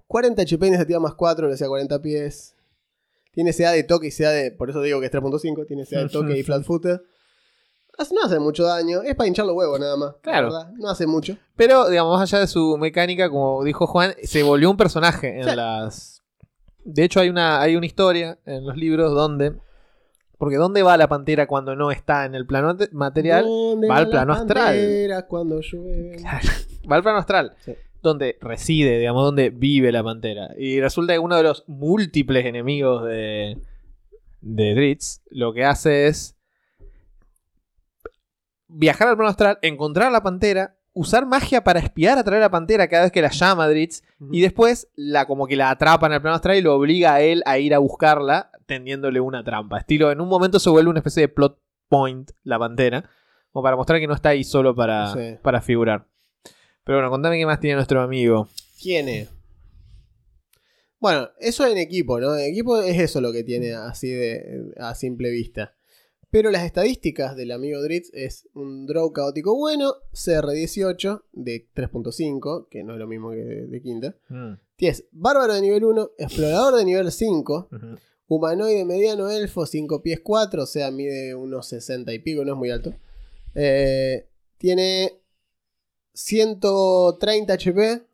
40 0.08 0.42
HP, 0.44 0.68
iniciativa 0.68 1.00
más 1.00 1.16
4, 1.16 1.48
le 1.50 1.58
sea 1.58 1.68
40 1.68 2.02
pies. 2.02 2.56
Tiene 3.32 3.54
CA 3.54 3.72
de 3.72 3.84
toque 3.84 4.08
y 4.08 4.12
CA 4.12 4.30
de. 4.32 4.52
Por 4.52 4.70
eso 4.70 4.82
digo 4.82 5.00
que 5.00 5.08
es 5.08 5.12
3.5. 5.12 5.66
Tiene 5.68 5.86
CA 5.86 6.00
de 6.00 6.10
toque 6.10 6.38
y 6.38 6.44
flat 6.44 6.64
footed. 6.64 7.00
Hace- 7.98 8.14
No 8.14 8.22
hace 8.24 8.40
mucho 8.40 8.64
daño. 8.64 9.02
Es 9.02 9.16
para 9.16 9.28
hinchar 9.28 9.46
los 9.46 9.56
huevos 9.56 9.80
nada 9.80 9.96
más. 9.98 10.14
la 10.14 10.22
Claro. 10.22 10.48
verdad. 10.52 10.72
No 10.78 10.90
hace 10.90 11.08
mucho. 11.08 11.38
Pero, 11.56 11.90
digamos, 11.90 12.18
más 12.20 12.32
allá 12.32 12.42
de 12.42 12.48
su 12.48 12.78
mecánica, 12.78 13.30
como 13.30 13.64
dijo 13.64 13.88
Juan, 13.88 14.14
se 14.24 14.44
volvió 14.44 14.70
un 14.70 14.78
personaje 14.78 15.40
en 15.40 15.50
Sí. 15.50 15.56
las. 15.56 16.22
De 16.84 17.04
hecho, 17.04 17.20
hay 17.20 17.30
una, 17.30 17.60
hay 17.62 17.76
una 17.76 17.86
historia 17.86 18.40
en 18.46 18.66
los 18.66 18.78
libros 18.78 19.14
donde. 19.14 19.54
Porque 20.38 20.58
¿dónde 20.58 20.84
va 20.84 20.98
la 20.98 21.08
pantera 21.08 21.48
cuando 21.48 21.76
no 21.76 21.92
está 21.92 22.26
en 22.26 22.36
el 22.36 22.46
plano 22.46 22.78
material? 22.92 23.46
¿Dónde 23.46 23.88
va 23.88 23.98
al 23.98 24.10
plano 24.10 24.34
astral. 24.34 25.26
Cuando 25.28 25.62
llueve. 25.62 26.18
Va 26.90 26.96
al 26.96 27.04
plano 27.04 27.18
astral. 27.18 27.56
Sí. 27.60 27.74
Donde 28.04 28.38
reside, 28.40 29.00
digamos, 29.00 29.24
donde 29.24 29.50
vive 29.50 29.92
la 29.92 30.04
pantera. 30.04 30.50
Y 30.58 30.80
resulta 30.80 31.14
que 31.14 31.20
uno 31.20 31.36
de 31.36 31.44
los 31.44 31.64
múltiples 31.68 32.46
enemigos 32.46 33.04
de. 33.04 33.58
de 34.42 34.76
Dritz 34.76 35.22
lo 35.32 35.54
que 35.54 35.66
hace 35.66 36.08
es. 36.08 36.36
viajar 38.68 39.08
al 39.08 39.16
plano 39.16 39.32
astral, 39.32 39.58
encontrar 39.64 40.10
a 40.10 40.12
la 40.12 40.22
pantera, 40.22 40.76
usar 40.94 41.26
magia 41.26 41.64
para 41.64 41.80
espiar 41.80 42.20
a 42.20 42.24
través 42.24 42.40
de 42.40 42.46
la 42.46 42.52
pantera 42.52 42.88
cada 42.88 43.04
vez 43.04 43.12
que 43.12 43.24
la 43.24 43.32
llama 43.32 43.68
Dritz. 43.68 44.04
Y 44.32 44.42
después 44.42 44.88
la 44.96 45.26
como 45.26 45.48
que 45.48 45.56
la 45.56 45.72
atrapa 45.72 46.06
en 46.06 46.14
el 46.14 46.22
plano 46.22 46.36
astral 46.36 46.58
y 46.58 46.62
lo 46.62 46.76
obliga 46.76 47.16
a 47.16 47.22
él 47.22 47.42
a 47.48 47.58
ir 47.58 47.74
a 47.74 47.80
buscarla 47.80 48.52
tendiéndole 48.68 49.20
una 49.20 49.44
trampa. 49.44 49.80
Estilo, 49.80 50.12
en 50.12 50.22
un 50.22 50.28
momento 50.30 50.60
se 50.60 50.70
vuelve 50.70 50.90
una 50.92 51.00
especie 51.00 51.22
de 51.22 51.30
plot 51.30 51.60
point 51.90 52.30
la 52.44 52.60
pantera. 52.60 53.10
Como 53.52 53.64
para 53.64 53.76
mostrar 53.76 54.00
que 54.00 54.08
no 54.08 54.14
está 54.14 54.30
ahí 54.30 54.44
solo 54.44 54.76
para, 54.76 55.14
Sí. 55.14 55.40
para 55.42 55.62
figurar. 55.62 56.06
Pero 56.84 57.00
bueno, 57.00 57.10
contame 57.10 57.38
qué 57.40 57.46
más 57.46 57.60
tiene 57.60 57.76
nuestro 57.76 58.02
amigo. 58.02 58.48
¿Quién 58.80 59.10
es? 59.10 59.30
Bueno, 61.00 61.30
eso 61.40 61.66
en 61.68 61.78
equipo, 61.78 62.20
¿no? 62.20 62.36
En 62.36 62.52
equipo 62.52 62.80
es 62.80 63.00
eso 63.00 63.22
lo 63.22 63.32
que 63.32 63.44
tiene 63.44 63.74
así 63.74 64.10
de 64.10 64.74
a 64.78 64.96
simple 64.96 65.30
vista. 65.30 65.74
Pero 66.30 66.52
las 66.52 66.64
estadísticas 66.64 67.36
del 67.36 67.52
amigo 67.52 67.82
Dritz 67.82 68.10
es 68.14 68.50
un 68.54 68.86
draw 68.86 69.12
caótico 69.14 69.56
bueno, 69.56 69.94
CR18 70.14 71.24
de 71.32 71.70
3.5, 71.74 72.68
que 72.70 72.84
no 72.84 72.94
es 72.94 73.00
lo 73.00 73.08
mismo 73.08 73.32
que 73.32 73.38
de, 73.38 73.68
de 73.68 73.82
quinta. 73.82 74.16
Tienes 74.76 75.06
bárbaro 75.12 75.54
de 75.54 75.62
nivel 75.62 75.86
1, 75.86 76.10
explorador 76.18 76.76
de 76.76 76.86
nivel 76.86 77.12
5, 77.12 77.70
humanoide 78.28 78.86
mediano 78.86 79.30
elfo, 79.30 79.66
5 79.66 80.02
pies 80.02 80.20
4, 80.24 80.64
o 80.64 80.66
sea, 80.66 80.92
mide 80.92 81.34
unos 81.36 81.68
60 81.68 82.14
y 82.14 82.20
pico, 82.20 82.44
no 82.44 82.54
es 82.54 82.58
muy 82.58 82.70
alto. 82.70 82.94
Eh, 83.56 84.28
tiene 84.58 85.22
130 86.14 87.54
HP. 87.54 88.06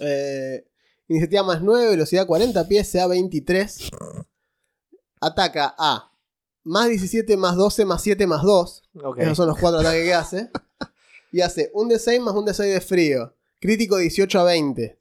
Eh, 0.00 0.66
iniciativa 1.08 1.42
más 1.42 1.62
9, 1.62 1.90
velocidad 1.90 2.26
40 2.26 2.68
pies, 2.68 2.88
sea 2.88 3.06
23. 3.06 3.90
Ataca 5.20 5.74
a 5.78 6.12
más 6.64 6.88
17, 6.88 7.36
más 7.36 7.56
12, 7.56 7.84
más 7.84 8.02
7, 8.02 8.26
más 8.26 8.42
2. 8.42 8.82
Ok. 9.02 9.18
Esos 9.18 9.36
son 9.36 9.48
los 9.48 9.58
cuatro 9.58 9.80
ataques 9.80 10.04
que 10.04 10.14
hace. 10.14 10.50
Y 11.32 11.42
hace 11.42 11.70
un 11.74 11.90
D6 11.90 12.20
más 12.20 12.34
un 12.34 12.46
D6 12.46 12.72
de 12.72 12.80
frío. 12.80 13.34
Crítico 13.60 13.98
18 13.98 14.40
a 14.40 14.44
20. 14.44 14.98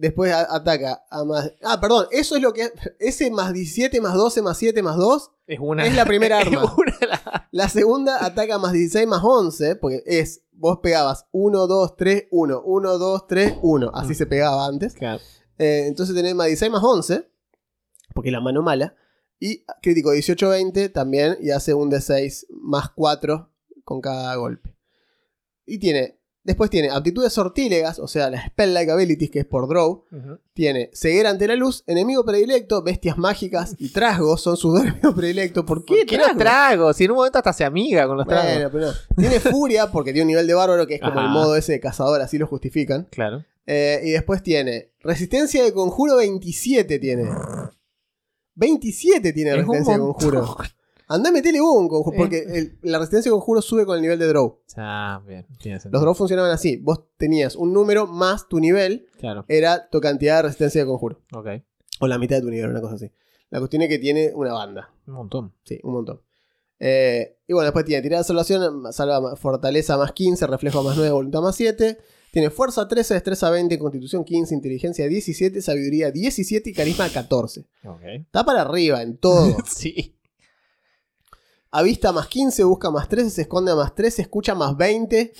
Después 0.00 0.32
a- 0.32 0.54
ataca 0.54 1.04
a 1.10 1.24
más. 1.24 1.52
Ah, 1.62 1.80
perdón, 1.80 2.06
eso 2.12 2.36
es 2.36 2.42
lo 2.42 2.52
que. 2.52 2.70
Ese 3.00 3.30
más 3.32 3.52
17, 3.52 4.00
más 4.00 4.14
12, 4.14 4.42
más 4.42 4.56
7, 4.56 4.80
más 4.82 4.96
2 4.96 5.32
Es 5.48 5.58
una. 5.60 5.84
es 5.86 5.94
la 5.96 6.04
primera 6.06 6.40
es 6.40 6.46
arma. 6.46 6.72
una 6.76 6.96
de 6.98 7.06
las- 7.08 7.20
La 7.50 7.68
segunda 7.68 8.24
ataca 8.24 8.58
más 8.58 8.72
16 8.72 9.06
más 9.08 9.22
11, 9.24 9.76
porque 9.76 10.02
es. 10.06 10.42
Vos 10.52 10.78
pegabas 10.82 11.26
1, 11.32 11.66
2, 11.66 11.96
3, 11.96 12.24
1, 12.30 12.62
1, 12.64 12.98
2, 12.98 13.26
3, 13.28 13.54
1. 13.62 13.90
Así 13.94 14.12
Mm. 14.12 14.14
se 14.14 14.26
pegaba 14.26 14.66
antes. 14.66 14.94
Claro. 14.94 15.20
Eh, 15.58 15.84
entonces 15.88 16.14
tenés 16.14 16.34
más 16.34 16.46
16 16.46 16.70
más 16.72 16.82
11, 16.84 17.28
porque 18.14 18.28
es 18.30 18.32
la 18.32 18.40
mano 18.40 18.62
mala. 18.62 18.94
Y 19.40 19.64
crítico 19.82 20.12
18-20 20.12 20.88
también, 20.92 21.36
y 21.40 21.50
hace 21.50 21.74
un 21.74 21.90
D6 21.90 22.46
más 22.50 22.90
4 22.90 23.52
con 23.84 24.00
cada 24.00 24.34
golpe. 24.36 24.76
Y 25.64 25.78
tiene. 25.78 26.17
Después 26.44 26.70
tiene 26.70 26.88
aptitudes 26.88 27.32
sortílegas, 27.32 27.98
o 27.98 28.08
sea, 28.08 28.30
las 28.30 28.46
spell-like 28.46 28.90
abilities, 28.90 29.30
que 29.30 29.40
es 29.40 29.44
por 29.44 29.68
draw. 29.68 30.04
Tiene 30.54 30.88
ceguera 30.94 31.28
ante 31.28 31.46
la 31.46 31.56
luz, 31.56 31.84
enemigo 31.86 32.24
predilecto, 32.24 32.82
bestias 32.82 33.18
mágicas 33.18 33.74
y 33.78 33.90
trasgos 33.90 34.40
son 34.40 34.56
sus 34.56 34.72
dos 34.74 34.82
enemigos 34.86 35.14
predilectos. 35.14 35.64
¿Por 35.64 35.84
qué? 35.84 35.96
¿Por 35.96 36.06
qué 36.06 36.16
trasgos? 36.16 36.38
tragos? 36.38 36.96
Si 36.96 37.04
en 37.04 37.10
un 37.10 37.16
momento 37.18 37.38
hasta 37.38 37.52
se 37.52 37.64
amiga 37.64 38.06
con 38.06 38.16
los 38.16 38.26
tragos. 38.26 38.70
Pero 38.72 38.86
no. 38.86 38.92
Tiene 39.16 39.40
furia 39.40 39.90
porque 39.90 40.12
tiene 40.12 40.22
un 40.22 40.28
nivel 40.28 40.46
de 40.46 40.54
bárbaro 40.54 40.86
que 40.86 40.94
es 40.94 41.00
como 41.00 41.18
Ajá. 41.18 41.26
el 41.26 41.28
modo 41.32 41.54
ese 41.54 41.72
de 41.72 41.80
cazador, 41.80 42.20
así 42.22 42.38
lo 42.38 42.46
justifican. 42.46 43.06
Claro. 43.10 43.44
Eh, 43.66 44.00
y 44.04 44.10
después 44.12 44.42
tiene 44.42 44.92
resistencia 45.00 45.62
de 45.62 45.74
conjuro 45.74 46.16
27 46.16 46.98
tiene. 46.98 47.28
27 48.54 49.32
tiene 49.32 49.50
Es 49.50 49.56
resistencia 49.56 49.92
de 49.94 49.98
conjuro. 50.00 50.56
Andá, 51.08 51.32
metele 51.32 51.60
un 51.60 51.88
conjuro, 51.88 52.16
porque 52.16 52.38
el- 52.46 52.78
la 52.82 52.98
resistencia 52.98 53.30
de 53.30 53.34
conjuro 53.34 53.62
sube 53.62 53.86
con 53.86 53.96
el 53.96 54.02
nivel 54.02 54.18
de 54.18 54.26
draw. 54.26 54.58
Ah, 54.76 55.22
bien. 55.26 55.46
Tiene 55.58 55.78
Los 55.90 56.02
draws 56.02 56.18
funcionaban 56.18 56.50
así. 56.50 56.76
Vos 56.76 57.04
tenías 57.16 57.56
un 57.56 57.72
número 57.72 58.06
más 58.06 58.46
tu 58.48 58.60
nivel, 58.60 59.06
Claro. 59.18 59.44
era 59.48 59.88
tu 59.88 60.00
cantidad 60.00 60.36
de 60.36 60.42
resistencia 60.42 60.82
de 60.82 60.86
conjuro. 60.86 61.20
Ok. 61.32 61.46
O 62.00 62.06
la 62.06 62.18
mitad 62.18 62.36
de 62.36 62.42
tu 62.42 62.50
nivel, 62.50 62.70
una 62.70 62.80
cosa 62.82 62.96
así. 62.96 63.10
La 63.50 63.58
cuestión 63.58 63.82
es 63.82 63.88
que 63.88 63.98
tiene 63.98 64.32
una 64.34 64.52
banda. 64.52 64.90
Un 65.06 65.14
montón. 65.14 65.54
Sí, 65.64 65.80
un 65.82 65.94
montón. 65.94 66.20
Eh, 66.78 67.38
y 67.46 67.52
bueno, 67.54 67.64
después 67.64 67.84
tiene 67.86 68.02
tirada 68.02 68.22
de 68.22 68.26
salvación, 68.26 68.92
salva 68.92 69.34
fortaleza 69.36 69.96
más 69.96 70.12
15, 70.12 70.46
reflejo 70.46 70.82
más 70.82 70.96
9, 70.96 71.10
voluntad 71.10 71.40
más 71.40 71.56
7. 71.56 71.98
Tiene 72.30 72.50
fuerza 72.50 72.86
13, 72.86 73.14
destreza 73.14 73.48
20, 73.50 73.78
constitución 73.78 74.22
15, 74.22 74.54
inteligencia 74.54 75.08
17, 75.08 75.62
sabiduría 75.62 76.10
17 76.10 76.68
y 76.70 76.72
carisma 76.74 77.08
14. 77.08 77.66
Ok. 77.84 78.02
Está 78.04 78.44
para 78.44 78.60
arriba 78.60 79.00
en 79.02 79.16
todo. 79.16 79.56
sí. 79.66 80.14
Avista 81.70 82.12
más 82.12 82.28
15, 82.28 82.64
busca 82.64 82.90
más 82.90 83.08
13, 83.08 83.30
se 83.30 83.42
esconde 83.42 83.72
a 83.72 83.76
más 83.76 83.94
13, 83.94 84.22
escucha 84.22 84.54
más 84.54 84.76
20. 84.76 85.32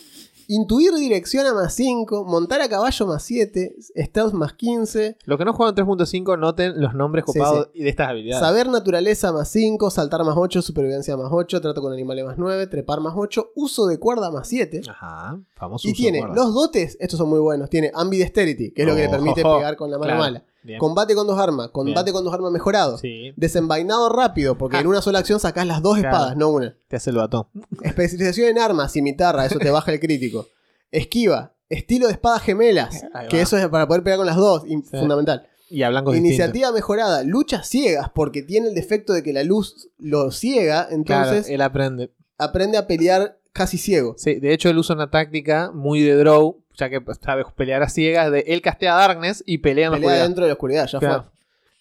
Intuir 0.50 0.94
dirección 0.94 1.46
a 1.46 1.52
más 1.52 1.74
5, 1.74 2.24
montar 2.24 2.62
a 2.62 2.70
caballo 2.70 3.06
más 3.06 3.22
7, 3.22 3.76
stealth 3.94 4.32
más 4.32 4.54
15, 4.54 5.18
Los 5.26 5.38
que 5.38 5.44
no 5.44 5.52
juegan 5.52 5.74
3.5 5.74 6.38
noten 6.38 6.80
los 6.80 6.94
nombres 6.94 7.24
Sí, 7.26 7.38
copados 7.38 7.68
y 7.74 7.82
de 7.82 7.90
estas 7.90 8.08
habilidades. 8.08 8.40
saber 8.42 8.66
naturaleza 8.68 9.30
más 9.30 9.50
5, 9.50 9.90
saltar 9.90 10.24
más 10.24 10.36
8, 10.38 10.62
supervivencia 10.62 11.18
más 11.18 11.28
8, 11.30 11.60
trato 11.60 11.82
con 11.82 11.92
animales 11.92 12.24
más 12.24 12.38
9, 12.38 12.66
trepar 12.66 13.00
más 13.00 13.12
8, 13.14 13.52
uso 13.56 13.86
de 13.88 13.98
cuerda 13.98 14.30
más 14.30 14.48
7. 14.48 14.80
Ajá. 14.88 15.38
Famoso. 15.58 15.88
Y 15.88 15.92
tiene 15.92 16.20
los 16.34 16.54
dotes, 16.54 16.96
estos 17.00 17.18
son 17.18 17.28
muy 17.28 17.40
buenos. 17.40 17.68
Tiene 17.68 17.90
Ambidexterity, 17.94 18.70
que 18.72 18.82
es 18.82 18.88
lo 18.88 18.94
que 18.94 19.02
le 19.02 19.08
Oh, 19.08 19.10
permite 19.10 19.42
oh, 19.44 19.56
pegar 19.58 19.76
con 19.76 19.90
la 19.90 19.98
mano 19.98 20.08
Claro. 20.10 20.20
mala. 20.20 20.44
Bien. 20.62 20.78
Combate 20.78 21.14
con 21.14 21.26
dos 21.26 21.38
armas, 21.38 21.68
combate 21.70 22.04
Bien. 22.04 22.14
con 22.14 22.24
dos 22.24 22.34
armas 22.34 22.52
mejorado. 22.52 22.98
Sí. 22.98 23.32
Desenvainado 23.36 24.08
rápido, 24.08 24.56
porque 24.58 24.76
Ah. 24.76 24.80
en 24.80 24.86
una 24.86 25.00
sola 25.02 25.18
acción 25.20 25.40
sacás 25.40 25.66
las 25.66 25.82
dos 25.82 25.98
Claro. 25.98 26.14
espadas, 26.16 26.36
no 26.36 26.48
una. 26.50 26.76
Te 26.88 26.96
hace 26.96 27.10
el 27.10 27.16
batón. 27.16 27.46
Especialización 27.82 28.48
en 28.50 28.58
armas, 28.58 28.92
cimitarra, 28.92 29.46
eso 29.46 29.58
te 29.58 29.70
baja 29.70 29.92
el 29.92 30.00
crítico. 30.00 30.46
Esquiva, 30.90 31.54
estilo 31.68 32.06
de 32.06 32.12
espadas 32.12 32.42
gemelas, 32.42 33.02
que 33.30 33.40
eso 33.40 33.56
es 33.56 33.66
para 33.68 33.86
poder 33.86 34.02
pegar 34.02 34.18
con 34.18 34.26
las 34.26 34.36
dos, 34.36 34.64
y- 34.66 34.76
Sí. 34.82 34.82
fundamental. 34.98 35.46
Y 35.70 35.82
a. 35.82 35.90
Iniciativa 36.14 36.72
mejorada, 36.72 37.22
luchas 37.24 37.68
ciegas, 37.68 38.08
porque 38.14 38.42
tiene 38.42 38.68
el 38.68 38.74
defecto 38.74 39.12
de 39.12 39.22
que 39.22 39.32
la 39.34 39.42
luz 39.44 39.88
lo 39.98 40.30
ciega, 40.30 40.86
Claro, 40.86 40.94
entonces 41.30 41.48
él 41.50 41.60
aprende. 41.60 42.10
aprende 42.38 42.78
a 42.78 42.86
pelear 42.86 43.37
casi 43.52 43.78
ciego. 43.78 44.14
Sí, 44.18 44.34
de 44.40 44.52
hecho 44.52 44.68
él 44.70 44.78
usa 44.78 44.94
una 44.94 45.10
táctica 45.10 45.70
muy 45.72 46.02
de 46.02 46.14
draw, 46.16 46.62
ya 46.76 46.88
que 46.90 47.00
sabe 47.20 47.44
pelear 47.56 47.82
a 47.82 47.88
ciegas, 47.88 48.30
de 48.30 48.40
él 48.46 48.62
castea 48.62 48.94
Darkness 48.94 49.42
y 49.46 49.58
pelea 49.58 49.86
en 49.86 49.92
la 49.92 49.96
Pelea 49.96 50.08
oscuridad. 50.10 50.24
dentro 50.26 50.44
de 50.44 50.48
la 50.48 50.54
oscuridad, 50.54 50.86
ya 50.86 50.98
Claro. 50.98 51.22
fue. 51.24 51.32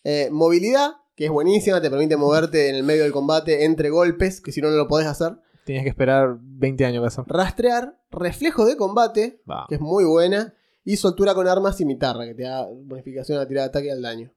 Eh, 0.03 0.29
movilidad, 0.31 0.91
que 1.15 1.25
es 1.25 1.31
buenísima, 1.31 1.81
te 1.81 1.89
permite 1.89 2.15
moverte 2.17 2.69
en 2.69 2.75
el 2.75 2.83
medio 2.83 3.03
del 3.03 3.11
combate 3.11 3.65
entre 3.65 3.89
golpes, 3.89 4.41
que 4.41 4.51
si 4.51 4.61
no, 4.61 4.69
no 4.69 4.77
lo 4.77 4.87
podés 4.87 5.07
hacer. 5.07 5.33
Tienes 5.65 5.83
que 5.83 5.89
esperar 5.89 6.37
20 6.39 6.85
años 6.85 7.01
para 7.01 7.07
hacer. 7.07 7.23
Rastrear, 7.27 7.99
reflejo 8.09 8.65
de 8.65 8.77
combate, 8.77 9.41
que 9.67 9.75
es 9.75 9.81
muy 9.81 10.05
buena. 10.05 10.53
Y 10.85 10.95
soltura 10.95 11.33
con 11.33 11.45
armas 11.49 11.81
y 11.81 11.85
mitarra, 11.85 12.23
que 12.25 12.33
te 12.33 12.43
da 12.43 12.65
bonificación 12.65 13.37
a 13.37 13.41
la 13.41 13.47
tirada 13.49 13.67
de 13.67 13.69
ataque 13.71 13.87
y 13.87 13.89
al 13.89 14.01
daño. 14.01 14.31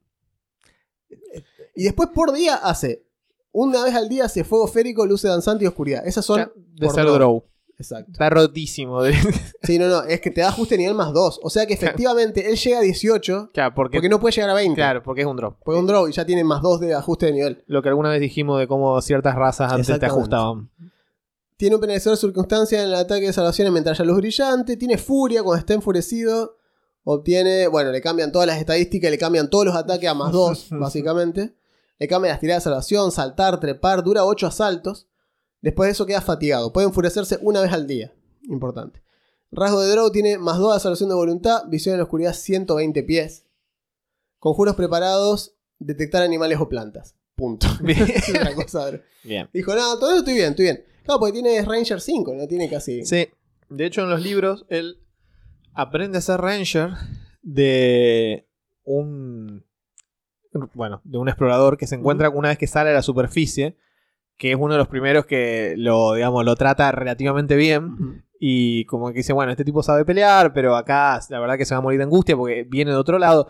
Y 1.77 1.85
después 1.85 2.09
por 2.13 2.33
día 2.33 2.57
hace. 2.57 3.05
Una 3.53 3.85
vez 3.85 3.95
al 3.95 4.09
día 4.09 4.25
hace 4.27 4.45
fuego 4.45 4.67
férico, 4.69 5.07
luce 5.07 5.27
danzante 5.29 5.65
y 5.65 5.67
oscuridad. 5.69 6.07
Esas 6.07 6.25
son. 6.25 6.39
Ya, 6.39 6.51
de 6.55 6.87
por 6.87 6.95
ser 6.95 7.05
draw. 7.05 7.15
draw. 7.17 7.45
Exacto. 7.79 8.13
Está 8.13 8.29
rotísimo. 8.31 9.03
de- 9.03 9.15
Sí, 9.63 9.79
no, 9.79 9.89
no. 9.89 10.03
Es 10.05 10.21
que 10.21 10.31
te 10.31 10.43
da 10.43 10.49
ajuste 10.51 10.77
nivel 10.77 10.95
más 10.95 11.13
2. 11.15 11.41
O 11.43 11.49
sea 11.51 11.65
que 11.67 11.73
efectivamente 11.75 12.51
él 12.51 12.57
llega 12.57 12.79
a 12.79 12.83
18. 12.83 13.51
claro, 13.55 13.75
porque, 13.75 13.97
Porque 13.97 14.09
no 14.11 14.21
puede 14.21 14.33
llegar 14.35 14.51
a 14.51 14.55
20. 14.55 14.75
claro, 14.75 15.03
porque 15.03 15.23
es 15.23 15.27
un 15.27 15.37
draw. 15.37 15.57
Porque 15.65 15.81
un 15.81 15.87
draw 15.87 16.07
y 16.07 16.13
ya 16.13 16.25
tiene 16.27 16.45
más 16.45 16.61
2 16.63 16.79
de 16.81 16.95
ajuste 16.95 17.27
de 17.27 17.33
nivel. 17.33 17.65
Lo 17.67 17.83
que 17.83 17.89
alguna 17.89 18.11
vez 18.11 18.21
dijimos 18.21 18.61
de 18.61 18.69
cómo 18.69 19.01
ciertas 19.01 19.35
razas 19.35 19.73
antes 19.73 19.99
te 19.99 20.07
ajustaban. 20.07 20.71
Tiene 21.57 21.75
un 21.77 21.81
penalizador 21.81 22.17
de 22.19 22.21
circunstancia 22.21 22.81
en 22.83 22.89
el 22.89 22.95
ataque 22.95 23.27
de 23.27 23.33
salvación 23.33 23.73
mientras 23.73 23.99
haya 23.99 24.07
luz 24.09 24.19
brillante. 24.19 24.77
Tiene 24.77 24.97
furia 24.99 25.43
cuando 25.43 25.59
está 25.61 25.75
enfurecido. 25.75 26.57
Obtiene, 27.05 27.67
bueno, 27.67 27.91
le 27.93 28.01
cambian 28.03 28.31
todas 28.31 28.47
las 28.47 28.59
estadísticas, 28.59 29.11
le 29.11 29.19
cambian 29.19 29.49
todos 29.49 29.65
los 29.65 29.75
ataques 29.75 30.09
a 30.09 30.15
más 30.15 30.33
2, 30.33 30.69
básicamente. 30.79 31.55
Le 32.01 32.09
cambian 32.09 32.33
las 32.33 32.41
tiradas 32.41 32.65
de 32.65 32.71
salvación, 32.71 33.13
saltar, 33.13 33.61
trepar, 33.61 34.03
dura 34.03 34.25
8 34.25 34.49
asaltos. 34.49 35.07
Después 35.61 35.87
de 35.87 35.93
eso 35.93 36.07
queda 36.07 36.21
fatigado. 36.21 36.73
Puede 36.73 36.89
enfurecerse 36.89 37.39
una 37.43 37.61
vez 37.61 37.73
al 37.73 37.87
día. 37.87 38.13
Importante. 38.49 39.03
Rasgo 39.53 39.81
de 39.83 39.91
Draw 39.91 40.11
tiene 40.11 40.39
más 40.39 40.59
2 40.59 40.75
de 40.75 40.81
salvación 40.81 41.09
de 41.11 41.15
voluntad, 41.15 41.65
visión 41.69 41.93
en 41.95 41.99
la 41.99 42.05
oscuridad 42.05 42.33
120 42.33 43.03
pies. 43.03 43.45
Conjuros 44.39 44.75
preparados, 44.75 45.55
detectar 45.79 46.23
animales 46.23 46.59
o 46.61 46.69
plantas. 46.69 47.17
Punto. 47.35 47.67
Bien. 47.83 48.07
Cosa. 48.55 48.93
Bien. 49.23 49.49
Dijo, 49.53 49.75
no, 49.75 49.99
todo 49.99 50.11
eso 50.11 50.19
estoy 50.21 50.35
bien, 50.35 50.51
estoy 50.51 50.65
bien. 50.65 50.85
Claro, 51.05 51.21
porque 51.21 51.33
tiene 51.35 51.63
Ranger 51.63 52.01
5, 52.01 52.35
no 52.35 52.47
tiene 52.47 52.69
casi. 52.69 53.05
Sí. 53.05 53.29
De 53.69 53.87
hecho, 53.87 54.03
en 54.03 54.11
los 54.11 54.23
libros, 54.23 54.67
él 54.69 55.03
aprende 55.75 56.19
a 56.19 56.21
ser 56.21 56.41
ranger 56.41 56.91
de 57.43 58.49
un. 58.85 59.65
Bueno, 60.75 61.01
de 61.05 61.19
un 61.19 61.29
explorador 61.29 61.77
que 61.77 61.87
se 61.87 61.95
encuentra 61.95 62.29
una 62.31 62.49
vez 62.49 62.59
que 62.59 62.67
sale 62.67 62.91
a 62.91 62.95
la 62.95 63.03
superficie. 63.03 63.77
Que 64.37 64.53
es 64.53 64.57
uno 64.59 64.73
de 64.73 64.79
los 64.79 64.89
primeros 64.89 65.27
que 65.27 65.75
lo, 65.77 66.15
digamos, 66.15 66.45
lo 66.47 66.57
trata 66.57 66.91
relativamente 66.93 67.57
bien. 67.57 68.25
Y 68.39 68.87
como 68.87 69.09
que 69.09 69.19
dice, 69.19 69.35
bueno, 69.35 69.53
este 69.53 69.65
tipo 69.67 69.83
sabe 69.83 70.07
pelear, 70.07 70.55
pero 70.55 70.77
acá 70.77 71.21
la 71.29 71.41
verdad 71.41 71.59
que 71.59 71.67
se 71.67 71.75
va 71.75 71.79
a 71.79 71.83
morir 71.83 71.99
de 71.99 72.05
angustia 72.05 72.37
porque 72.37 72.65
viene 72.67 72.91
de 72.91 72.97
otro 72.97 73.19
lado. 73.19 73.49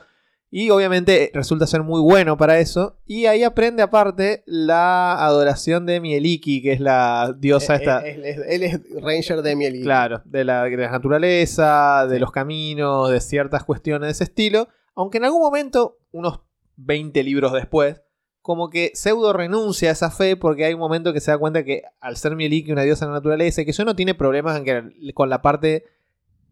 Y 0.53 0.71
obviamente 0.71 1.31
resulta 1.33 1.65
ser 1.69 1.85
muy 1.85 2.01
bueno 2.01 2.37
para 2.37 2.59
eso. 2.59 2.99
Y 3.07 3.27
ahí 3.27 3.45
aprende 3.45 3.85
aparte 3.85 4.43
la 4.47 5.25
adoración 5.25 5.87
de 5.87 6.01
Mieliki, 6.01 6.61
que 6.61 6.73
es 6.73 6.81
la 6.81 7.37
diosa 7.39 7.77
Eh, 7.77 7.79
esta. 7.79 8.05
eh, 8.05 8.15
Él, 8.17 8.25
es, 8.25 8.39
él 8.49 8.63
es 8.65 8.81
Ranger 9.01 9.43
de 9.43 9.55
Miel. 9.55 9.81
Claro, 9.83 10.23
de 10.25 10.43
la, 10.43 10.65
de 10.65 10.77
la 10.77 10.91
naturaleza, 10.91 12.09
de 12.09 12.19
los 12.19 12.33
caminos, 12.33 13.11
de 13.13 13.21
ciertas 13.21 13.63
cuestiones 13.63 14.09
de 14.09 14.11
ese 14.11 14.25
estilo. 14.25 14.67
Aunque 14.97 15.19
en 15.19 15.25
algún 15.27 15.41
momento, 15.41 15.99
unos 16.11 16.41
20 16.85 17.23
libros 17.23 17.53
después, 17.53 18.03
como 18.43 18.71
que 18.71 18.91
pseudo 18.95 19.33
renuncia 19.33 19.91
a 19.91 19.93
esa 19.93 20.11
fe 20.11 20.37
porque 20.37 20.65
hay 20.65 20.75
un 20.75 20.81
momento 20.81 21.13
que 21.13 21.21
se 21.21 21.31
da 21.31 21.39
cuenta 21.39 21.63
que 21.65 21.83
al 22.01 22.17
ser 22.17 22.37
Mieliki 22.37 22.73
una 22.73 22.83
diosa 22.83 23.05
de 23.05 23.11
la 23.11 23.19
naturaleza, 23.19 23.65
que 23.65 23.71
eso 23.73 23.85
no 23.85 23.95
tiene 23.97 24.15
problemas 24.15 24.57
en 24.59 24.65
que- 24.65 25.13
con 25.15 25.29
la 25.29 25.43
parte 25.43 25.85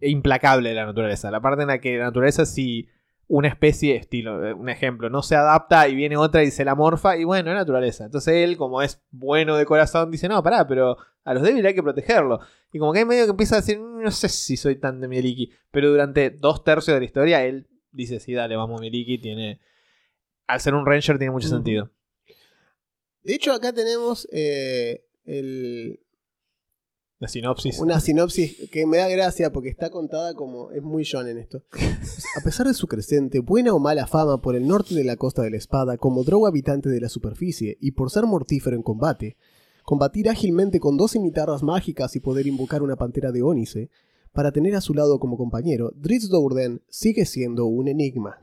implacable 0.01 0.69
de 0.71 0.75
la 0.75 0.87
naturaleza. 0.87 1.31
La 1.31 1.41
parte 1.41 1.63
en 1.63 1.69
la 1.69 1.81
que 1.81 1.97
la 1.99 2.05
naturaleza 2.05 2.47
si 2.47 2.89
una 3.27 3.49
especie, 3.49 3.95
estilo, 3.97 4.47
eh, 4.47 4.55
un 4.55 4.69
ejemplo, 4.71 5.11
no 5.11 5.23
se 5.23 5.37
adapta 5.37 5.87
y 5.89 5.95
viene 5.95 6.17
otra 6.17 6.43
y 6.45 6.51
se 6.51 6.65
la 6.65 6.75
morfa 6.75 7.17
y 7.19 7.25
bueno, 7.25 7.51
es 7.51 7.57
naturaleza. 7.57 8.05
Entonces 8.07 8.35
él, 8.37 8.57
como 8.57 8.81
es 8.81 9.03
bueno 9.11 9.57
de 9.57 9.67
corazón, 9.67 10.11
dice, 10.11 10.29
no, 10.29 10.43
pará, 10.43 10.67
pero 10.67 10.97
a 11.25 11.35
los 11.35 11.43
débiles 11.43 11.67
hay 11.67 11.75
que 11.75 11.83
protegerlo. 11.83 12.41
Y 12.73 12.79
como 12.79 12.93
que 12.93 13.01
hay 13.01 13.05
medio 13.05 13.25
que 13.25 13.31
empieza 13.33 13.57
a 13.57 13.61
decir, 13.61 13.79
"Mm, 13.79 14.03
no 14.03 14.11
sé 14.11 14.29
si 14.31 14.57
soy 14.57 14.77
tan 14.77 15.01
de 15.01 15.09
Mieliki. 15.09 15.51
Pero 15.71 15.91
durante 15.91 16.31
dos 16.31 16.65
tercios 16.65 16.95
de 16.95 17.01
la 17.01 17.05
historia, 17.05 17.45
él 17.45 17.67
dice, 17.93 18.19
sí, 18.21 18.33
dale, 18.33 18.57
vamos 18.57 18.81
Mieliki, 18.81 19.19
tiene... 19.19 19.61
Al 20.49 20.61
ser 20.61 20.75
un 20.75 20.87
ranger 20.87 21.19
tiene 21.19 21.31
mucho 21.31 21.49
sentido. 21.49 21.91
De 23.23 23.35
hecho, 23.35 23.53
acá 23.53 23.73
tenemos 23.73 24.27
eh, 24.33 25.05
el. 25.25 26.01
La 27.19 27.29
sinopsis. 27.29 27.79
Una 27.81 28.01
sinopsis 28.01 28.71
que 28.71 28.87
me 28.87 28.97
da 28.97 29.09
gracia 29.09 29.53
porque 29.53 29.69
está 29.69 29.91
contada 29.91 30.33
como. 30.35 30.71
Es 30.71 30.83
muy 30.83 31.07
John 31.11 31.29
en 31.29 31.37
esto. 31.37 31.65
A 32.41 32.41
pesar 32.43 32.67
de 32.67 32.75
su 32.75 32.87
creciente, 32.87 33.41
buena 33.41 33.75
o 33.75 33.79
mala 33.79 34.07
fama 34.07 34.41
por 34.41 34.57
el 34.57 34.67
norte 34.67 34.95
de 34.95 35.05
la 35.05 35.17
costa 35.17 35.43
de 35.43 35.51
la 35.51 35.59
espada, 35.59 35.99
como 35.99 36.25
droga 36.25 36.49
habitante 36.49 36.89
de 36.89 37.01
la 37.01 37.11
superficie 37.11 37.77
y 37.81 37.91
por 37.93 38.11
ser 38.11 38.25
mortífero 38.25 38.75
en 38.75 38.83
combate, 38.83 39.37
combatir 39.83 40.31
ágilmente 40.31 40.81
con 40.81 40.97
dos 40.97 41.13
cimitarras 41.13 41.63
mágicas 41.63 42.17
y 42.17 42.21
poder 42.21 42.47
invocar 42.47 42.83
una 42.83 42.97
pantera 42.97 43.33
de 43.33 43.43
ónice, 43.43 43.91
para 44.39 44.53
tener 44.53 44.77
a 44.77 44.81
su 44.81 44.95
lado 44.95 45.19
como 45.19 45.37
compañero, 45.37 45.91
Dritz 45.97 46.29
Dourden 46.29 46.81
sigue 46.89 47.27
siendo 47.27 47.67
un 47.67 47.89
enigma. 47.89 48.39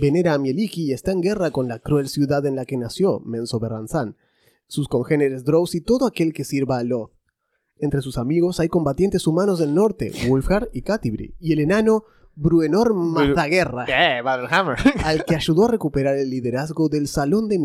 Venera 0.00 0.34
a 0.34 0.38
Mieliki 0.38 0.84
y 0.84 0.92
está 0.92 1.10
en 1.10 1.20
guerra 1.20 1.50
con 1.50 1.66
la 1.66 1.80
cruel 1.80 2.08
ciudad 2.08 2.46
en 2.46 2.54
la 2.54 2.64
que 2.64 2.76
nació, 2.76 3.18
Menso 3.18 3.58
Berranzán, 3.58 4.14
sus 4.68 4.86
congéneres 4.86 5.44
Drows 5.44 5.74
y 5.74 5.80
todo 5.80 6.06
aquel 6.06 6.32
que 6.32 6.44
sirva 6.44 6.78
a 6.78 6.84
Loth. 6.84 7.10
Entre 7.78 8.02
sus 8.02 8.18
amigos 8.18 8.60
hay 8.60 8.68
combatientes 8.68 9.26
humanos 9.26 9.58
del 9.58 9.74
norte, 9.74 10.12
Wulfgar 10.28 10.70
y 10.72 10.82
Catibri, 10.82 11.34
y 11.40 11.54
el 11.54 11.58
enano 11.58 12.04
Bruenor 12.36 12.94
¿Qué? 13.86 14.22
Battlehammer. 14.22 14.78
al 15.04 15.24
que 15.24 15.34
ayudó 15.34 15.64
a 15.64 15.72
recuperar 15.72 16.18
el 16.18 16.30
liderazgo 16.30 16.88
del 16.88 17.08
Salón 17.08 17.48
de. 17.48 17.58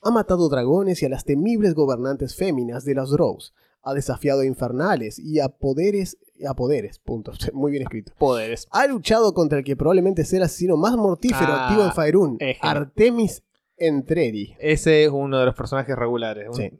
Ha 0.00 0.10
matado 0.10 0.48
dragones 0.48 1.02
y 1.02 1.04
a 1.04 1.10
las 1.10 1.26
temibles 1.26 1.74
gobernantes 1.74 2.34
féminas 2.34 2.86
de 2.86 2.94
las 2.94 3.10
Drows. 3.10 3.52
Ha 3.84 3.94
desafiado 3.94 4.40
a 4.40 4.46
infernales 4.46 5.18
y 5.18 5.40
a 5.40 5.48
poderes. 5.48 6.16
A 6.48 6.54
poderes, 6.54 6.98
punto. 6.98 7.32
Muy 7.52 7.70
bien 7.70 7.82
escrito. 7.82 8.12
Poderes. 8.18 8.66
Ha 8.70 8.86
luchado 8.86 9.34
contra 9.34 9.58
el 9.58 9.64
que 9.64 9.76
probablemente 9.76 10.24
sea 10.24 10.38
el 10.38 10.44
asesino 10.44 10.76
más 10.76 10.96
mortífero 10.96 11.52
Ah, 11.52 11.66
activo 11.68 11.84
en 11.84 11.92
Faerun. 11.92 12.38
Artemis 12.60 13.42
Entreri. 13.76 14.54
Ese 14.58 15.04
es 15.04 15.10
uno 15.10 15.38
de 15.38 15.46
los 15.46 15.54
personajes 15.54 15.96
regulares. 15.96 16.48
Sí. 16.56 16.70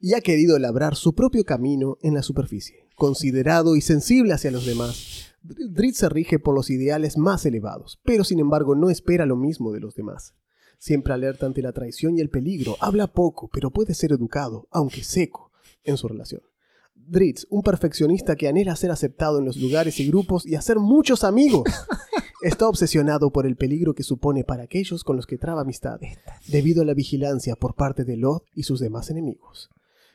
Y 0.00 0.14
ha 0.14 0.20
querido 0.20 0.58
labrar 0.58 0.94
su 0.96 1.14
propio 1.14 1.44
camino 1.44 1.98
en 2.02 2.14
la 2.14 2.22
superficie. 2.22 2.86
Considerado 2.96 3.76
y 3.76 3.80
sensible 3.80 4.32
hacia 4.32 4.50
los 4.50 4.66
demás, 4.66 5.34
Dritz 5.42 5.98
se 5.98 6.08
rige 6.08 6.38
por 6.38 6.54
los 6.54 6.70
ideales 6.70 7.16
más 7.16 7.46
elevados, 7.46 8.00
pero 8.04 8.24
sin 8.24 8.40
embargo 8.40 8.74
no 8.74 8.90
espera 8.90 9.26
lo 9.26 9.36
mismo 9.36 9.72
de 9.72 9.80
los 9.80 9.94
demás. 9.94 10.34
Siempre 10.78 11.14
alerta 11.14 11.46
ante 11.46 11.62
la 11.62 11.72
traición 11.72 12.18
y 12.18 12.20
el 12.20 12.30
peligro, 12.30 12.76
habla 12.80 13.06
poco, 13.06 13.48
pero 13.52 13.70
puede 13.70 13.94
ser 13.94 14.12
educado, 14.12 14.66
aunque 14.70 15.04
seco, 15.04 15.45
en 15.86 15.96
su 15.96 16.08
relación. 16.08 16.42
Dritz, 16.94 17.46
un 17.50 17.62
perfeccionista 17.62 18.36
que 18.36 18.48
anhela 18.48 18.74
ser 18.76 18.90
aceptado 18.90 19.38
en 19.38 19.44
los 19.44 19.56
lugares 19.56 20.00
y 20.00 20.06
grupos 20.08 20.44
y 20.46 20.54
hacer 20.56 20.78
muchos 20.78 21.24
amigos. 21.24 21.64
Está 22.42 22.68
obsesionado 22.68 23.30
por 23.32 23.46
el 23.46 23.56
peligro 23.56 23.94
que 23.94 24.02
supone 24.02 24.44
para 24.44 24.64
aquellos 24.64 25.04
con 25.04 25.16
los 25.16 25.26
que 25.26 25.38
traba 25.38 25.62
amistad, 25.62 25.98
debido 26.48 26.82
a 26.82 26.84
la 26.84 26.94
vigilancia 26.94 27.56
por 27.56 27.74
parte 27.74 28.04
de 28.04 28.16
Loth 28.16 28.44
y 28.54 28.64
sus 28.64 28.78
demás 28.80 29.10
enemigos. 29.10 29.70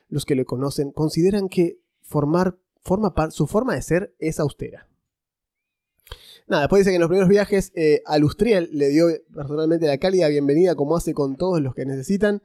Los 0.08 0.24
que 0.24 0.34
le 0.36 0.44
conocen 0.44 0.92
consideran 0.92 1.48
que 1.48 1.78
formar, 2.02 2.56
forma 2.82 3.14
par- 3.14 3.32
su 3.32 3.46
forma 3.46 3.74
de 3.74 3.82
ser 3.82 4.14
es 4.18 4.38
austera. 4.38 4.88
Nada, 6.46 6.62
después 6.64 6.80
dice 6.80 6.90
que 6.90 6.96
en 6.96 7.00
los 7.00 7.08
primeros 7.08 7.28
viajes 7.28 7.72
eh, 7.74 8.02
a 8.04 8.18
Lustriel 8.18 8.68
le 8.72 8.88
dio 8.88 9.06
personalmente 9.34 9.86
la 9.86 9.98
cálida 9.98 10.28
bienvenida 10.28 10.74
como 10.74 10.96
hace 10.96 11.14
con 11.14 11.36
todos 11.36 11.60
los 11.60 11.74
que 11.74 11.86
necesitan, 11.86 12.42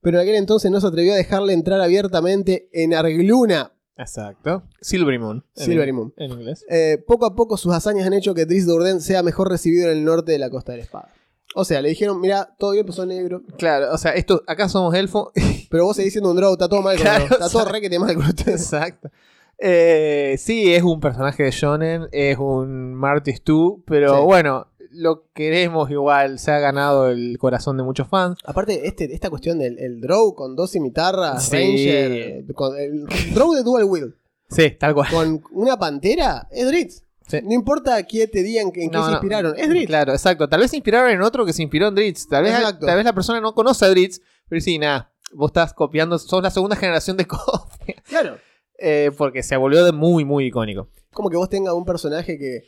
pero 0.00 0.18
en 0.18 0.22
aquel 0.22 0.36
entonces 0.36 0.70
no 0.70 0.80
se 0.80 0.86
atrevió 0.86 1.12
a 1.12 1.16
dejarle 1.16 1.52
entrar 1.52 1.80
abiertamente 1.80 2.68
en 2.72 2.94
Argluna. 2.94 3.72
Exacto. 3.96 4.62
Silvery 4.80 5.18
Moon. 5.18 5.44
Silvery 5.54 5.92
Moon. 5.92 6.12
En 6.18 6.30
inglés. 6.32 6.64
Eh, 6.68 7.02
poco 7.06 7.24
a 7.26 7.34
poco 7.34 7.56
sus 7.56 7.72
hazañas 7.72 8.06
han 8.06 8.12
hecho 8.12 8.34
que 8.34 8.44
Driss 8.44 8.66
Dourden 8.66 9.00
sea 9.00 9.22
mejor 9.22 9.48
recibido 9.50 9.90
en 9.90 9.96
el 9.98 10.04
norte 10.04 10.32
de 10.32 10.38
la 10.38 10.50
Costa 10.50 10.72
de 10.72 10.78
la 10.78 10.84
Espada. 10.84 11.12
O 11.54 11.64
sea, 11.64 11.80
le 11.80 11.88
dijeron, 11.88 12.20
mira, 12.20 12.54
todo 12.58 12.72
bien, 12.72 12.84
pues 12.84 12.96
sos 12.96 13.06
negro, 13.06 13.42
Claro, 13.56 13.90
o 13.94 13.96
sea, 13.96 14.10
esto, 14.12 14.42
acá 14.46 14.68
somos 14.68 14.94
elfo. 14.94 15.32
pero 15.70 15.84
vos 15.84 15.96
seguís 15.96 16.12
siendo 16.12 16.30
un 16.30 16.36
drow, 16.36 16.52
está 16.52 16.68
todo 16.68 16.82
mal 16.82 16.96
con 16.96 17.04
Claro, 17.04 17.24
Está 17.24 17.48
todo 17.48 17.64
re 17.64 17.80
que 17.80 17.88
te 17.88 17.98
mal 17.98 18.14
con 18.14 18.26
ustedes. 18.26 18.60
Exacto. 18.64 19.10
Eh, 19.58 20.36
sí, 20.38 20.74
es 20.74 20.82
un 20.82 21.00
personaje 21.00 21.44
de 21.44 21.50
Shonen, 21.50 22.08
es 22.12 22.36
un 22.36 22.92
Marty 22.92 23.32
Stu, 23.32 23.82
pero 23.86 24.14
Sí. 24.18 24.22
bueno, 24.24 24.66
lo 24.96 25.24
queremos 25.32 25.90
igual, 25.90 26.38
se 26.38 26.50
ha 26.50 26.58
ganado 26.58 27.08
el 27.08 27.36
corazón 27.38 27.76
de 27.76 27.82
muchos 27.82 28.08
fans. 28.08 28.38
Aparte, 28.44 28.86
este, 28.86 29.12
esta 29.14 29.30
cuestión 29.30 29.58
del 29.58 29.78
el 29.78 30.00
drow 30.00 30.34
con 30.34 30.56
dos 30.56 30.72
cimitarras, 30.72 31.44
Sí. 31.48 31.56
ranger, 31.56 32.54
con 32.54 32.76
el 32.78 33.06
drow 33.34 33.52
de 33.54 33.62
dual 33.62 33.84
wield, 33.84 34.14
Sí, 34.50 34.70
tal 34.78 34.94
cual. 34.94 35.10
con 35.10 35.42
una 35.52 35.78
pantera, 35.78 36.48
es 36.50 36.66
Dritz. 36.66 37.02
Sí. 37.28 37.38
No 37.42 37.52
importa 37.54 38.00
quién 38.04 38.30
te 38.30 38.42
digan 38.44 38.66
en 38.68 38.72
qué 38.72 38.80
se 38.82 38.88
no. 38.90 39.10
inspiraron, 39.10 39.54
es 39.58 39.68
Dritz. 39.68 39.86
Claro, 39.86 40.12
exacto. 40.12 40.48
Tal 40.48 40.60
vez 40.60 40.70
se 40.70 40.76
inspiraron 40.76 41.10
en 41.10 41.22
otro 41.22 41.44
que 41.44 41.52
se 41.52 41.62
inspiró 41.62 41.88
en 41.88 41.94
Dritz. 41.96 42.28
Tal 42.28 42.44
vez, 42.44 42.54
Exacto. 42.54 42.86
tal 42.86 42.96
vez 42.96 43.04
la 43.04 43.12
persona 43.12 43.40
no 43.40 43.52
conoce 43.54 43.84
a 43.84 43.88
Dritz, 43.88 44.20
pero 44.48 44.60
sí, 44.60 44.78
nada. 44.78 45.10
Vos 45.32 45.48
estás 45.50 45.72
copiando, 45.74 46.18
sos 46.20 46.40
la 46.42 46.50
segunda 46.50 46.76
generación 46.76 47.16
de 47.16 47.24
copia. 47.26 47.96
Claro. 48.08 48.36
Eh, 48.78 49.10
porque 49.18 49.42
se 49.42 49.56
volvió 49.56 49.84
de 49.84 49.90
muy, 49.90 50.24
muy 50.24 50.46
icónico. 50.46 50.88
Como 51.12 51.28
que 51.30 51.36
vos 51.36 51.48
tengas 51.48 51.74
un 51.74 51.84
personaje 51.84 52.38
que 52.38 52.62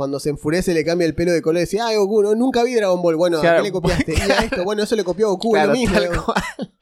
cuando 0.00 0.18
se 0.18 0.30
enfurece 0.30 0.72
le 0.72 0.82
cambia 0.82 1.06
el 1.06 1.14
pelo 1.14 1.30
de 1.30 1.42
color 1.42 1.58
y 1.58 1.64
decís, 1.66 1.78
ah, 1.78 1.94
Goku, 1.94 2.22
no, 2.22 2.34
nunca 2.34 2.62
vi 2.64 2.72
Dragon 2.74 3.02
Ball. 3.02 3.16
Bueno, 3.16 3.38
¿a 3.38 3.56
qué 3.56 3.62
le 3.62 3.70
copiaste? 3.70 4.14
Y 4.16 4.30
a 4.30 4.38
esto, 4.44 4.64
bueno, 4.64 4.82
eso 4.82 4.96
le 4.96 5.04
copió 5.04 5.28
Goku, 5.28 5.52
Claro, 5.52 5.72
lo 5.72 5.78
mismo. 5.78 5.94
tal 5.98 6.08
cual. 6.24 6.72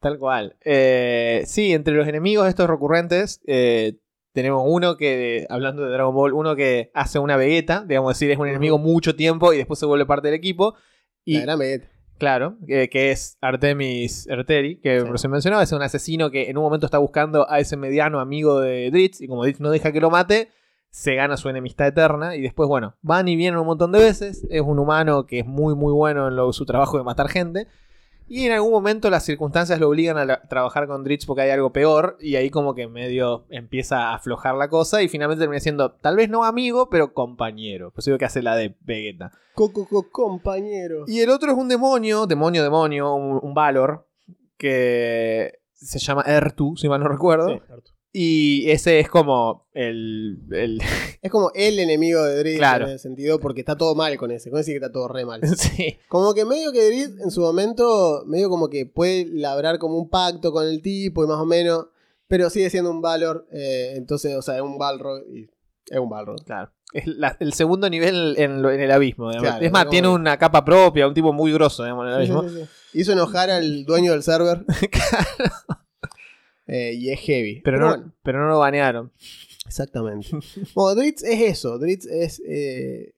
Tal 0.00 0.18
cual. 0.18 0.56
Eh, 0.66 1.44
sí, 1.46 1.72
entre 1.72 1.94
los 1.94 2.06
enemigos 2.06 2.46
estos 2.46 2.68
recurrentes, 2.68 3.40
eh, 3.46 3.94
tenemos 4.34 4.62
uno 4.66 4.98
que, 4.98 5.46
hablando 5.48 5.82
de 5.82 5.90
Dragon 5.92 6.14
Ball, 6.14 6.34
uno 6.34 6.54
que 6.56 6.90
hace 6.92 7.18
una 7.18 7.38
Vegeta, 7.38 7.84
digamos 7.88 8.12
decir, 8.12 8.30
es 8.30 8.38
un 8.38 8.48
enemigo 8.48 8.76
mucho 8.76 9.16
tiempo 9.16 9.54
y 9.54 9.56
después 9.56 9.78
se 9.80 9.86
vuelve 9.86 10.04
parte 10.04 10.28
del 10.28 10.34
equipo. 10.34 10.74
Y 11.24 11.36
La 11.38 11.42
gran 11.44 11.58
Vegeta. 11.58 11.88
Claro, 12.18 12.58
eh, 12.68 12.88
que 12.90 13.12
es 13.12 13.38
Artemis 13.40 14.26
Erteri, 14.28 14.76
que 14.80 15.00
Sí. 15.00 15.06
se 15.16 15.28
mencionaba, 15.28 15.62
es 15.62 15.72
un 15.72 15.80
asesino 15.82 16.30
que 16.30 16.50
en 16.50 16.58
un 16.58 16.64
momento 16.64 16.84
está 16.84 16.98
buscando 16.98 17.48
a 17.48 17.60
ese 17.60 17.76
mediano 17.78 18.20
amigo 18.20 18.60
de 18.60 18.90
Dritz, 18.90 19.20
y 19.20 19.26
como 19.28 19.44
Dritz 19.44 19.60
no 19.60 19.70
deja 19.70 19.90
que 19.92 20.00
lo 20.00 20.10
mate, 20.10 20.48
se 20.90 21.14
gana 21.14 21.36
su 21.36 21.48
enemistad 21.48 21.86
eterna, 21.88 22.34
y 22.36 22.40
después, 22.42 22.68
bueno, 22.68 22.94
van 23.02 23.28
y 23.28 23.36
vienen 23.36 23.60
un 23.60 23.66
montón 23.66 23.92
de 23.92 23.98
veces, 24.00 24.46
es 24.50 24.60
un 24.62 24.78
humano 24.78 25.26
que 25.26 25.40
es 25.40 25.46
muy 25.46 25.74
muy 25.74 25.92
bueno 25.92 26.28
en 26.28 26.36
lo- 26.36 26.52
su 26.52 26.64
trabajo 26.66 26.96
de 26.98 27.04
matar 27.04 27.28
gente, 27.28 27.66
y 28.30 28.44
en 28.44 28.52
algún 28.52 28.72
momento 28.72 29.08
las 29.08 29.24
circunstancias 29.24 29.80
lo 29.80 29.88
obligan 29.88 30.18
a 30.18 30.24
la- 30.26 30.42
trabajar 30.48 30.86
con 30.86 31.02
Dritz 31.04 31.24
porque 31.24 31.42
hay 31.42 31.50
algo 31.50 31.72
peor, 31.72 32.16
y 32.20 32.36
ahí 32.36 32.50
como 32.50 32.74
que 32.74 32.86
medio 32.88 33.44
empieza 33.48 34.08
a 34.10 34.14
aflojar 34.16 34.54
la 34.54 34.68
cosa, 34.68 35.02
y 35.02 35.08
finalmente 35.08 35.40
termina 35.42 35.60
siendo, 35.60 35.92
tal 35.92 36.16
vez 36.16 36.28
no 36.28 36.44
amigo, 36.44 36.88
pero 36.90 37.12
compañero, 37.14 37.90
pues 37.92 38.04
digo 38.06 38.18
que 38.18 38.24
hace 38.26 38.42
la 38.42 38.56
de 38.56 38.74
Vegeta. 38.80 39.30
Coco, 39.54 39.86
co- 39.88 40.10
compañero. 40.10 41.04
Y 41.06 41.20
el 41.20 41.30
otro 41.30 41.50
es 41.52 41.56
un 41.58 41.68
demonio, 41.68 42.26
demonio, 42.26 42.62
demonio, 42.62 43.14
un, 43.14 43.40
un 43.42 43.54
Valor, 43.54 44.06
que 44.56 45.60
se 45.72 45.98
llama 45.98 46.22
Ertu, 46.26 46.76
si 46.76 46.88
mal 46.88 47.00
no 47.00 47.08
recuerdo. 47.08 47.48
Sí, 47.48 47.60
Artu. 47.70 47.90
Y 48.12 48.70
ese 48.70 49.00
es 49.00 49.08
como 49.08 49.66
el... 49.74 50.38
el- 50.50 50.80
Es 51.22 51.30
como 51.32 51.50
el 51.54 51.78
enemigo 51.78 52.22
de 52.24 52.38
Dritz 52.38 52.58
Claro. 52.58 52.84
en 52.86 52.90
ese 52.92 53.02
sentido, 53.02 53.38
porque 53.40 53.60
está 53.60 53.76
todo 53.76 53.94
mal 53.94 54.16
con 54.16 54.30
ese. 54.30 54.50
Con 54.50 54.60
ese 54.60 54.70
que 54.70 54.76
está 54.76 54.90
todo 54.92 55.08
re 55.08 55.24
mal. 55.26 55.40
sí, 55.56 55.98
Como 56.08 56.32
que 56.34 56.44
medio 56.44 56.72
que 56.72 56.86
Dritz 56.86 57.20
en 57.22 57.30
su 57.30 57.40
momento, 57.40 58.22
medio 58.26 58.48
como 58.48 58.68
que 58.70 58.86
puede 58.86 59.26
labrar 59.30 59.78
como 59.78 59.96
un 59.98 60.08
pacto 60.08 60.52
con 60.52 60.66
el 60.66 60.80
tipo 60.80 61.22
y 61.24 61.26
más 61.26 61.38
o 61.38 61.44
menos, 61.44 61.86
pero 62.28 62.48
sigue 62.50 62.70
siendo 62.70 62.90
un 62.90 63.00
Valor. 63.02 63.46
eh, 63.52 63.94
entonces, 63.96 64.34
o 64.36 64.42
sea, 64.42 64.56
es 64.56 64.62
un 64.62 64.78
Balrog 64.78 65.22
y 65.28 65.50
es 65.90 65.98
un 65.98 66.08
Balrog. 66.08 66.42
claro. 66.44 66.70
Es 66.94 67.06
la- 67.06 67.36
el 67.40 67.52
segundo 67.52 67.90
nivel 67.90 68.34
en, 68.38 68.62
lo- 68.62 68.70
en 68.70 68.80
el 68.80 68.90
abismo. 68.90 69.30
Claro, 69.32 69.62
es 69.62 69.70
más, 69.70 69.82
como 69.84 69.90
tiene 69.90 70.08
una 70.08 70.38
capa 70.38 70.64
propia, 70.64 71.06
un 71.06 71.12
tipo 71.12 71.34
muy 71.34 71.52
grosso 71.52 71.82
digamos, 71.82 72.04
en 72.04 72.08
el 72.08 72.14
abismo. 72.16 72.42
sí, 72.44 72.48
sí, 72.48 72.60
sí. 72.92 73.00
Hizo 73.00 73.12
enojar 73.12 73.50
al 73.50 73.84
dueño 73.84 74.12
del 74.12 74.22
server. 74.22 74.64
Eh, 76.68 76.92
y 76.94 77.10
es 77.10 77.20
heavy. 77.20 77.62
Pero, 77.64 77.78
no, 77.78 77.88
bueno, 77.88 78.12
pero 78.22 78.40
no 78.40 78.48
lo 78.48 78.58
banearon. 78.58 79.10
exactamente. 79.66 80.28
bueno, 80.74 81.00
Dritz 81.00 81.24
es 81.24 81.40
eso. 81.40 81.78
Dritz 81.78 82.06
es, 82.06 82.42
eh, 82.46 83.14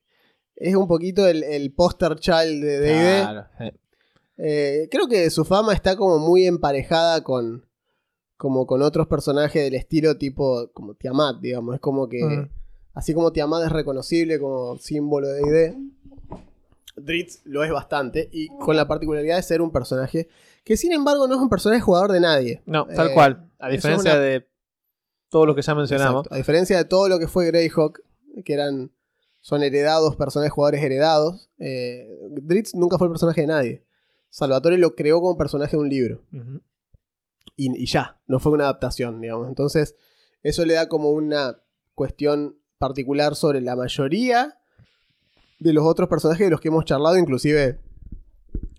es 0.54 0.74
un 0.76 0.86
poquito 0.86 1.26
el, 1.26 1.42
el 1.42 1.72
poster 1.72 2.16
child 2.16 2.62
de 2.62 2.78
D&D. 2.78 3.20
Claro. 3.22 3.46
Eh, 4.42 4.88
creo 4.90 5.06
que 5.08 5.28
su 5.28 5.44
fama 5.44 5.74
está 5.74 5.96
como 5.96 6.18
muy 6.18 6.46
emparejada 6.46 7.22
con 7.22 7.66
como 8.38 8.66
con 8.66 8.80
otros 8.80 9.06
personajes 9.06 9.62
del 9.62 9.74
estilo 9.74 10.16
tipo 10.16 10.70
como 10.72 10.94
Tiamat, 10.94 11.40
digamos, 11.42 11.74
es 11.74 11.80
como 11.82 12.08
que 12.08 12.48
así 12.94 13.12
como 13.12 13.32
Tiamat 13.32 13.66
es 13.66 13.72
reconocible 13.72 14.38
como 14.40 14.78
símbolo 14.78 15.28
de 15.28 15.42
D&D, 15.42 15.76
Dritz 16.96 17.42
lo 17.44 17.62
es 17.64 17.70
bastante 17.70 18.30
y 18.32 18.48
con 18.48 18.76
la 18.76 18.88
particularidad 18.88 19.36
de 19.36 19.42
ser 19.42 19.60
un 19.60 19.70
personaje 19.70 20.28
que 20.70 20.76
sin 20.76 20.92
embargo 20.92 21.26
no 21.26 21.34
es 21.34 21.40
un 21.40 21.48
personaje 21.48 21.80
jugador 21.80 22.12
de 22.12 22.20
nadie. 22.20 22.62
No, 22.64 22.86
tal 22.86 23.08
Eh, 23.08 23.12
cual. 23.12 23.50
A 23.58 23.68
diferencia 23.68 24.12
una- 24.12 24.20
de 24.20 24.48
todos 25.28 25.44
los 25.44 25.56
que 25.56 25.62
ya 25.62 25.74
mencionamos. 25.74 26.20
Exacto. 26.20 26.32
A 26.32 26.38
diferencia 26.38 26.76
de 26.76 26.84
todo 26.84 27.08
lo 27.08 27.18
que 27.18 27.26
fue 27.26 27.46
Greyhawk, 27.46 27.98
que 28.44 28.52
eran 28.52 28.92
son 29.40 29.64
heredados, 29.64 30.14
personajes 30.14 30.52
jugadores 30.52 30.80
heredados, 30.84 31.50
eh, 31.58 32.08
Dritz 32.42 32.76
nunca 32.76 32.98
fue 32.98 33.08
el 33.08 33.10
personaje 33.10 33.40
de 33.40 33.46
nadie. 33.48 33.84
Salvatore 34.28 34.78
lo 34.78 34.94
creó 34.94 35.20
como 35.20 35.36
personaje 35.36 35.72
de 35.72 35.82
un 35.82 35.88
libro. 35.88 36.22
Y, 37.56 37.76
y 37.82 37.86
ya, 37.86 38.20
no 38.28 38.38
fue 38.38 38.52
una 38.52 38.62
adaptación, 38.64 39.20
digamos. 39.20 39.48
Entonces, 39.48 39.96
eso 40.44 40.64
le 40.64 40.74
da 40.74 40.88
como 40.88 41.10
una 41.10 41.60
cuestión 41.96 42.56
particular 42.78 43.34
sobre 43.34 43.60
la 43.60 43.74
mayoría 43.74 44.56
de 45.58 45.72
los 45.72 45.84
otros 45.84 46.08
personajes 46.08 46.46
de 46.46 46.50
los 46.52 46.60
que 46.60 46.68
hemos 46.68 46.84
charlado, 46.84 47.16
inclusive 47.18 47.80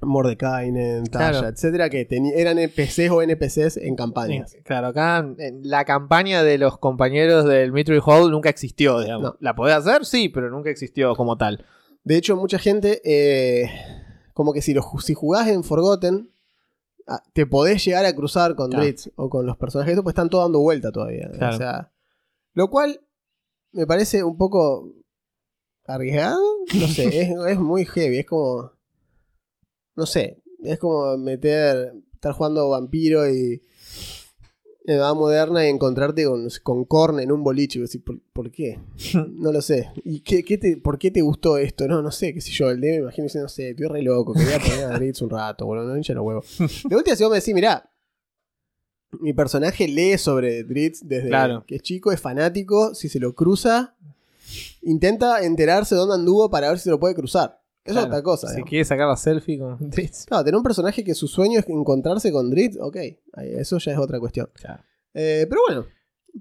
Mordekainen, 0.01 1.05
Tasha, 1.05 1.31
Claro. 1.39 1.47
etcétera, 1.49 1.89
que 1.89 2.07
eran 2.35 2.57
NPCs 2.57 3.09
o 3.11 3.21
NPCs 3.21 3.77
en 3.77 3.95
campañas. 3.95 4.55
Claro, 4.63 4.87
acá 4.87 5.19
en 5.37 5.61
la 5.69 5.85
campaña 5.85 6.43
de 6.43 6.57
los 6.57 6.77
compañeros 6.77 7.45
del 7.45 7.71
Metroid 7.71 8.01
Hall 8.05 8.31
nunca 8.31 8.49
existió, 8.49 8.99
digamos. 8.99 9.23
No. 9.33 9.37
¿La 9.39 9.55
podés 9.55 9.75
hacer? 9.75 10.05
Sí, 10.05 10.29
pero 10.29 10.49
nunca 10.49 10.69
existió 10.69 11.15
como 11.15 11.37
tal. 11.37 11.65
De 12.03 12.17
hecho, 12.17 12.35
mucha 12.35 12.57
gente, 12.59 13.01
eh, 13.05 13.69
como 14.33 14.53
que 14.53 14.61
si, 14.61 14.73
lo, 14.73 14.81
si 14.99 15.13
jugás 15.13 15.47
en 15.49 15.63
Forgotten, 15.63 16.31
ah, 17.07 17.21
te 17.33 17.45
podés 17.45 17.83
llegar 17.85 18.05
a 18.05 18.15
cruzar 18.15 18.55
con 18.55 18.69
Claro. 18.71 18.83
Dritz 18.85 19.09
o 19.15 19.29
con 19.29 19.45
los 19.45 19.57
personajes, 19.57 19.95
pues 20.01 20.13
están 20.13 20.29
todos 20.29 20.45
dando 20.45 20.59
vuelta 20.61 20.91
todavía. 20.91 21.29
Claro. 21.31 21.55
O 21.55 21.57
sea, 21.57 21.91
lo 22.53 22.69
cual 22.69 23.01
me 23.71 23.85
parece 23.85 24.23
un 24.23 24.37
poco 24.37 24.91
arriesgado. 25.85 26.41
No 26.79 26.87
sé, 26.87 27.05
es, 27.21 27.29
es 27.47 27.59
muy 27.59 27.85
heavy. 27.85 28.19
Es 28.19 28.25
como. 28.25 28.71
No 29.95 30.05
sé, 30.05 30.37
es 30.63 30.79
como 30.79 31.17
meter. 31.17 31.93
Estar 32.13 32.33
jugando 32.33 32.69
vampiro 32.69 33.27
y. 33.29 33.61
En 34.85 34.95
edad 34.95 35.13
moderna 35.13 35.63
y 35.63 35.69
encontrarte 35.69 36.25
con, 36.25 36.47
con 36.63 36.85
Korn 36.85 37.19
en 37.19 37.31
un 37.31 37.43
boliche. 37.43 37.77
y 37.77 37.83
decir, 37.83 38.03
¿por, 38.03 38.19
por 38.33 38.49
qué? 38.51 38.79
No 39.29 39.51
lo 39.51 39.61
sé. 39.61 39.91
¿Y 40.03 40.21
qué, 40.21 40.43
qué 40.43 40.57
te, 40.57 40.75
por 40.77 40.97
qué 40.97 41.11
te 41.11 41.21
gustó 41.21 41.57
esto? 41.59 41.87
No, 41.87 42.01
no 42.01 42.11
sé, 42.11 42.33
qué 42.33 42.41
sé 42.41 42.51
yo. 42.51 42.71
El 42.71 42.81
D 42.81 42.89
me 42.91 42.95
imagino 43.03 43.25
diciendo, 43.25 43.45
no 43.45 43.49
sé, 43.49 43.69
estoy 43.69 43.87
re 43.87 44.01
loco, 44.01 44.33
quería 44.33 44.57
poner 44.59 44.85
a 44.85 44.97
Dritz 44.97 45.21
un 45.21 45.29
rato, 45.29 45.67
boludo, 45.67 45.85
no 45.87 45.95
hincha 45.97 46.13
los 46.13 46.23
huevos. 46.25 46.57
De 46.89 46.95
última, 46.95 47.15
si 47.15 47.23
vos 47.23 47.29
me 47.31 47.37
decís, 47.39 47.53
mirá, 47.53 47.91
mi 49.19 49.33
personaje 49.33 49.87
lee 49.87 50.17
sobre 50.17 50.63
Dritz 50.63 51.01
desde 51.03 51.27
Claro. 51.27 51.63
que 51.67 51.75
es 51.75 51.81
chico, 51.83 52.11
es 52.11 52.19
fanático, 52.19 52.95
si 52.95 53.07
se 53.07 53.19
lo 53.19 53.35
cruza, 53.35 53.95
intenta 54.81 55.43
enterarse 55.43 55.93
de 55.93 55.99
dónde 55.99 56.15
anduvo 56.15 56.49
para 56.49 56.69
ver 56.69 56.79
si 56.79 56.85
se 56.85 56.89
lo 56.89 56.99
puede 56.99 57.13
cruzar. 57.13 57.60
Es 57.83 57.93
Claro, 57.93 58.07
otra 58.07 58.21
cosa. 58.21 58.47
Si 58.47 58.53
digamos. 58.55 58.69
quieres 58.69 58.87
sacar 58.87 59.07
la 59.07 59.15
selfie 59.17 59.57
con 59.59 59.77
Dritz. 59.89 60.25
Claro, 60.25 60.43
tener 60.43 60.57
un 60.57 60.63
personaje 60.63 61.03
que 61.03 61.15
su 61.15 61.27
sueño 61.27 61.59
es 61.59 61.67
encontrarse 61.67 62.31
con 62.31 62.49
Dritz, 62.49 62.77
ok, 62.79 62.97
eso 63.57 63.77
ya 63.79 63.91
es 63.93 63.97
otra 63.97 64.19
cuestión. 64.19 64.49
Claro. 64.53 64.83
Eh, 65.13 65.45
pero 65.49 65.61
bueno, 65.67 65.85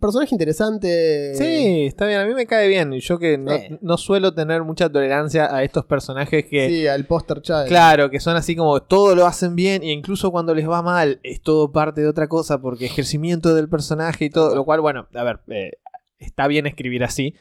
personaje 0.01 0.35
interesante. 0.35 1.35
Sí, 1.35 1.87
está 1.87 2.07
bien, 2.07 2.21
a 2.21 2.27
mí 2.27 2.35
me 2.35 2.47
cae 2.47 2.69
bien. 2.69 2.93
Y 2.93 3.01
yo 3.01 3.19
que 3.19 3.39
no, 3.39 3.53
no 3.81 3.97
suelo 3.97 4.35
tener 4.35 4.63
mucha 4.63 4.89
tolerancia 4.91 5.53
a 5.55 5.65
estos 5.65 5.87
personajes 5.87 6.45
que, 6.47 6.69
Sí, 6.69 6.87
al 6.87 7.07
póster 7.07 7.41
child. 7.43 7.67
claro, 7.69 8.11
que 8.11 8.21
son 8.21 8.37
así 8.37 8.55
como 8.55 8.83
todo 8.83 9.15
lo 9.17 9.27
hacen 9.27 9.57
bien 9.57 9.83
e 9.83 9.93
incluso 9.93 10.31
cuando 10.31 10.55
les 10.55 10.69
va 10.69 10.83
mal 10.83 11.21
es 11.23 11.41
todo 11.43 11.73
parte 11.73 12.03
de 12.03 12.09
otra 12.09 12.29
cosa 12.29 12.61
porque 12.61 12.87
es 12.87 12.93
crecimiento 12.95 13.55
del 13.55 13.69
personaje 13.69 14.27
y 14.27 14.31
todo. 14.31 14.55
Lo 14.55 14.65
cual, 14.65 14.81
bueno, 14.81 15.09
a 15.15 15.25
ver, 15.25 15.41
eh, 15.49 15.73
está 16.19 16.47
bien 16.47 16.67
escribir 16.67 17.03
así. 17.03 17.35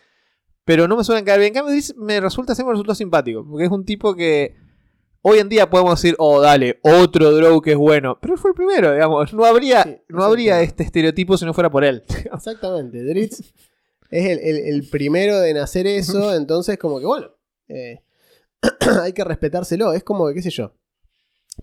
Pero 0.69 0.87
no 0.87 0.95
me 0.95 1.03
suelen 1.03 1.25
caer 1.25 1.39
bien. 1.39 1.47
En 1.57 1.63
cambio, 1.65 1.83
me 1.97 2.19
resulta 2.21 2.53
siempre 2.53 2.73
resultó 2.73 2.93
simpático. 2.93 3.43
Porque 3.43 3.65
es 3.65 3.71
un 3.71 3.83
tipo 3.83 4.13
que 4.15 4.55
hoy 5.23 5.39
en 5.39 5.49
día 5.49 5.67
podemos 5.67 5.99
decir, 5.99 6.13
oh, 6.19 6.39
dale, 6.39 6.79
otro 6.83 7.31
Drow 7.31 7.59
que 7.59 7.71
es 7.71 7.77
bueno. 7.77 8.19
Pero 8.21 8.35
él 8.35 8.39
fue 8.39 8.51
el 8.51 8.55
primero, 8.55 8.93
digamos. 8.93 9.33
No 9.33 9.45
habría, 9.45 9.81
Sí, 9.81 9.97
no 10.09 10.23
habría 10.23 10.61
este 10.61 10.83
estereotipo 10.83 11.37
si 11.37 11.45
no 11.45 11.55
fuera 11.55 11.71
por 11.71 11.83
él. 11.83 12.03
Exactamente, 12.31 13.03
Dritz 13.03 13.39
es 14.11 14.25
el, 14.27 14.37
el- 14.39 14.57
el 14.75 14.87
primero 14.89 15.43
en 15.43 15.57
hacer 15.57 15.87
eso, 15.87 16.35
entonces 16.35 16.77
como 16.77 16.99
que 16.99 17.05
bueno, 17.07 17.29
eh, 17.67 18.01
hay 19.03 19.13
que 19.13 19.23
respetárselo, 19.23 19.93
es 19.93 20.03
como 20.03 20.31
qué 20.33 20.41
sé 20.43 20.51
yo, 20.51 20.73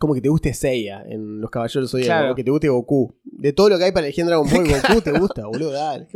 como 0.00 0.14
que 0.14 0.20
te 0.20 0.28
guste 0.28 0.52
Seiya 0.52 1.02
en 1.06 1.40
Los 1.40 1.50
Caballeros 1.50 1.90
Zodíacos, 1.92 2.08
Claro. 2.20 2.34
que 2.34 2.42
te 2.44 2.50
guste 2.50 2.68
Goku. 2.68 3.14
De 3.24 3.52
todo 3.52 3.68
lo 3.68 3.78
que 3.78 3.84
hay 3.84 3.92
para 3.92 4.06
elegir 4.06 4.22
en 4.22 4.28
Dragon 4.28 4.48
Ball, 4.50 4.64
Goku 4.88 5.00
te 5.00 5.12
gusta, 5.12 5.46
boludo, 5.46 5.70
dale. 5.72 6.06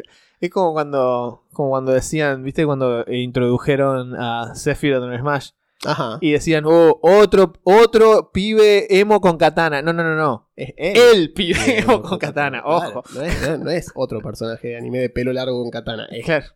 Es 0.40 0.50
como 0.50 0.72
cuando, 0.72 1.44
como 1.52 1.70
cuando 1.70 1.92
decían, 1.92 2.42
¿viste? 2.42 2.64
Cuando 2.64 3.04
introdujeron 3.10 4.14
a 4.16 4.54
Sephiroth 4.54 5.04
en 5.12 5.18
Smash. 5.20 5.50
Ajá. 5.84 6.18
Y 6.20 6.32
decían, 6.32 6.64
oh, 6.66 6.98
otro, 7.02 7.54
otro 7.64 8.30
pibe 8.32 8.98
emo 9.00 9.20
con 9.20 9.36
katana. 9.38 9.80
No, 9.82 9.92
no, 9.92 10.02
no, 10.02 10.14
no. 10.14 10.50
Es 10.56 10.74
él. 10.76 10.96
El 10.96 11.32
pibe 11.32 11.78
emo 11.80 12.02
con 12.02 12.18
katana, 12.18 12.62
ojo. 12.64 13.02
no, 13.14 13.22
es, 13.22 13.48
no- 13.48 13.58
no 13.58 13.70
es 13.70 13.90
otro 13.94 14.20
personaje 14.20 14.68
de 14.68 14.76
anime 14.76 14.98
de 14.98 15.10
pelo 15.10 15.32
largo 15.32 15.60
con 15.62 15.70
katana, 15.70 16.06
es, 16.10 16.24
Claro. 16.24 16.46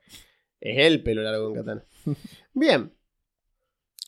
es 0.60 0.78
el 0.86 1.02
pelo 1.02 1.22
largo 1.22 1.46
con 1.46 1.54
katana. 1.54 1.84
Bien, 2.54 2.92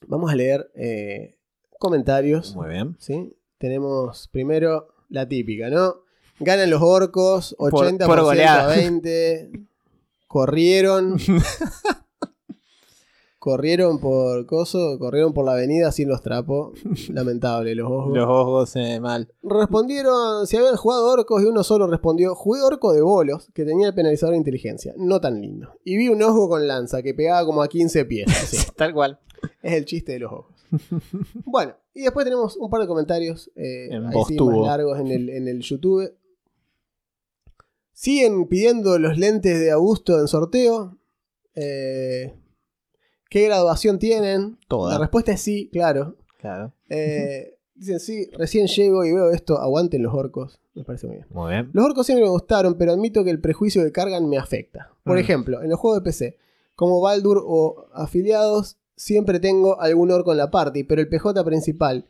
vamos 0.06 0.30
a 0.30 0.34
leer 0.36 0.70
eh, 0.74 1.38
comentarios. 1.78 2.54
Muy 2.54 2.68
bien. 2.68 2.96
¿sí? 2.98 3.36
Tenemos 3.58 4.28
primero 4.28 4.88
la 5.08 5.26
típica, 5.28 5.68
¿no? 5.70 5.96
Ganan 6.38 6.70
los 6.70 6.82
orcos, 6.82 7.56
80% 7.58 8.06
por 8.06 8.20
goleada. 8.22 8.64
a 8.72 8.76
20. 8.76 9.50
Corrieron. 10.26 11.16
corrieron 13.46 14.00
por 14.00 14.44
coso, 14.44 14.98
corrieron 14.98 15.32
por 15.32 15.44
la 15.44 15.52
avenida 15.52 15.92
sin 15.92 16.08
los 16.08 16.20
trapos. 16.20 16.72
Lamentable, 17.10 17.76
los 17.76 17.88
ojos. 17.88 18.12
Los 18.12 18.26
ojos 18.28 18.74
eh, 18.74 18.98
mal. 18.98 19.32
Respondieron 19.44 20.48
si 20.48 20.56
habían 20.56 20.74
jugado 20.74 21.08
orcos 21.08 21.42
y 21.42 21.46
uno 21.46 21.62
solo 21.62 21.86
respondió, 21.86 22.34
jugué 22.34 22.62
orco 22.62 22.92
de 22.92 23.02
bolos 23.02 23.48
que 23.54 23.64
tenía 23.64 23.86
el 23.86 23.94
penalizador 23.94 24.32
de 24.32 24.38
inteligencia, 24.38 24.94
no 24.96 25.20
tan 25.20 25.40
lindo. 25.40 25.70
Y 25.84 25.96
vi 25.96 26.08
un 26.08 26.20
ojo 26.24 26.48
con 26.48 26.66
lanza 26.66 27.02
que 27.02 27.14
pegaba 27.14 27.46
como 27.46 27.62
a 27.62 27.68
15 27.68 28.04
pies. 28.06 28.72
Tal 28.76 28.92
cual. 28.92 29.20
es 29.62 29.74
el 29.74 29.84
chiste 29.84 30.10
de 30.10 30.18
los 30.18 30.32
ojos. 30.32 30.56
bueno, 31.44 31.76
y 31.94 32.02
después 32.02 32.24
tenemos 32.24 32.56
un 32.56 32.68
par 32.68 32.80
de 32.80 32.88
comentarios 32.88 33.48
eh, 33.54 33.90
En 33.92 34.02
más 34.02 34.12
largos 34.66 34.98
en 34.98 35.06
el, 35.06 35.30
en 35.30 35.46
el 35.46 35.60
YouTube. 35.60 36.12
Siguen 37.98 38.46
pidiendo 38.46 38.98
los 38.98 39.16
lentes 39.16 39.58
de 39.58 39.70
Augusto 39.70 40.20
en 40.20 40.28
sorteo. 40.28 40.98
Eh, 41.54 42.34
¿Qué 43.30 43.46
graduación 43.46 43.98
tienen? 43.98 44.58
Toda. 44.68 44.92
La 44.92 44.98
respuesta 44.98 45.32
es 45.32 45.40
sí, 45.40 45.70
claro. 45.72 46.14
Claro. 46.38 46.74
Eh, 46.90 47.56
dicen, 47.74 47.98
sí, 47.98 48.28
recién 48.36 48.66
llego 48.66 49.02
y 49.06 49.12
veo 49.14 49.30
esto, 49.30 49.58
aguanten 49.58 50.02
los 50.02 50.12
orcos. 50.12 50.60
Me 50.74 50.84
parece 50.84 51.06
muy 51.06 51.16
bien. 51.16 51.26
Muy 51.30 51.52
bien. 51.52 51.70
Los 51.72 51.86
orcos 51.86 52.04
siempre 52.04 52.24
me 52.26 52.30
gustaron, 52.30 52.76
pero 52.76 52.92
admito 52.92 53.24
que 53.24 53.30
el 53.30 53.40
prejuicio 53.40 53.82
que 53.82 53.92
cargan 53.92 54.28
me 54.28 54.36
afecta. 54.36 54.90
Por 55.02 55.16
Mm. 55.16 55.20
ejemplo, 55.20 55.62
en 55.62 55.70
los 55.70 55.80
juegos 55.80 56.00
de 56.00 56.04
PC, 56.04 56.36
como 56.74 57.00
Baldur 57.00 57.42
o 57.46 57.86
afiliados, 57.94 58.76
siempre 58.94 59.40
tengo 59.40 59.80
algún 59.80 60.10
orco 60.10 60.32
en 60.32 60.38
la 60.38 60.50
party, 60.50 60.84
pero 60.84 61.00
el 61.00 61.08
PJ 61.08 61.42
principal 61.46 62.04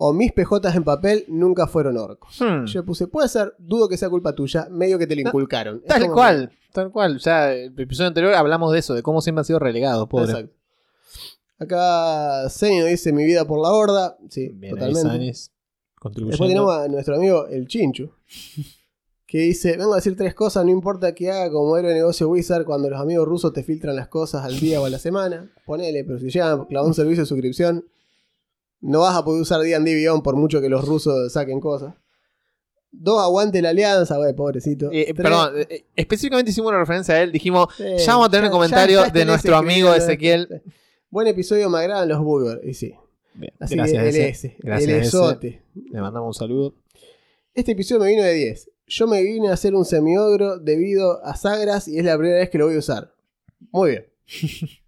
o 0.00 0.12
mis 0.12 0.32
PJs 0.32 0.76
en 0.76 0.84
papel 0.84 1.24
nunca 1.28 1.66
fueron 1.66 1.96
orcos. 1.98 2.40
Hmm. 2.40 2.64
Yo 2.66 2.84
puse, 2.84 3.08
puede 3.08 3.28
ser, 3.28 3.54
dudo 3.58 3.88
que 3.88 3.96
sea 3.96 4.08
culpa 4.08 4.32
tuya, 4.32 4.68
medio 4.70 4.96
que 4.96 5.06
te 5.08 5.14
lo 5.16 5.22
inculcaron. 5.22 5.82
Tal 5.86 6.08
cual. 6.10 6.52
Tal 6.72 6.92
cual. 6.92 7.18
Ya 7.18 7.52
el 7.52 7.74
episodio 7.78 8.08
anterior 8.08 8.34
hablamos 8.34 8.72
de 8.72 8.78
eso, 8.78 8.94
de 8.94 9.02
cómo 9.02 9.20
siempre 9.20 9.40
han 9.40 9.44
sido 9.44 9.58
relegados, 9.58 10.04
que- 10.06 10.10
pobre. 10.10 10.30
Exacto. 10.30 10.54
Acá 11.58 12.48
Senio 12.48 12.84
dice 12.84 13.12
mi 13.12 13.24
vida 13.24 13.44
por 13.44 13.60
la 13.60 13.70
horda. 13.70 14.16
Sí, 14.30 14.50
Bien, 14.54 14.74
totalmente. 14.74 15.32
Después 16.04 16.48
tenemos 16.48 16.72
a 16.72 16.86
nuestro 16.86 17.16
amigo 17.16 17.46
el 17.48 17.66
Chinchu. 17.66 18.10
Que 19.26 19.38
dice, 19.40 19.76
vengo 19.76 19.92
a 19.92 19.96
decir 19.96 20.16
tres 20.16 20.32
cosas, 20.34 20.64
no 20.64 20.70
importa 20.70 21.14
qué 21.14 21.30
haga 21.30 21.50
como 21.50 21.76
héroe 21.76 21.90
de 21.90 21.96
negocio 21.96 22.28
Wizard 22.28 22.64
cuando 22.64 22.88
los 22.88 22.98
amigos 23.00 23.26
rusos 23.28 23.52
te 23.52 23.62
filtran 23.62 23.94
las 23.96 24.08
cosas 24.08 24.44
al 24.44 24.58
día 24.58 24.80
o 24.80 24.86
a 24.86 24.90
la 24.90 24.98
semana. 24.98 25.50
Ponele, 25.66 26.04
pero 26.04 26.18
si 26.18 26.30
llegan 26.30 26.60
a 26.60 26.66
clavar 26.66 26.86
un 26.88 26.94
servicio 26.94 27.24
de 27.24 27.26
suscripción, 27.26 27.84
no 28.80 29.00
vas 29.00 29.16
a 29.16 29.24
poder 29.24 29.42
usar 29.42 29.60
D&D 29.60 29.94
Beyond 29.94 30.22
por 30.22 30.36
mucho 30.36 30.60
que 30.60 30.68
los 30.68 30.86
rusos 30.86 31.32
saquen 31.32 31.60
cosas. 31.60 31.94
Dos, 32.90 33.20
aguante 33.20 33.60
la 33.60 33.70
alianza, 33.70 34.16
güey, 34.16 34.34
pobrecito. 34.34 34.88
Eh, 34.92 35.12
perdón, 35.14 35.52
eh, 35.58 35.66
eh, 35.68 35.84
específicamente 35.94 36.50
hicimos 36.50 36.70
una 36.70 36.78
referencia 36.78 37.14
a 37.14 37.22
él. 37.22 37.32
Dijimos, 37.32 37.68
ya 37.78 38.12
vamos 38.12 38.28
a 38.28 38.30
tener 38.30 38.46
un 38.46 38.52
comentario 38.52 39.04
de 39.12 39.24
nuestro 39.24 39.56
amigo 39.56 39.94
Ezequiel. 39.94 40.62
Buen 41.10 41.26
episodio, 41.26 41.68
me 41.68 41.78
agradan 41.78 42.08
los 42.08 42.18
Bulgar. 42.20 42.60
Y 42.64 42.74
sí. 42.74 42.94
Bien, 43.34 43.52
Así 43.60 43.76
gracias, 43.76 44.02
que 44.02 44.08
el 44.08 44.16
ese. 44.16 44.28
S, 44.28 44.56
Gracias, 44.60 45.06
esote. 45.06 45.62
Le 45.74 46.00
mandamos 46.00 46.28
un 46.28 46.34
saludo. 46.34 46.74
Este 47.54 47.72
episodio 47.72 48.02
me 48.02 48.10
vino 48.10 48.22
de 48.22 48.34
10. 48.34 48.70
Yo 48.86 49.06
me 49.06 49.22
vine 49.22 49.48
a 49.48 49.52
hacer 49.52 49.74
un 49.74 49.84
semiogro 49.84 50.58
debido 50.58 51.24
a 51.24 51.36
Sagras 51.36 51.88
y 51.88 51.98
es 51.98 52.04
la 52.04 52.16
primera 52.16 52.38
vez 52.38 52.50
que 52.50 52.58
lo 52.58 52.66
voy 52.66 52.76
a 52.76 52.78
usar. 52.78 53.14
Muy 53.70 53.90
bien. 53.90 54.06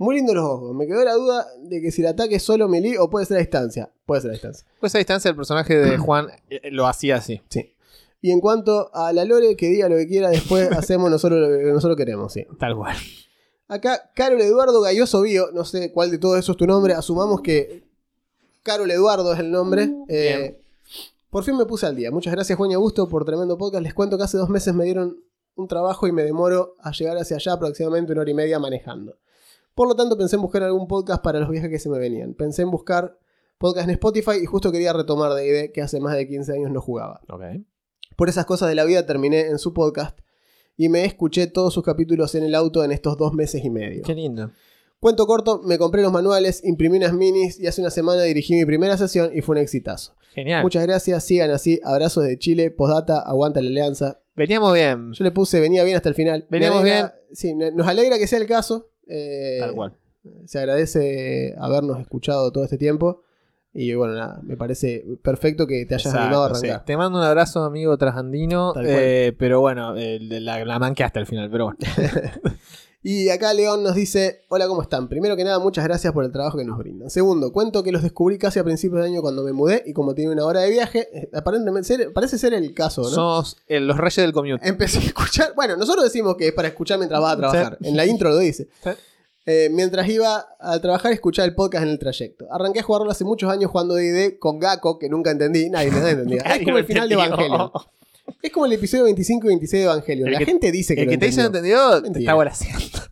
Muy 0.00 0.14
lindo 0.14 0.32
los 0.32 0.46
ojos. 0.46 0.74
Me 0.74 0.86
quedó 0.86 1.04
la 1.04 1.12
duda 1.12 1.46
de 1.58 1.82
que 1.82 1.92
si 1.92 2.00
el 2.00 2.08
ataque 2.08 2.36
es 2.36 2.42
solo 2.42 2.68
melee 2.68 2.98
o 2.98 3.10
puede 3.10 3.26
ser 3.26 3.36
a 3.36 3.40
distancia. 3.40 3.90
Puede 4.06 4.22
ser 4.22 4.30
a 4.30 4.32
distancia. 4.32 4.66
Pues 4.80 4.94
a 4.94 4.98
distancia 4.98 5.28
el 5.28 5.36
personaje 5.36 5.76
de 5.76 5.98
Juan 5.98 6.28
eh, 6.48 6.70
lo 6.70 6.86
hacía 6.86 7.16
así. 7.16 7.42
Sí. 7.50 7.74
Y 8.22 8.30
en 8.30 8.40
cuanto 8.40 8.90
a 8.94 9.12
la 9.12 9.26
Lore, 9.26 9.56
que 9.56 9.66
diga 9.68 9.90
lo 9.90 9.96
que 9.96 10.08
quiera, 10.08 10.30
después 10.30 10.72
hacemos 10.76 11.10
nosotros 11.10 11.38
lo 11.38 11.58
que 11.58 11.64
nosotros 11.64 11.98
queremos, 11.98 12.32
sí. 12.32 12.46
Tal 12.58 12.74
cual. 12.76 12.96
Acá, 13.68 14.10
Carol 14.14 14.40
Eduardo 14.40 14.80
Galloso 14.80 15.20
Bio, 15.20 15.50
no 15.52 15.66
sé 15.66 15.92
cuál 15.92 16.10
de 16.10 16.16
todos 16.16 16.38
esos 16.38 16.54
es 16.54 16.56
tu 16.56 16.66
nombre, 16.66 16.94
asumamos 16.94 17.42
que 17.42 17.82
Carol 18.62 18.90
Eduardo 18.90 19.34
es 19.34 19.40
el 19.40 19.50
nombre. 19.50 19.90
Eh, 20.08 20.38
Bien. 20.38 20.58
por 21.28 21.44
fin 21.44 21.58
me 21.58 21.66
puse 21.66 21.84
al 21.84 21.94
día. 21.94 22.10
Muchas 22.10 22.32
gracias, 22.32 22.56
Juan 22.56 22.70
y 22.70 22.74
Augusto, 22.74 23.06
por 23.06 23.26
tremendo 23.26 23.58
podcast. 23.58 23.82
Les 23.82 23.92
cuento 23.92 24.16
que 24.16 24.24
hace 24.24 24.38
dos 24.38 24.48
meses 24.48 24.72
me 24.72 24.84
dieron 24.84 25.22
un 25.56 25.68
trabajo 25.68 26.06
y 26.06 26.12
me 26.12 26.22
demoro 26.22 26.74
a 26.80 26.90
llegar 26.90 27.18
hacia 27.18 27.36
allá 27.36 27.52
aproximadamente 27.52 28.12
una 28.12 28.22
hora 28.22 28.30
y 28.30 28.34
media 28.34 28.58
manejando. 28.58 29.18
Por 29.74 29.88
lo 29.88 29.94
tanto, 29.94 30.16
pensé 30.18 30.36
en 30.36 30.42
buscar 30.42 30.62
algún 30.62 30.86
podcast 30.86 31.22
para 31.22 31.40
los 31.40 31.48
viajes 31.50 31.70
que 31.70 31.78
se 31.78 31.88
me 31.88 31.98
venían. 31.98 32.34
Pensé 32.34 32.62
en 32.62 32.70
buscar 32.70 33.18
podcast 33.58 33.84
en 33.88 33.90
Spotify 33.92 34.32
y 34.42 34.46
justo 34.46 34.72
quería 34.72 34.92
retomar 34.92 35.32
de 35.34 35.46
ID 35.66 35.72
que 35.72 35.82
hace 35.82 36.00
más 36.00 36.16
de 36.16 36.26
15 36.26 36.52
años 36.54 36.70
no 36.70 36.80
jugaba. 36.80 37.20
Por 38.16 38.28
esas 38.28 38.44
cosas 38.46 38.68
de 38.68 38.74
la 38.74 38.84
vida 38.84 39.06
terminé 39.06 39.46
en 39.48 39.58
su 39.58 39.72
podcast 39.72 40.18
y 40.76 40.88
me 40.88 41.04
escuché 41.04 41.46
todos 41.46 41.72
sus 41.74 41.84
capítulos 41.84 42.34
en 42.34 42.44
el 42.44 42.54
auto 42.54 42.82
en 42.84 42.92
estos 42.92 43.16
dos 43.16 43.32
meses 43.34 43.64
y 43.64 43.70
medio. 43.70 44.02
Qué 44.04 44.14
lindo. 44.14 44.50
Cuento 44.98 45.26
corto, 45.26 45.62
me 45.64 45.78
compré 45.78 46.02
los 46.02 46.12
manuales, 46.12 46.62
imprimí 46.64 46.98
unas 46.98 47.14
minis 47.14 47.58
y 47.58 47.66
hace 47.66 47.80
una 47.80 47.90
semana 47.90 48.22
dirigí 48.22 48.54
mi 48.54 48.66
primera 48.66 48.98
sesión 48.98 49.30
y 49.34 49.40
fue 49.40 49.54
un 49.54 49.62
exitazo. 49.62 50.14
Genial. 50.34 50.62
Muchas 50.62 50.82
gracias, 50.86 51.24
sigan 51.24 51.50
así. 51.50 51.80
Abrazos 51.84 52.24
de 52.24 52.38
Chile, 52.38 52.70
postdata, 52.70 53.20
aguanta 53.20 53.62
la 53.62 53.68
alianza. 53.68 54.20
Veníamos 54.36 54.74
bien. 54.74 55.12
Yo 55.12 55.24
le 55.24 55.30
puse, 55.30 55.58
venía 55.60 55.84
bien 55.84 55.96
hasta 55.96 56.08
el 56.10 56.14
final. 56.14 56.46
Veníamos 56.50 56.82
alegra- 56.82 57.14
Sí, 57.32 57.54
nos 57.54 57.86
alegra 57.86 58.18
que 58.18 58.26
sea 58.26 58.38
el 58.38 58.46
caso. 58.46 58.90
Eh, 59.10 59.56
Tal 59.60 59.74
cual. 59.74 59.92
Se 60.46 60.58
agradece 60.58 61.54
habernos 61.58 61.98
escuchado 62.00 62.52
todo 62.52 62.64
este 62.64 62.78
tiempo. 62.78 63.22
Y 63.72 63.94
bueno, 63.94 64.14
nada, 64.14 64.40
me 64.42 64.56
parece 64.56 65.04
perfecto 65.22 65.66
que 65.66 65.86
te 65.86 65.94
hayas 65.94 66.06
Exacto, 66.06 66.20
animado 66.24 66.44
a 66.44 66.54
sí. 66.56 66.66
arrancar. 66.66 66.84
Te 66.86 66.96
mando 66.96 67.18
un 67.18 67.24
abrazo, 67.24 67.62
amigo 67.64 67.96
trasandino. 67.96 68.72
Tal 68.72 68.84
cual. 68.84 68.96
eh, 68.98 69.32
pero 69.38 69.60
bueno, 69.60 69.94
eh, 69.96 70.18
la, 70.20 70.64
la 70.64 70.78
manqueaste 70.78 71.18
al 71.20 71.26
final, 71.26 71.48
pero 71.50 71.66
bueno. 71.66 71.78
Y 73.02 73.30
acá 73.30 73.54
León 73.54 73.82
nos 73.82 73.94
dice, 73.94 74.42
hola, 74.48 74.68
¿cómo 74.68 74.82
están? 74.82 75.08
Primero 75.08 75.34
que 75.34 75.42
nada, 75.42 75.58
muchas 75.58 75.84
gracias 75.84 76.12
por 76.12 76.22
el 76.22 76.32
trabajo 76.32 76.58
que 76.58 76.64
nos 76.64 76.76
brindan. 76.76 77.08
Segundo, 77.08 77.50
cuento 77.50 77.82
que 77.82 77.92
los 77.92 78.02
descubrí 78.02 78.36
casi 78.36 78.58
a 78.58 78.64
principios 78.64 79.00
de 79.00 79.08
año 79.08 79.22
cuando 79.22 79.42
me 79.42 79.52
mudé 79.52 79.82
y 79.86 79.94
como 79.94 80.14
tiene 80.14 80.32
una 80.32 80.44
hora 80.44 80.60
de 80.60 80.70
viaje, 80.70 81.08
eh, 81.12 81.30
aparentemente 81.32 82.10
parece 82.10 82.36
ser 82.36 82.52
el 82.52 82.74
caso, 82.74 83.02
¿no? 83.02 83.08
Somos 83.08 83.56
eh, 83.66 83.80
los 83.80 83.96
reyes 83.96 84.16
del 84.16 84.32
commute. 84.32 84.68
Empecé 84.68 84.98
a 84.98 85.02
escuchar, 85.02 85.54
bueno, 85.56 85.76
nosotros 85.76 86.04
decimos 86.04 86.36
que 86.36 86.48
es 86.48 86.52
para 86.52 86.68
escuchar 86.68 86.98
mientras 86.98 87.22
vas 87.22 87.32
a 87.32 87.36
trabajar. 87.38 87.78
En 87.80 87.96
la 87.96 88.04
intro 88.04 88.28
lo 88.28 88.38
dice. 88.38 88.68
Sí. 88.84 88.90
Eh, 89.46 89.70
mientras 89.72 90.06
iba 90.06 90.46
a 90.60 90.78
trabajar, 90.80 91.12
escuchaba 91.12 91.46
el 91.46 91.54
podcast 91.54 91.84
en 91.84 91.90
el 91.90 91.98
trayecto. 91.98 92.46
Arranqué 92.52 92.80
a 92.80 92.82
jugarlo 92.82 93.10
hace 93.10 93.24
muchos 93.24 93.50
años 93.50 93.70
jugando 93.70 93.94
D&D 93.94 94.38
con 94.38 94.58
Gakko, 94.58 94.98
que 94.98 95.08
nunca 95.08 95.30
entendí, 95.30 95.70
nadie 95.70 95.90
me 95.90 95.98
entendía. 95.98 96.42
Es 96.54 96.64
como 96.64 96.76
el 96.76 96.84
final 96.84 97.08
de 97.08 97.14
Evangelion. 97.14 97.70
Es 98.42 98.52
como 98.52 98.66
el 98.66 98.72
episodio 98.72 99.04
25 99.04 99.46
y 99.46 99.48
26 99.48 99.80
de 99.82 99.84
Evangelion. 99.90 100.28
El 100.28 100.32
La 100.34 100.38
que- 100.40 100.44
gente 100.46 100.72
dice 100.72 100.94
que 100.94 101.02
El 101.02 101.06
lo 101.06 101.10
que 101.12 101.18
te 101.18 101.26
dice 101.26 101.40
no 101.40 101.46
entendió. 101.46 101.76
entendió, 101.76 101.96
te 101.96 102.02
Mentira. 102.02 102.20
está 102.30 102.34
volaseando. 102.34 102.86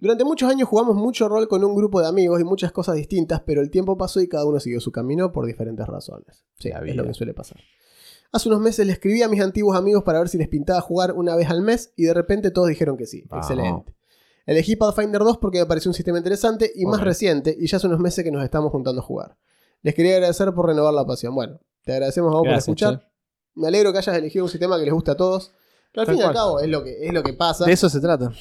Durante 0.00 0.24
muchos 0.24 0.48
años 0.50 0.68
jugamos 0.68 0.94
mucho 0.96 1.28
rol 1.28 1.48
con 1.48 1.64
un 1.64 1.74
grupo 1.74 2.00
de 2.00 2.06
amigos 2.06 2.40
y 2.40 2.44
muchas 2.44 2.70
cosas 2.70 2.94
distintas, 2.94 3.42
pero 3.44 3.60
el 3.60 3.70
tiempo 3.70 3.96
pasó 3.96 4.20
y 4.20 4.28
cada 4.28 4.44
uno 4.46 4.60
siguió 4.60 4.80
su 4.80 4.92
camino 4.92 5.32
por 5.32 5.44
diferentes 5.46 5.86
razones. 5.86 6.44
Sí, 6.58 6.68
La 6.68 6.78
es 6.78 6.84
vida. 6.84 6.94
lo 6.94 7.04
que 7.04 7.14
suele 7.14 7.34
pasar. 7.34 7.58
Hace 8.30 8.48
unos 8.48 8.60
meses 8.60 8.86
le 8.86 8.92
escribí 8.92 9.22
a 9.22 9.28
mis 9.28 9.40
antiguos 9.40 9.76
amigos 9.76 10.04
para 10.04 10.18
ver 10.20 10.28
si 10.28 10.38
les 10.38 10.48
pintaba 10.48 10.80
jugar 10.82 11.12
una 11.14 11.34
vez 11.34 11.48
al 11.50 11.62
mes 11.62 11.92
y 11.96 12.04
de 12.04 12.14
repente 12.14 12.50
todos 12.50 12.68
dijeron 12.68 12.96
que 12.96 13.06
sí. 13.06 13.24
Vamos. 13.28 13.50
Excelente. 13.50 13.94
Elegí 14.46 14.76
Pathfinder 14.76 15.20
2 15.22 15.38
porque 15.38 15.58
me 15.58 15.66
pareció 15.66 15.90
un 15.90 15.94
sistema 15.94 16.18
interesante 16.18 16.70
y 16.74 16.84
más 16.86 17.00
Ok. 17.00 17.04
reciente 17.06 17.56
y 17.58 17.66
ya 17.66 17.78
hace 17.78 17.86
unos 17.86 17.98
meses 18.00 18.22
que 18.24 18.30
nos 18.30 18.44
estamos 18.44 18.70
juntando 18.70 19.00
a 19.00 19.04
jugar. 19.04 19.36
Les 19.82 19.94
quería 19.94 20.14
agradecer 20.14 20.52
por 20.54 20.66
renovar 20.66 20.94
la 20.94 21.04
pasión. 21.06 21.34
Bueno, 21.34 21.58
te 21.84 21.92
agradecemos 21.92 22.32
a 22.32 22.36
vos 22.36 22.44
Gracias, 22.44 22.64
por 22.66 22.74
escuchar. 22.74 23.07
Me 23.58 23.68
alegro 23.68 23.92
que 23.92 23.98
hayas 23.98 24.16
elegido 24.16 24.44
un 24.44 24.50
sistema 24.50 24.78
que 24.78 24.84
les 24.84 24.94
guste 24.94 25.10
a 25.10 25.16
todos. 25.16 25.52
Pero 25.92 26.02
al 26.02 26.06
Tal 26.06 26.14
fin 26.14 26.20
y 26.20 26.22
al 26.22 26.32
cual. 26.32 26.34
cabo 26.34 26.60
es 26.60 26.68
lo 26.68 26.84
que, 26.84 27.06
es 27.06 27.12
lo 27.12 27.22
que 27.22 27.32
pasa. 27.32 27.64
De 27.64 27.72
eso 27.72 27.88
se 27.88 28.00
trata. 28.00 28.32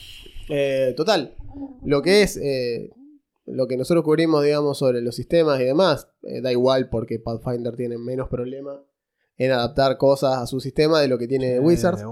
Eh, 0.50 0.94
total, 0.96 1.36
lo 1.84 2.02
que 2.02 2.22
es 2.22 2.38
eh, 2.38 2.92
lo 3.46 3.68
que 3.68 3.78
nosotros 3.78 4.04
cubrimos, 4.04 4.44
digamos, 4.44 4.78
sobre 4.78 5.02
los 5.02 5.16
sistemas 5.16 5.60
y 5.60 5.64
demás, 5.64 6.10
eh, 6.24 6.42
da 6.42 6.52
igual 6.52 6.90
porque 6.90 7.20
Pathfinder 7.20 7.76
tiene 7.76 7.98
menos 7.98 8.30
problema 8.30 8.82
en 9.38 9.52
adaptar 9.52 9.98
cosas 9.98 10.38
a 10.38 10.48
su 10.48 10.60
sistema 10.60 11.02
de 11.02 11.08
lo 11.08 11.18
que 11.18 11.28
tiene 11.28 11.60
Wizards. 11.60 12.04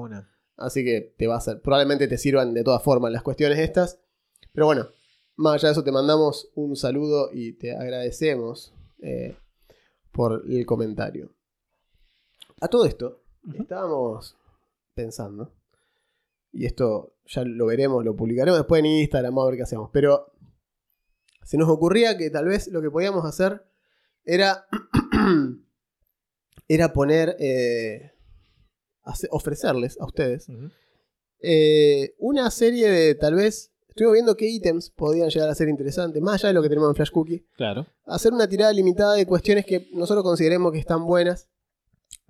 Así 0.58 0.84
que 0.84 1.14
te 1.18 1.28
va 1.28 1.36
a 1.36 1.42
ser, 1.42 1.62
probablemente 1.62 2.08
te 2.08 2.18
sirvan 2.18 2.54
de 2.54 2.64
todas 2.64 2.82
formas 2.82 3.12
las 3.12 3.24
cuestiones 3.24 3.60
estas. 3.60 4.00
Pero 4.54 4.66
bueno, 4.66 4.88
más 5.36 5.56
allá 5.56 5.68
de 5.68 5.72
eso, 5.74 5.84
te 5.84 5.92
mandamos 5.92 6.50
un 6.56 6.76
saludo 6.76 7.30
y 7.32 7.54
te 7.54 7.76
agradecemos 7.76 8.74
por 10.12 10.44
el 10.50 10.66
comentario. 10.66 11.35
A 12.62 12.68
todo 12.68 12.86
esto, 12.86 13.22
estábamos 13.60 14.38
pensando, 14.94 15.54
y 16.52 16.66
esto 16.66 17.16
ya 17.26 17.44
lo 17.44 17.66
veremos, 17.66 18.04
lo 18.06 18.16
publicaremos 18.16 18.58
después 18.60 18.80
en 18.80 18.86
Instagram, 18.86 19.38
a 19.38 19.46
ver 19.46 19.58
qué 19.58 19.64
hacemos. 19.64 19.90
Pero 19.92 20.32
se 21.44 21.58
nos 21.58 21.70
ocurría 21.70 22.18
que 22.18 22.30
tal 22.30 22.46
vez 22.46 22.68
lo 22.70 22.82
que 22.82 22.90
podíamos 22.90 23.26
hacer 23.26 23.64
era, 24.24 24.66
era 26.68 26.94
poner, 26.94 27.36
eh, 27.40 28.14
ofrecerles 29.30 30.00
a 30.00 30.06
ustedes 30.06 30.48
eh, 31.40 32.16
una 32.20 32.50
serie 32.52 32.90
de 32.90 33.16
tal 33.16 33.36
vez. 33.36 33.72
Estuvimos 33.90 34.14
viendo 34.14 34.36
qué 34.36 34.48
ítems 34.48 34.90
podían 34.90 35.30
llegar 35.30 35.48
a 35.50 35.56
ser 35.56 35.70
interesantes, 35.70 36.22
más 36.22 36.36
allá 36.36 36.50
de 36.50 36.54
lo 36.56 36.62
que 36.62 36.68
tenemos 36.68 36.90
en 36.90 36.96
Flash 36.96 37.12
Cookie. 37.12 37.48
Claro. 37.56 37.86
Hacer 38.06 38.34
una 38.34 38.48
tirada 38.48 38.74
limitada 38.74 39.14
de 39.14 39.26
cuestiones 39.26 39.66
que 39.66 39.88
nosotros 39.94 40.22
consideremos 40.22 40.74
que 40.74 40.80
están 40.80 41.06
buenas, 41.06 41.48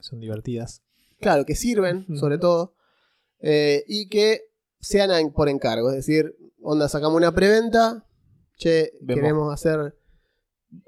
Son 0.06 0.20
divertidas. 0.20 0.82
claro, 1.20 1.46
que 1.46 1.56
sirven, 1.56 2.06
sobre 2.18 2.38
todo, 2.38 2.76
eh, 3.40 3.84
y 3.88 4.08
que 4.08 4.42
sean 4.80 5.32
por 5.32 5.50
encargo. 5.50 5.90
Es 5.90 5.96
decir, 5.96 6.36
onda, 6.62 6.88
sacamos 6.88 7.18
una 7.18 7.34
preventa, 7.34 8.06
che, 8.58 8.92
Vemos. 9.02 9.22
queremos 9.22 9.54
hacer. 9.54 9.96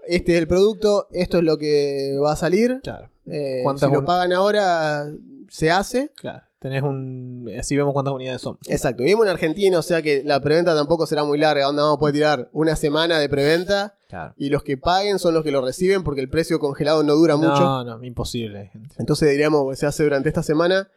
Este 0.07 0.33
es 0.33 0.37
el 0.39 0.47
producto, 0.47 1.07
esto 1.11 1.37
es 1.39 1.43
lo 1.43 1.57
que 1.57 2.15
va 2.23 2.33
a 2.33 2.35
salir. 2.35 2.79
Claro. 2.83 3.09
eh, 3.25 3.57
si 3.59 3.63
¿Cuántas 3.63 3.91
lo 3.91 4.05
pagan 4.05 4.33
ahora, 4.33 5.11
se 5.49 5.71
hace. 5.71 6.11
Claro. 6.15 6.43
Tenés 6.59 6.81
un. 6.81 7.47
Así 7.59 7.75
vemos 7.77 7.93
cuántas 7.93 8.13
unidades 8.15 8.41
son. 8.41 8.57
Exacto, 8.67 9.03
vivimos 9.03 9.25
en 9.25 9.31
Argentina, 9.31 9.77
o 9.77 9.81
sea 9.83 10.01
que 10.01 10.23
la 10.23 10.39
preventa 10.41 10.73
tampoco 10.75 11.05
será 11.05 11.23
muy 11.23 11.37
larga. 11.37 11.69
Onda, 11.69 11.83
vamos 11.83 11.97
a 11.97 11.99
poder 11.99 12.15
tirar 12.15 12.49
una 12.51 12.75
semana 12.75 13.19
de 13.19 13.29
preventa 13.29 13.95
Claro. 14.09 14.33
y 14.37 14.49
los 14.49 14.63
que 14.63 14.75
paguen 14.77 15.19
son 15.19 15.33
los 15.35 15.43
que 15.43 15.51
lo 15.51 15.61
reciben 15.63 16.03
porque 16.03 16.21
el 16.21 16.29
precio 16.29 16.59
congelado 16.59 17.03
no 17.03 17.13
dura 17.15 17.35
mucho. 17.35 17.59
No, 17.59 17.83
no, 17.83 18.03
imposible, 18.03 18.69
gente. 18.73 18.95
Entonces 18.97 19.29
diríamos 19.29 19.69
que 19.69 19.75
se 19.75 19.85
hace 19.85 20.03
durante 20.03 20.29
esta 20.29 20.41
semana, 20.41 20.89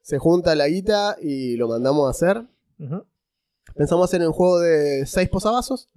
se 0.00 0.18
junta 0.18 0.54
la 0.54 0.66
guita 0.68 1.16
y 1.20 1.56
lo 1.56 1.68
mandamos 1.68 2.06
a 2.06 2.10
hacer. 2.10 2.44
Pensamos 3.74 4.04
hacer 4.08 4.26
un 4.26 4.32
juego 4.32 4.60
de 4.60 5.04
seis 5.06 5.28
posavasos, 5.28 5.88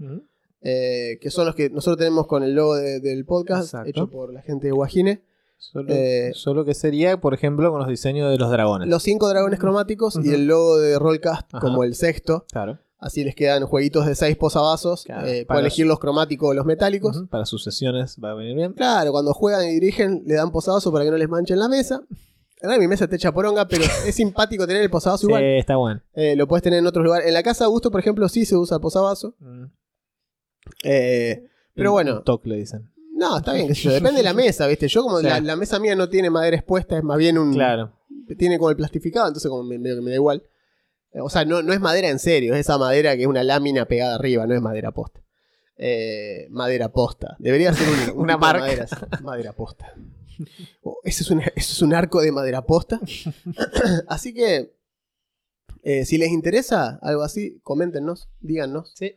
eh, 0.61 1.19
que 1.21 1.29
son 1.29 1.45
los 1.45 1.55
que 1.55 1.69
nosotros 1.69 1.97
tenemos 1.97 2.27
con 2.27 2.43
el 2.43 2.53
logo 2.53 2.75
de- 2.75 2.99
del 2.99 3.25
podcast, 3.25 3.63
Exacto. 3.65 3.89
hecho 3.89 4.09
por 4.09 4.33
la 4.33 4.41
gente 4.41 4.67
de 4.67 4.73
Guajine. 4.73 5.21
Solo, 5.71 5.85
Eh, 5.93 6.31
solo 6.33 6.63
que 6.65 6.73
sería, 6.73 7.19
por 7.19 7.33
ejemplo, 7.33 7.69
con 7.71 7.79
los 7.79 7.87
diseños 7.89 8.31
de 8.31 8.37
los 8.37 8.49
dragones. 8.49 8.87
Los 8.87 9.03
cinco 9.03 9.27
dragones 9.29 9.59
cromáticos 9.59 10.17
y 10.23 10.33
el 10.33 10.47
logo 10.47 10.77
de 10.77 10.97
Rollcast 10.99 11.53
Ajá. 11.53 11.59
como 11.59 11.83
el 11.83 11.95
sexto. 11.95 12.45
Claro. 12.51 12.79
Así 12.97 13.23
les 13.23 13.35
quedan 13.35 13.65
jueguitos 13.65 14.05
de 14.05 14.15
seis 14.15 14.35
posavasos. 14.37 15.03
Claro, 15.03 15.27
eh, 15.27 15.45
para 15.45 15.57
pueden 15.57 15.65
elegir 15.65 15.85
los 15.85 15.99
cromáticos 15.99 16.49
o 16.49 16.53
los 16.53 16.65
metálicos. 16.65 17.23
Para 17.29 17.45
sus 17.45 17.63
sesiones 17.63 18.17
va 18.23 18.31
a 18.31 18.33
venir 18.35 18.55
bien. 18.55 18.73
Claro, 18.73 19.11
cuando 19.11 19.33
juegan 19.33 19.65
y 19.67 19.73
dirigen, 19.73 20.23
le 20.25 20.35
dan 20.35 20.51
posavasos 20.51 20.91
para 20.93 21.03
que 21.05 21.11
no 21.11 21.17
les 21.17 21.29
manchen 21.29 21.59
la 21.59 21.67
mesa. 21.67 22.01
Ahora 22.63 22.79
mi 22.79 22.87
mesa 22.87 23.03
está 23.03 23.17
hecha 23.17 23.31
poronga, 23.33 23.67
pero 23.67 23.83
es 24.07 24.15
simpático 24.15 24.65
tener 24.65 24.81
el 24.81 24.89
posavasos 24.89 25.21
Sí, 25.21 25.27
igual. 25.27 25.43
está 25.43 25.75
bueno. 25.75 26.01
Eh, 26.13 26.35
lo 26.37 26.47
puedes 26.47 26.63
tener 26.63 26.79
en 26.79 26.87
otros 26.87 27.03
lugares. 27.03 27.27
En 27.27 27.33
la 27.33 27.43
casa 27.43 27.63
de 27.63 27.65
Augusto, 27.65 27.91
por 27.91 27.99
ejemplo, 27.99 28.27
sí 28.29 28.45
se 28.45 28.55
usa 28.55 28.75
el 28.77 28.81
posavasos. 28.81 29.33
Mm. 29.39 29.65
Eh, 30.83 31.43
pero 31.73 31.91
bueno, 31.91 32.21
toque 32.23 32.49
le 32.49 32.55
dicen. 32.57 32.89
No, 33.15 33.37
está 33.37 33.53
bien, 33.53 33.67
qué 33.67 33.75
sé 33.75 33.81
yo. 33.83 33.91
Depende 33.93 34.17
de 34.17 34.23
la 34.23 34.33
mesa, 34.33 34.67
¿viste? 34.67 34.87
Yo, 34.87 35.03
como 35.03 35.19
la, 35.21 35.39
la 35.39 35.55
mesa 35.55 35.79
mía 35.79 35.95
no 35.95 36.09
tiene 36.09 36.29
madera 36.29 36.55
expuesta, 36.57 36.97
es 36.97 37.03
más 37.03 37.17
bien 37.17 37.37
un. 37.37 37.53
Claro. 37.53 37.91
Tiene 38.37 38.57
como 38.57 38.69
el 38.69 38.75
plastificado, 38.75 39.27
entonces 39.27 39.49
como 39.49 39.63
me, 39.63 39.77
medio 39.77 39.95
que 39.95 40.01
me 40.01 40.09
da 40.11 40.15
igual. 40.15 40.43
Eh, 41.13 41.21
O 41.21 41.29
sea, 41.29 41.45
no, 41.45 41.61
no 41.61 41.73
es 41.73 41.79
madera 41.79 42.09
en 42.09 42.19
serio, 42.19 42.53
es 42.53 42.59
esa 42.61 42.77
madera 42.77 43.15
que 43.15 43.21
es 43.23 43.27
una 43.27 43.43
lámina 43.43 43.85
pegada 43.85 44.15
arriba, 44.15 44.45
no 44.47 44.53
es 44.55 44.61
madera 44.61 44.91
posta. 44.91 45.21
Eh, 45.77 46.47
madera 46.51 46.89
posta. 46.89 47.35
Debería 47.39 47.73
ser 47.73 47.87
un- 47.87 48.17
un 48.17 48.23
Una 48.23 48.33
tipo 48.35 48.45
de 48.47 48.53
marca. 48.53 48.59
Madera, 48.65 48.83
así, 48.89 49.23
madera 49.23 49.53
posta. 49.53 49.93
Oh, 50.83 50.97
ese, 51.03 51.23
es 51.23 51.31
un, 51.31 51.41
es 51.55 51.81
un 51.81 51.93
arco 51.93 52.21
de 52.21 52.31
madera 52.31 52.61
posta. 52.65 52.99
así 54.07 54.33
que, 54.33 54.73
eh, 55.83 56.03
si 56.05 56.17
les 56.17 56.29
interesa 56.31 56.99
algo 57.01 57.21
así, 57.23 57.59
coméntenos, 57.63 58.27
díganos, 58.41 58.91
Sí. 58.95 59.13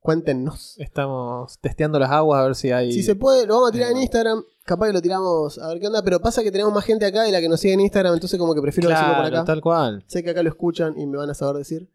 Cuéntenos. 0.00 0.76
Estamos 0.78 1.58
testeando 1.60 1.98
las 1.98 2.10
aguas 2.10 2.40
a 2.40 2.44
ver 2.46 2.54
si 2.54 2.70
hay. 2.72 2.92
Si 2.92 3.02
se 3.02 3.14
puede, 3.14 3.46
lo 3.46 3.54
vamos 3.54 3.68
a 3.70 3.72
tirar 3.72 3.90
en. 3.92 3.98
Instagram. 3.98 4.42
Capaz 4.64 4.86
que 4.88 4.92
lo 4.92 5.02
tiramos 5.02 5.58
a 5.58 5.68
ver 5.68 5.80
qué 5.80 5.86
onda. 5.86 6.02
Pero 6.02 6.20
pasa 6.20 6.42
que 6.42 6.50
tenemos 6.50 6.72
más 6.72 6.84
gente 6.84 7.06
acá 7.06 7.22
de 7.22 7.32
la 7.32 7.40
que 7.40 7.48
nos 7.48 7.60
sigue 7.60 7.74
en 7.74 7.80
Instagram. 7.80 8.14
Entonces, 8.14 8.38
como 8.38 8.54
que 8.54 8.62
prefiero 8.62 8.88
decirlo 8.88 9.12
por 9.14 9.20
Claro, 9.22 9.36
acá. 9.38 9.44
tal 9.44 9.60
cual. 9.60 10.04
Sé 10.06 10.22
que 10.22 10.30
acá 10.30 10.42
lo 10.42 10.48
escuchan 10.48 10.98
y 10.98 11.06
me 11.06 11.16
van 11.18 11.30
a 11.30 11.34
saber 11.34 11.56
decir. 11.56 11.88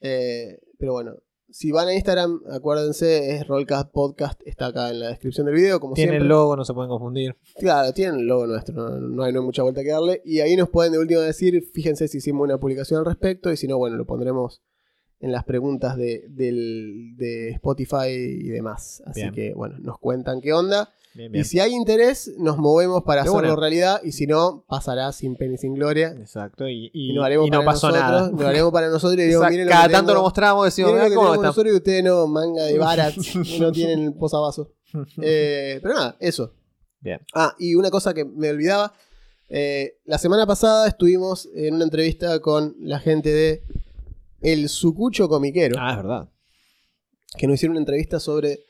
Eh, 0.00 0.58
pero 0.78 0.92
bueno, 0.92 1.14
si 1.48 1.70
van 1.70 1.86
a 1.88 1.94
Instagram, 1.94 2.40
acuérdense, 2.50 3.36
es 3.36 3.46
Rollcast 3.46 3.92
Podcast. 3.92 4.40
Está 4.46 4.66
acá 4.66 4.90
en 4.90 5.00
la 5.00 5.08
descripción 5.08 5.46
del 5.46 5.54
video, 5.54 5.80
como 5.80 5.94
Tiene 5.94 6.16
el 6.16 6.26
logo, 6.26 6.56
no 6.56 6.64
se 6.64 6.72
pueden 6.72 6.88
confundir. 6.90 7.36
Claro, 7.58 7.92
tienen 7.92 8.20
el 8.20 8.26
logo 8.26 8.46
nuestro. 8.46 8.74
No, 8.74 8.88
no 8.98 9.22
hay, 9.24 9.32
no 9.32 9.40
hay 9.40 9.44
mucha 9.46 9.62
vuelta 9.62 9.82
que 9.82 9.90
darle. 9.90 10.22
Y 10.24 10.40
ahí 10.40 10.56
nos 10.56 10.70
pueden 10.70 10.92
de 10.92 10.98
último 10.98 11.20
decir, 11.20 11.62
fíjense 11.74 12.08
si 12.08 12.18
hicimos 12.18 12.44
una 12.44 12.58
publicación 12.58 13.00
al 13.00 13.06
respecto. 13.06 13.52
Y 13.52 13.56
si 13.56 13.66
no, 13.68 13.76
bueno, 13.78 13.96
lo 13.96 14.06
pondremos 14.06 14.62
en 15.22 15.32
las 15.32 15.44
preguntas 15.44 15.96
de, 15.96 16.26
del- 16.28 17.16
de 17.16 17.48
Spotify 17.52 18.08
y 18.10 18.48
demás. 18.48 19.02
Así 19.06 19.22
Bien. 19.22 19.32
que, 19.34 19.54
bueno, 19.54 19.76
nos 19.80 19.98
cuentan 19.98 20.40
qué 20.42 20.52
onda. 20.52 20.90
Bien, 21.14 21.28
Y 21.30 21.32
bien. 21.32 21.44
si 21.44 21.60
hay 21.60 21.72
interés, 21.72 22.32
nos 22.38 22.56
movemos 22.58 23.02
para 23.04 23.22
hacerlo 23.22 23.54
realidad. 23.56 24.00
Y 24.02 24.12
si 24.12 24.26
no, 24.26 24.64
pasará 24.68 25.12
sin 25.12 25.36
pena 25.36 25.54
y 25.54 25.58
sin 25.58 25.74
gloria. 25.74 26.08
Exacto. 26.18 26.68
Y, 26.68 26.90
y- 26.92 27.10
Y, 27.10 27.12
lo 27.12 27.22
haremos 27.22 27.46
y 27.46 27.50
no 27.50 27.58
para 27.60 27.70
pasó 27.72 27.88
nosotros, 27.88 28.10
nada. 28.32 28.42
Lo 28.42 28.46
haremos 28.48 28.72
para 28.72 28.88
nosotros 28.88 29.20
y 29.20 29.28
digo, 29.28 29.42
miren 29.48 29.66
lo 29.66 29.72
cada 29.72 29.86
que 29.88 29.92
tanto 29.94 30.14
lo 30.14 30.22
mostramos, 30.22 30.64
decimos, 30.64 30.92
miren 30.92 31.04
lo 31.04 31.08
"Mirá 31.08 31.10
que 31.10 31.14
cómo 31.16 31.26
tenemos 31.28 31.44
está". 31.44 31.46
nosotros 31.48 31.72
y 31.72 31.76
ustedes 31.76 32.04
no, 32.04 32.26
manga 32.26 32.64
de 32.64 32.78
barats, 32.78 33.34
y 33.56 33.58
no 33.60 33.72
tienen 33.72 34.12
posavasos. 34.14 34.68
Eh, 35.22 35.78
pero 35.82 35.94
nada, 35.94 36.16
eso. 36.20 36.52
Bien. 37.00 37.20
Ah, 37.34 37.54
y 37.58 37.74
una 37.74 37.90
cosa 37.90 38.12
que 38.14 38.24
me 38.24 38.50
olvidaba. 38.50 38.92
eh, 39.50 39.98
la 40.06 40.16
semana 40.18 40.46
pasada 40.46 40.88
estuvimos 40.88 41.48
en 41.54 41.74
una 41.74 41.84
entrevista 41.84 42.40
con 42.40 42.74
la 42.80 42.98
gente 42.98 43.28
de 43.30 43.62
El 44.42 44.68
Sucucho 44.68 45.28
Comiquero. 45.28 45.76
Ah, 45.78 45.90
es 45.92 45.96
verdad. 45.96 46.28
que 47.36 47.46
nos 47.46 47.54
hicieron 47.54 47.72
una 47.72 47.80
entrevista 47.80 48.20
sobre 48.20 48.60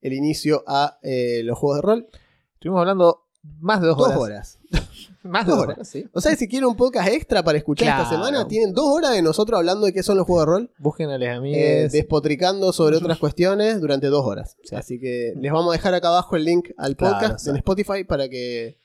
el 0.00 0.12
inicio 0.12 0.62
a 0.66 0.98
eh, 1.02 1.42
los 1.44 1.58
juegos 1.58 1.78
de 1.78 1.82
rol. 1.82 2.08
Estuvimos 2.54 2.80
hablando 2.80 3.22
más 3.60 3.80
de 3.80 3.86
dos, 3.88 3.96
Dos 3.96 4.08
horas. 4.16 4.18
horas. 4.18 4.58
Más 5.22 5.44
de 5.44 5.50
Dos 5.50 5.58
dos 5.58 5.64
horas. 5.66 5.76
horas, 5.76 5.88
sí. 5.88 6.06
O 6.14 6.20
sea, 6.22 6.34
si 6.34 6.48
quieren 6.48 6.66
un 6.66 6.76
podcast 6.76 7.08
extra 7.10 7.42
para 7.42 7.58
escuchar 7.58 7.88
esta 7.88 8.08
semana, 8.08 8.48
tienen 8.48 8.72
dos 8.72 8.86
horas 8.88 9.12
de 9.12 9.20
nosotros 9.20 9.58
hablando 9.58 9.84
de 9.84 9.92
qué 9.92 10.02
son 10.02 10.16
los 10.16 10.24
juegos 10.26 10.46
de 10.46 10.50
rol, 10.52 10.70
Busquen 10.78 11.10
a 11.10 11.18
los 11.18 11.44
eh, 11.44 11.88
despotricando 11.92 12.72
sobre 12.72 12.96
otras 12.96 13.18
cuestiones 13.20 13.82
durante 13.82 14.06
dos 14.06 14.24
horas. 14.24 14.56
Sí. 14.64 14.74
Así 14.76 14.98
que 14.98 15.34
les 15.36 15.52
vamos 15.52 15.74
a 15.74 15.76
dejar 15.76 15.92
acá 15.92 16.08
abajo 16.08 16.36
el 16.36 16.44
link 16.44 16.70
al 16.78 16.96
Claro, 16.96 17.18
podcast 17.18 17.46
en. 17.48 17.56
Spotify 17.56 18.04
para 18.04 18.30
que 18.30 18.78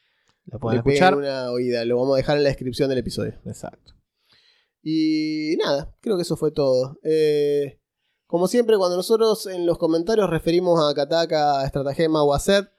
Lo 0.47 0.57
le 0.71 0.83
peguen 0.83 0.87
escuchar. 1.03 1.15
una 1.15 1.51
oída. 1.51 1.85
Lo 1.85 1.97
vamos 1.99 2.15
a 2.15 2.17
dejar 2.17 2.35
en 2.35 2.43
la 2.43 2.49
descripción 2.49 2.89
del 2.89 2.97
episodio. 2.97 3.35
Exacto. 3.45 3.93
Y 4.88 5.55
nada, 5.57 5.91
creo 5.99 6.15
que 6.15 6.21
eso 6.21 6.38
fue 6.38 6.51
todo. 6.51 6.99
Eh, 7.03 7.79
como 8.27 8.47
siempre, 8.47 8.77
cuando 8.77 8.95
nosotros 8.95 9.47
en 9.47 9.65
los 9.65 9.79
comentarios 9.79 10.29
referimos 10.29 10.79
a 10.79 10.93
Kataka, 10.93 11.61
a 11.61 11.65
Estratagema 11.65 12.21
o 12.23 12.36
a 12.36 12.39
Set, 12.39 12.69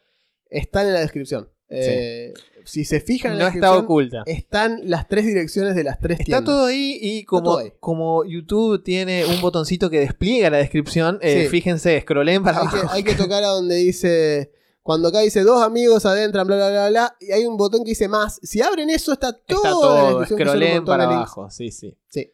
están 0.48 0.86
en 0.86 0.94
la 0.94 1.00
descripción. 1.00 1.50
Eh, 1.68 2.32
Si 2.64 2.84
se 2.84 3.00
fijan 3.00 3.32
en 3.32 3.38
No 3.38 3.44
la 3.46 3.50
está 3.50 3.76
oculta. 3.76 4.22
están 4.26 4.80
las 4.84 5.09
tres 5.09 5.26
direcciones 5.26 5.74
de 5.74 5.82
las 5.82 5.98
tres 5.98 6.20
Está 6.20 6.24
tiendas. 6.24 6.44
todo 6.44 6.66
ahí 6.66 6.96
y 7.02 7.24
como, 7.24 7.59
ahí. 7.59 7.72
como 7.80 8.24
YouTube 8.24 8.84
tiene 8.84 9.24
un 9.26 9.40
botoncito 9.40 9.90
que 9.90 9.98
despliega 9.98 10.48
la 10.50 10.59
descripción, 10.59 11.18
eh, 11.22 11.42
Sí. 11.44 11.48
fíjense, 11.48 12.00
scrollen 12.02 12.44
para 12.44 12.61
hay, 12.62 12.68
que, 12.68 12.76
abajo. 12.76 12.94
hay 12.94 13.02
que 13.02 13.14
tocar 13.16 13.42
a 13.42 13.48
donde 13.48 13.74
dice. 13.76 14.52
Cuando 14.87 15.09
acá 15.09 15.18
dice 15.18 15.43
dos 15.43 15.64
amigos 15.64 16.07
adentran, 16.07 16.47
bla, 16.47 16.55
bla, 16.57 16.70
bla, 16.70 16.89
bla, 16.91 17.16
y 17.18 17.32
hay 17.32 17.45
un 17.45 17.57
botón 17.57 17.82
que 17.82 17.91
dice 17.91 18.07
más. 18.07 18.39
Si 18.41 18.62
abren 18.62 18.89
eso, 18.89 19.12
está 19.12 19.32
todo, 19.32 19.57
Está 19.64 19.70
todo, 19.72 20.24
scrollen 20.26 20.84
para 20.84 21.05
abajo. 21.05 21.51
Sí, 21.51 21.72
sí. 21.72 21.99
Sí. 22.09 22.32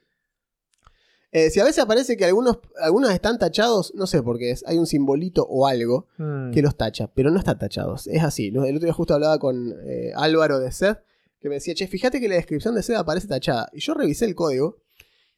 Eh, 1.30 1.48
si 1.48 1.60
a 1.60 1.64
veces 1.64 1.82
aparece 1.82 2.18
que 2.18 2.26
algunos, 2.26 2.58
algunos 2.78 3.10
están 3.10 3.38
tachados, 3.38 3.94
no 3.94 4.06
sé 4.06 4.22
por 4.22 4.36
qué 4.38 4.50
es. 4.50 4.62
Hay 4.66 4.76
un 4.76 4.86
simbolito 4.86 5.46
o 5.48 5.66
algo 5.66 6.08
Mm. 6.18 6.50
que 6.50 6.60
los 6.60 6.76
tacha, 6.76 7.06
pero 7.14 7.30
no 7.30 7.38
están 7.38 7.58
tachados. 7.58 8.06
Es 8.06 8.22
así. 8.22 8.48
El 8.48 8.58
otro 8.76 8.80
día 8.84 8.92
justo 8.92 9.14
hablaba 9.14 9.38
con 9.38 9.74
eh, 9.86 10.12
Álvaro 10.14 10.58
de 10.58 10.70
Sed, 10.72 10.96
que 11.40 11.48
me 11.48 11.54
decía, 11.54 11.74
che, 11.74 11.86
fíjate 11.88 12.20
que 12.20 12.28
la 12.28 12.34
descripción 12.34 12.74
de 12.74 12.82
Sed 12.82 12.96
aparece 12.96 13.28
tachada. 13.28 13.70
Y 13.72 13.80
yo 13.80 13.94
revisé 13.94 14.26
el 14.26 14.34
código, 14.34 14.76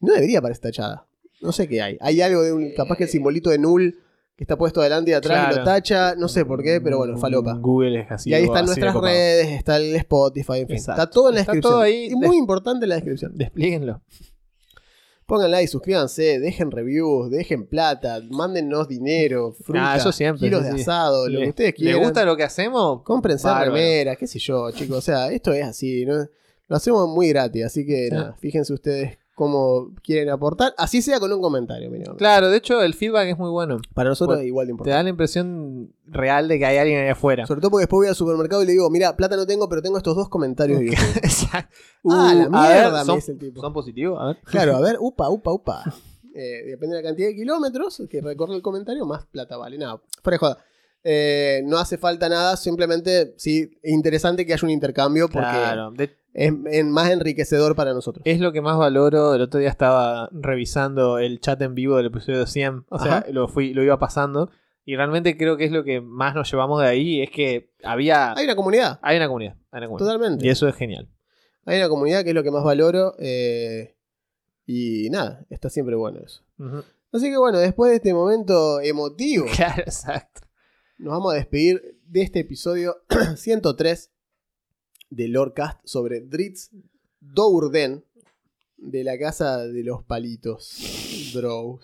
no 0.01 0.13
debería 0.15 0.41
aparecer 0.41 0.63
tachada. 0.63 1.07
No 1.41 1.53
sé 1.53 1.69
qué 1.69 1.81
hay. 1.81 1.97
Hay 2.01 2.21
algo 2.23 2.43
de 2.43 2.53
un. 2.53 2.73
Capaz 2.75 2.97
que 2.97 3.05
el 3.05 3.11
simbolito 3.11 3.51
de 3.51 3.59
null 3.59 4.01
que 4.37 4.43
está 4.45 4.57
puesto 4.57 4.81
adelante 4.81 5.13
y 5.13 5.15
atrás 5.15 5.55
y 5.55 5.59
lo 5.59 5.65
tacha. 5.65 6.15
No 6.17 6.27
sé 6.29 6.45
por 6.45 6.63
qué, 6.63 6.81
pero 6.81 6.99
bueno, 6.99 7.17
falopa. 7.19 7.55
Google 7.55 8.01
es 8.01 8.11
así. 8.11 8.31
y 8.31 8.35
ahí 8.35 8.45
están 8.45 8.67
nuestras 8.67 8.95
redes, 8.95 9.49
está 9.49 9.77
el 9.77 9.95
Spotify, 9.97 10.61
en 10.61 10.67
fin. 10.67 10.77
Exacto. 10.77 11.03
Está 11.03 11.11
todo 11.13 11.29
en 11.29 11.35
la 11.37 11.41
Está 11.43 11.53
descripción. 11.53 11.73
todo 11.73 11.83
ahí. 11.83 12.09
Y 12.11 12.15
muy 12.17 12.37
importante 12.37 12.87
la 12.87 12.97
descripción. 12.97 13.33
Desplieguenlo. 13.37 14.03
Pongan 15.27 15.51
like, 15.53 15.69
suscríbanse, 15.69 16.39
dejen 16.39 16.71
reviews, 16.71 17.31
dejen 17.31 17.67
plata, 17.67 18.21
mándennos 18.31 18.89
dinero, 18.89 19.55
fruta, 19.59 19.93
Ah, 19.93 19.97
eso 19.97 20.13
siempre, 20.13 20.49
kilos 20.49 20.63
sí, 20.67 20.67
de 20.71 20.75
sí. 20.77 20.83
asado, 20.83 21.29
lo 21.31 21.41
que 21.41 21.49
ustedes 21.49 21.71
¿Le 21.71 21.75
quieran. 21.77 22.03
gusta 22.03 22.25
lo 22.27 22.37
que 22.37 22.43
hacemos? 22.43 23.03
Cómprense 23.05 23.49
remeras, 23.65 24.19
qué 24.19 24.27
sé 24.27 24.39
yo, 24.39 24.71
chicos. 24.73 24.99
O 24.99 25.01
sea, 25.01 25.33
esto 25.33 25.51
es 25.55 25.65
así, 25.65 26.05
¿no? 26.05 26.27
Lo 26.69 26.77
hacemos 26.77 27.09
muy 27.09 27.31
gratis, 27.31 27.65
así 27.65 27.87
que 27.87 28.09
Sí. 28.09 28.15
nada, 28.15 28.35
fíjense 28.39 28.75
ustedes 28.75 29.17
cómo 29.35 29.91
quieren 30.03 30.31
aportar. 30.31 30.75
Así 30.79 31.03
sea 31.03 31.19
con 31.21 31.33
un 31.33 31.41
comentario, 31.41 31.91
mira. 31.91 32.15
Claro, 32.17 32.49
de 32.51 32.57
hecho, 32.57 32.83
el 32.83 32.95
feedback 32.95 33.29
es 33.29 33.39
muy 33.39 33.51
bueno. 33.51 33.79
Para 33.95 34.11
nosotros 34.11 34.37
Bueno, 34.37 34.43
es 34.43 34.49
igual 34.49 34.67
de 34.67 34.71
Te 34.71 34.73
importante. 34.73 34.97
da 34.97 35.03
la 35.03 35.09
impresión 35.11 35.93
real 36.07 36.49
de 36.49 36.59
que 36.59 36.67
hay 36.67 36.79
alguien 36.79 37.01
ahí 37.03 37.09
afuera. 37.09 37.47
Sobre 37.47 37.61
todo 37.61 37.71
porque 37.73 37.83
después 37.83 37.99
voy 37.99 38.09
al 38.09 38.15
supermercado 38.15 38.63
y 38.63 38.67
le 38.67 38.73
digo, 38.73 38.89
mira, 38.91 39.17
plata 39.17 39.37
no 39.37 39.47
tengo, 39.47 39.69
pero 39.69 39.83
tengo 39.83 39.97
estos 39.97 40.17
dos 40.17 40.29
comentarios 40.29 40.79
de 40.79 40.87
YouTube. 40.87 41.17
Exacto. 41.23 41.75
Ah, 42.11 42.33
la 42.35 42.49
mierda, 42.49 42.69
ver, 42.91 42.93
me 42.93 43.05
¿son, 43.05 43.17
dice 43.17 43.33
el 43.33 43.39
tipo. 43.39 43.61
¿Son 43.61 43.73
positivos? 43.73 44.19
A 44.21 44.27
ver. 44.27 44.39
Claro, 44.45 44.77
a 44.77 44.81
ver, 44.83 44.97
upa, 45.01 45.29
upa, 45.31 45.53
upa. 45.53 45.85
Eh, 46.35 46.65
depende 46.67 46.97
de 46.97 47.03
la 47.03 47.09
cantidad 47.09 47.29
de 47.29 47.35
kilómetros 47.37 48.03
que 48.11 48.21
recorre 48.21 48.55
el 48.57 48.63
comentario, 48.63 49.07
más 49.07 49.25
plata 49.27 49.57
vale. 49.57 49.79
Nada, 49.79 50.01
fuera 50.23 50.35
de 50.35 50.39
joda. 50.39 50.59
Eh, 51.05 51.61
no 51.67 51.77
hace 51.79 51.99
falta 51.99 52.29
nada, 52.31 52.57
simplemente 52.57 53.35
sí, 53.37 53.79
es 53.83 53.93
interesante 53.93 54.47
que 54.47 54.55
haya 54.55 54.65
un 54.67 54.71
intercambio 54.71 55.29
porque 55.29 55.47
Claro. 55.49 55.91
De- 55.91 56.17
es, 56.33 56.53
es 56.71 56.85
más 56.85 57.11
enriquecedor 57.11 57.77
para 57.77 57.93
nosotros. 57.93 58.23
es 58.27 58.41
lo 58.41 58.51
que 58.53 58.61
más 58.61 58.77
valoro. 58.79 59.35
El 59.35 59.43
otro 59.43 59.61
día 59.61 59.69
estaba 59.69 60.29
revisando 60.33 61.19
el 61.19 61.39
chat 61.41 61.61
en 61.63 61.75
vivo 61.75 61.97
del 61.99 62.07
episodio 62.07 62.47
100. 62.47 62.87
O 62.89 62.99
sea, 62.99 63.19
Ajá. 63.19 63.27
lo, 63.31 63.47
fui, 63.47 63.73
lo 63.75 63.83
iba 63.85 63.99
pasando. 63.99 64.51
Y 64.87 64.97
realmente 64.97 65.37
creo 65.37 65.57
que 65.57 65.65
es 65.65 65.71
lo 65.73 65.85
que 65.85 66.01
más 66.01 66.35
nos 66.35 66.51
llevamos 66.51 66.81
de 66.83 66.89
ahí. 66.89 67.23
Es 67.23 67.31
que 67.31 67.71
había. 67.85 68.33
Hay 68.35 68.45
una 68.47 68.57
comunidad, 68.57 68.99
Hay 69.03 69.17
una 69.19 69.29
comunidad. 69.29 69.55
Hay 69.71 69.79
una 69.79 69.87
comunidad. 69.87 70.07
totalmente. 70.07 70.45
Y 70.47 70.49
eso 70.51 70.67
es 70.69 70.75
genial. 70.75 71.09
Hay 71.67 71.79
una 71.79 71.89
comunidad 71.89 72.23
que 72.25 72.31
es 72.31 72.35
lo 72.35 72.43
que 72.43 72.51
más 72.51 72.65
valoro. 72.65 73.15
eh, 73.19 73.95
y 74.67 75.09
nada, 75.11 75.45
está 75.51 75.69
siempre 75.71 75.95
bueno 75.95 76.21
eso. 76.25 76.43
Así 77.13 77.31
que 77.31 77.37
bueno, 77.37 77.59
después 77.59 77.91
de 77.91 77.97
este 77.97 78.13
momento 78.15 78.81
emotivo, 78.81 79.47
Claro, 79.57 79.83
exacto. 79.87 80.41
Nos 80.99 81.13
vamos 81.13 81.33
a 81.33 81.37
despedir 81.37 81.99
de 82.07 82.23
este 82.23 82.41
episodio 82.41 82.97
103 83.37 84.11
de 85.11 85.29
Lorecast 85.29 85.81
sobre 85.85 86.21
Dritz 86.21 86.71
Dourden 87.21 88.05
de 88.77 89.05
la 89.05 89.19
casa 89.19 89.67
de 89.67 89.83
los 89.83 90.05
palitos. 90.05 91.33
Drow. 91.33 91.81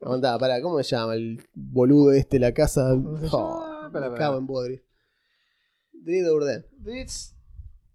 Aguantá, 0.00 0.38
pará, 0.38 0.60
¿cómo 0.60 0.82
se 0.82 0.96
llama 0.96 1.14
el 1.14 1.46
boludo 1.54 2.12
este? 2.12 2.38
La 2.38 2.52
casa. 2.52 2.90
¿Cómo 2.90 3.18
se 3.18 3.28
Oh? 3.32 3.88
Pará, 3.92 4.08
pará. 4.10 4.14
cago 4.14 4.38
en. 4.38 4.82
Dritz 5.92 6.26
Dourden. 6.26 6.66
This 6.84 7.34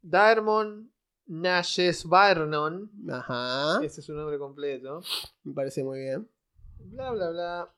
Diamond 0.01 0.89
Nashes 1.27 2.05
Barnon. 2.05 2.91
Ajá. 3.09 3.83
Ese 3.83 4.01
es 4.01 4.05
su 4.05 4.13
nombre 4.13 4.37
completo. 4.37 5.01
Me 5.43 5.53
parece 5.53 5.83
muy 5.83 5.99
bien. 5.99 6.29
Bla, 6.79 7.11
bla, 7.11 7.29
bla. 7.29 7.75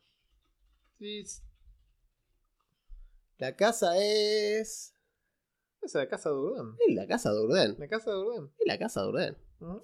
This. 1.00 1.44
La 3.44 3.58
casa 3.58 3.98
es. 3.98 4.94
Es 5.82 5.94
la 5.96 6.08
casa 6.08 6.30
de 6.30 6.36
Urden. 6.36 6.76
Es 6.88 6.96
la 6.96 7.06
casa 7.06 7.34
de 7.34 7.42
Urden. 7.42 7.76
La 7.78 7.90
casa 7.90 8.12
de 8.12 8.18
Urden. 8.18 8.50
Es 8.58 8.66
la 8.66 8.80
casa 8.80 9.02
de 9.02 9.08
Urden. 9.10 9.38
Ujú. 9.60 9.82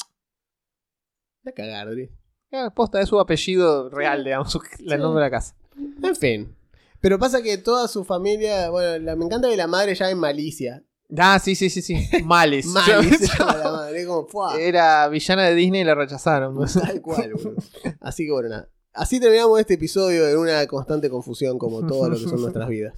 La 1.44 1.52
cagar, 1.52 1.90
Dritz. 1.90 2.10
Ah, 2.54 2.72
posta, 2.74 3.02
es 3.02 3.10
su 3.10 3.20
apellido 3.20 3.90
real, 3.90 4.24
digamos, 4.24 4.50
su- 4.50 4.62
el 4.80 4.98
nombre 5.02 5.22
de 5.26 5.30
la 5.30 5.30
casa. 5.30 5.58
En 6.02 6.16
fin. 6.16 6.56
Pero 7.02 7.20
pasa 7.20 7.42
que 7.42 7.58
toda 7.58 7.90
su 7.90 8.06
familia, 8.06 8.70
bueno, 8.70 8.98
la- 9.04 9.18
me 9.18 9.26
encanta 9.26 9.50
que 9.50 9.58
la 9.58 9.68
madre 9.68 9.94
ya 9.94 10.10
es 10.10 10.16
malicia. 10.16 10.82
Ah, 11.18 11.38
sí, 11.38 11.54
sí, 11.54 11.70
sí, 11.70 11.82
sí. 11.82 11.96
La 12.14 12.24
madre, 12.24 14.06
como, 14.06 14.26
¡fua! 14.26 14.58
Era 14.58 15.06
villana 15.10 15.44
de 15.50 15.56
Disney 15.56 15.82
y 15.82 15.84
la 15.84 15.96
rechazaron. 15.96 16.58
Tal 16.66 17.02
cual, 17.02 17.34
boludo. 17.34 17.56
Así 18.00 18.26
que 18.26 18.32
bueno, 18.32 18.48
nada. 18.48 18.70
Así 18.94 19.20
terminamos 19.20 19.60
este 19.60 19.74
episodio 19.74 20.30
en 20.30 20.38
una 20.38 20.66
constante 20.66 21.10
confusión, 21.10 21.58
como 21.58 21.86
todo 21.86 22.08
lo 22.08 22.16
que 22.16 22.24
son 22.24 22.40
nuestras 22.40 22.70
vidas. 22.70 22.94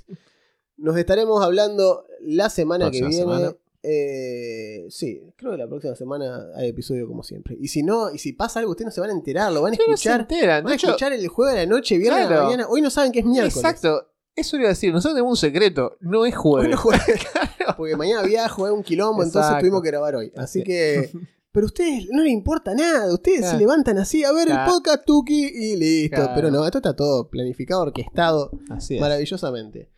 Nos 0.81 0.97
estaremos 0.97 1.43
hablando 1.43 2.05
la 2.21 2.49
semana 2.49 2.85
Próxima 2.85 3.07
que 3.09 3.15
viene. 3.15 3.23
semana. 3.23 3.55
Eh, 3.83 4.85
sí, 4.89 5.21
creo 5.35 5.51
que 5.51 5.57
la 5.57 5.67
próxima 5.67 5.95
semana 5.95 6.47
hay 6.55 6.69
episodio 6.69 7.07
como 7.07 7.23
siempre. 7.23 7.57
Y 7.59 7.67
si 7.67 7.81
no, 7.83 8.11
y 8.13 8.17
si 8.17 8.33
pasa 8.33 8.59
algo, 8.59 8.71
ustedes 8.71 8.87
no 8.87 8.91
se 8.91 9.01
van 9.01 9.09
a 9.09 9.13
enterar, 9.13 9.51
lo 9.51 9.61
van 9.61 9.73
a 9.73 9.75
Sí, 9.75 9.81
no 9.81 9.97
se 9.97 10.09
escuchar. 10.09 10.21
enteran. 10.21 10.63
Van 10.63 10.69
De 10.69 10.73
a 10.73 10.75
hecho, 10.75 10.87
escuchar 10.87 11.13
el 11.13 11.27
juego 11.27 11.51
de 11.51 11.57
la 11.57 11.65
noche, 11.65 11.97
viernes 11.97 12.19
a 12.19 12.23
la 12.23 12.27
Claro. 12.29 12.45
mañana. 12.45 12.67
Hoy 12.69 12.81
no 12.81 12.89
saben 12.89 13.11
que 13.11 13.19
es 13.19 13.25
miércoles. 13.25 13.55
exacto. 13.55 14.07
Eso 14.35 14.55
iba 14.57 14.65
a 14.67 14.69
decir. 14.69 14.93
Nosotros 14.93 15.15
tenemos 15.15 15.31
un 15.31 15.37
secreto. 15.37 15.97
No 15.99 16.25
es 16.25 16.33
Hoy 16.35 16.41
jueves. 16.41 16.69
no 16.71 16.77
juegan. 16.81 17.05
Porque 17.77 17.95
mañana 17.95 18.21
viajo, 18.23 18.65
es 18.67 18.73
un 18.73 18.83
quilombo, 18.83 19.23
entonces 19.23 19.57
tuvimos 19.59 19.81
que 19.81 19.87
grabar 19.89 20.15
hoy. 20.15 20.31
Así 20.35 20.63
que. 20.63 21.09
Pero 21.53 21.65
a 21.65 21.67
ustedes 21.67 22.07
no 22.11 22.23
les 22.23 22.31
importa 22.31 22.73
nada. 22.73 23.13
Ustedes 23.13 23.39
Claro. 23.39 23.53
se 23.57 23.59
levantan 23.59 23.97
así 23.97 24.23
a 24.23 24.31
ver 24.31 24.47
el 24.47 24.53
Claro. 24.53 24.71
podcast 24.71 25.05
Tuki 25.05 25.47
y 25.53 25.75
listo. 25.75 26.15
Claro. 26.15 26.31
Pero 26.33 26.49
no, 26.51 26.65
esto 26.65 26.77
está 26.77 26.95
todo 26.95 27.29
planificado, 27.29 27.81
orquestado 27.81 28.51
Así 28.69 28.95
es. 28.95 29.01
maravillosamente. 29.01 29.89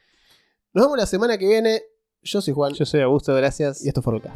Nos 0.74 0.86
vemos 0.86 0.98
la 0.98 1.06
semana 1.06 1.38
que 1.38 1.48
viene. 1.48 1.84
Yo 2.24 2.42
soy 2.42 2.54
Juan 2.54 2.74
Yo 2.74 2.86
soy 2.86 3.02
Augusto, 3.02 3.34
gracias. 3.36 3.86
y 3.86 3.90
esto 3.90 4.02
fue 4.02 4.14
Roca. 4.14 4.36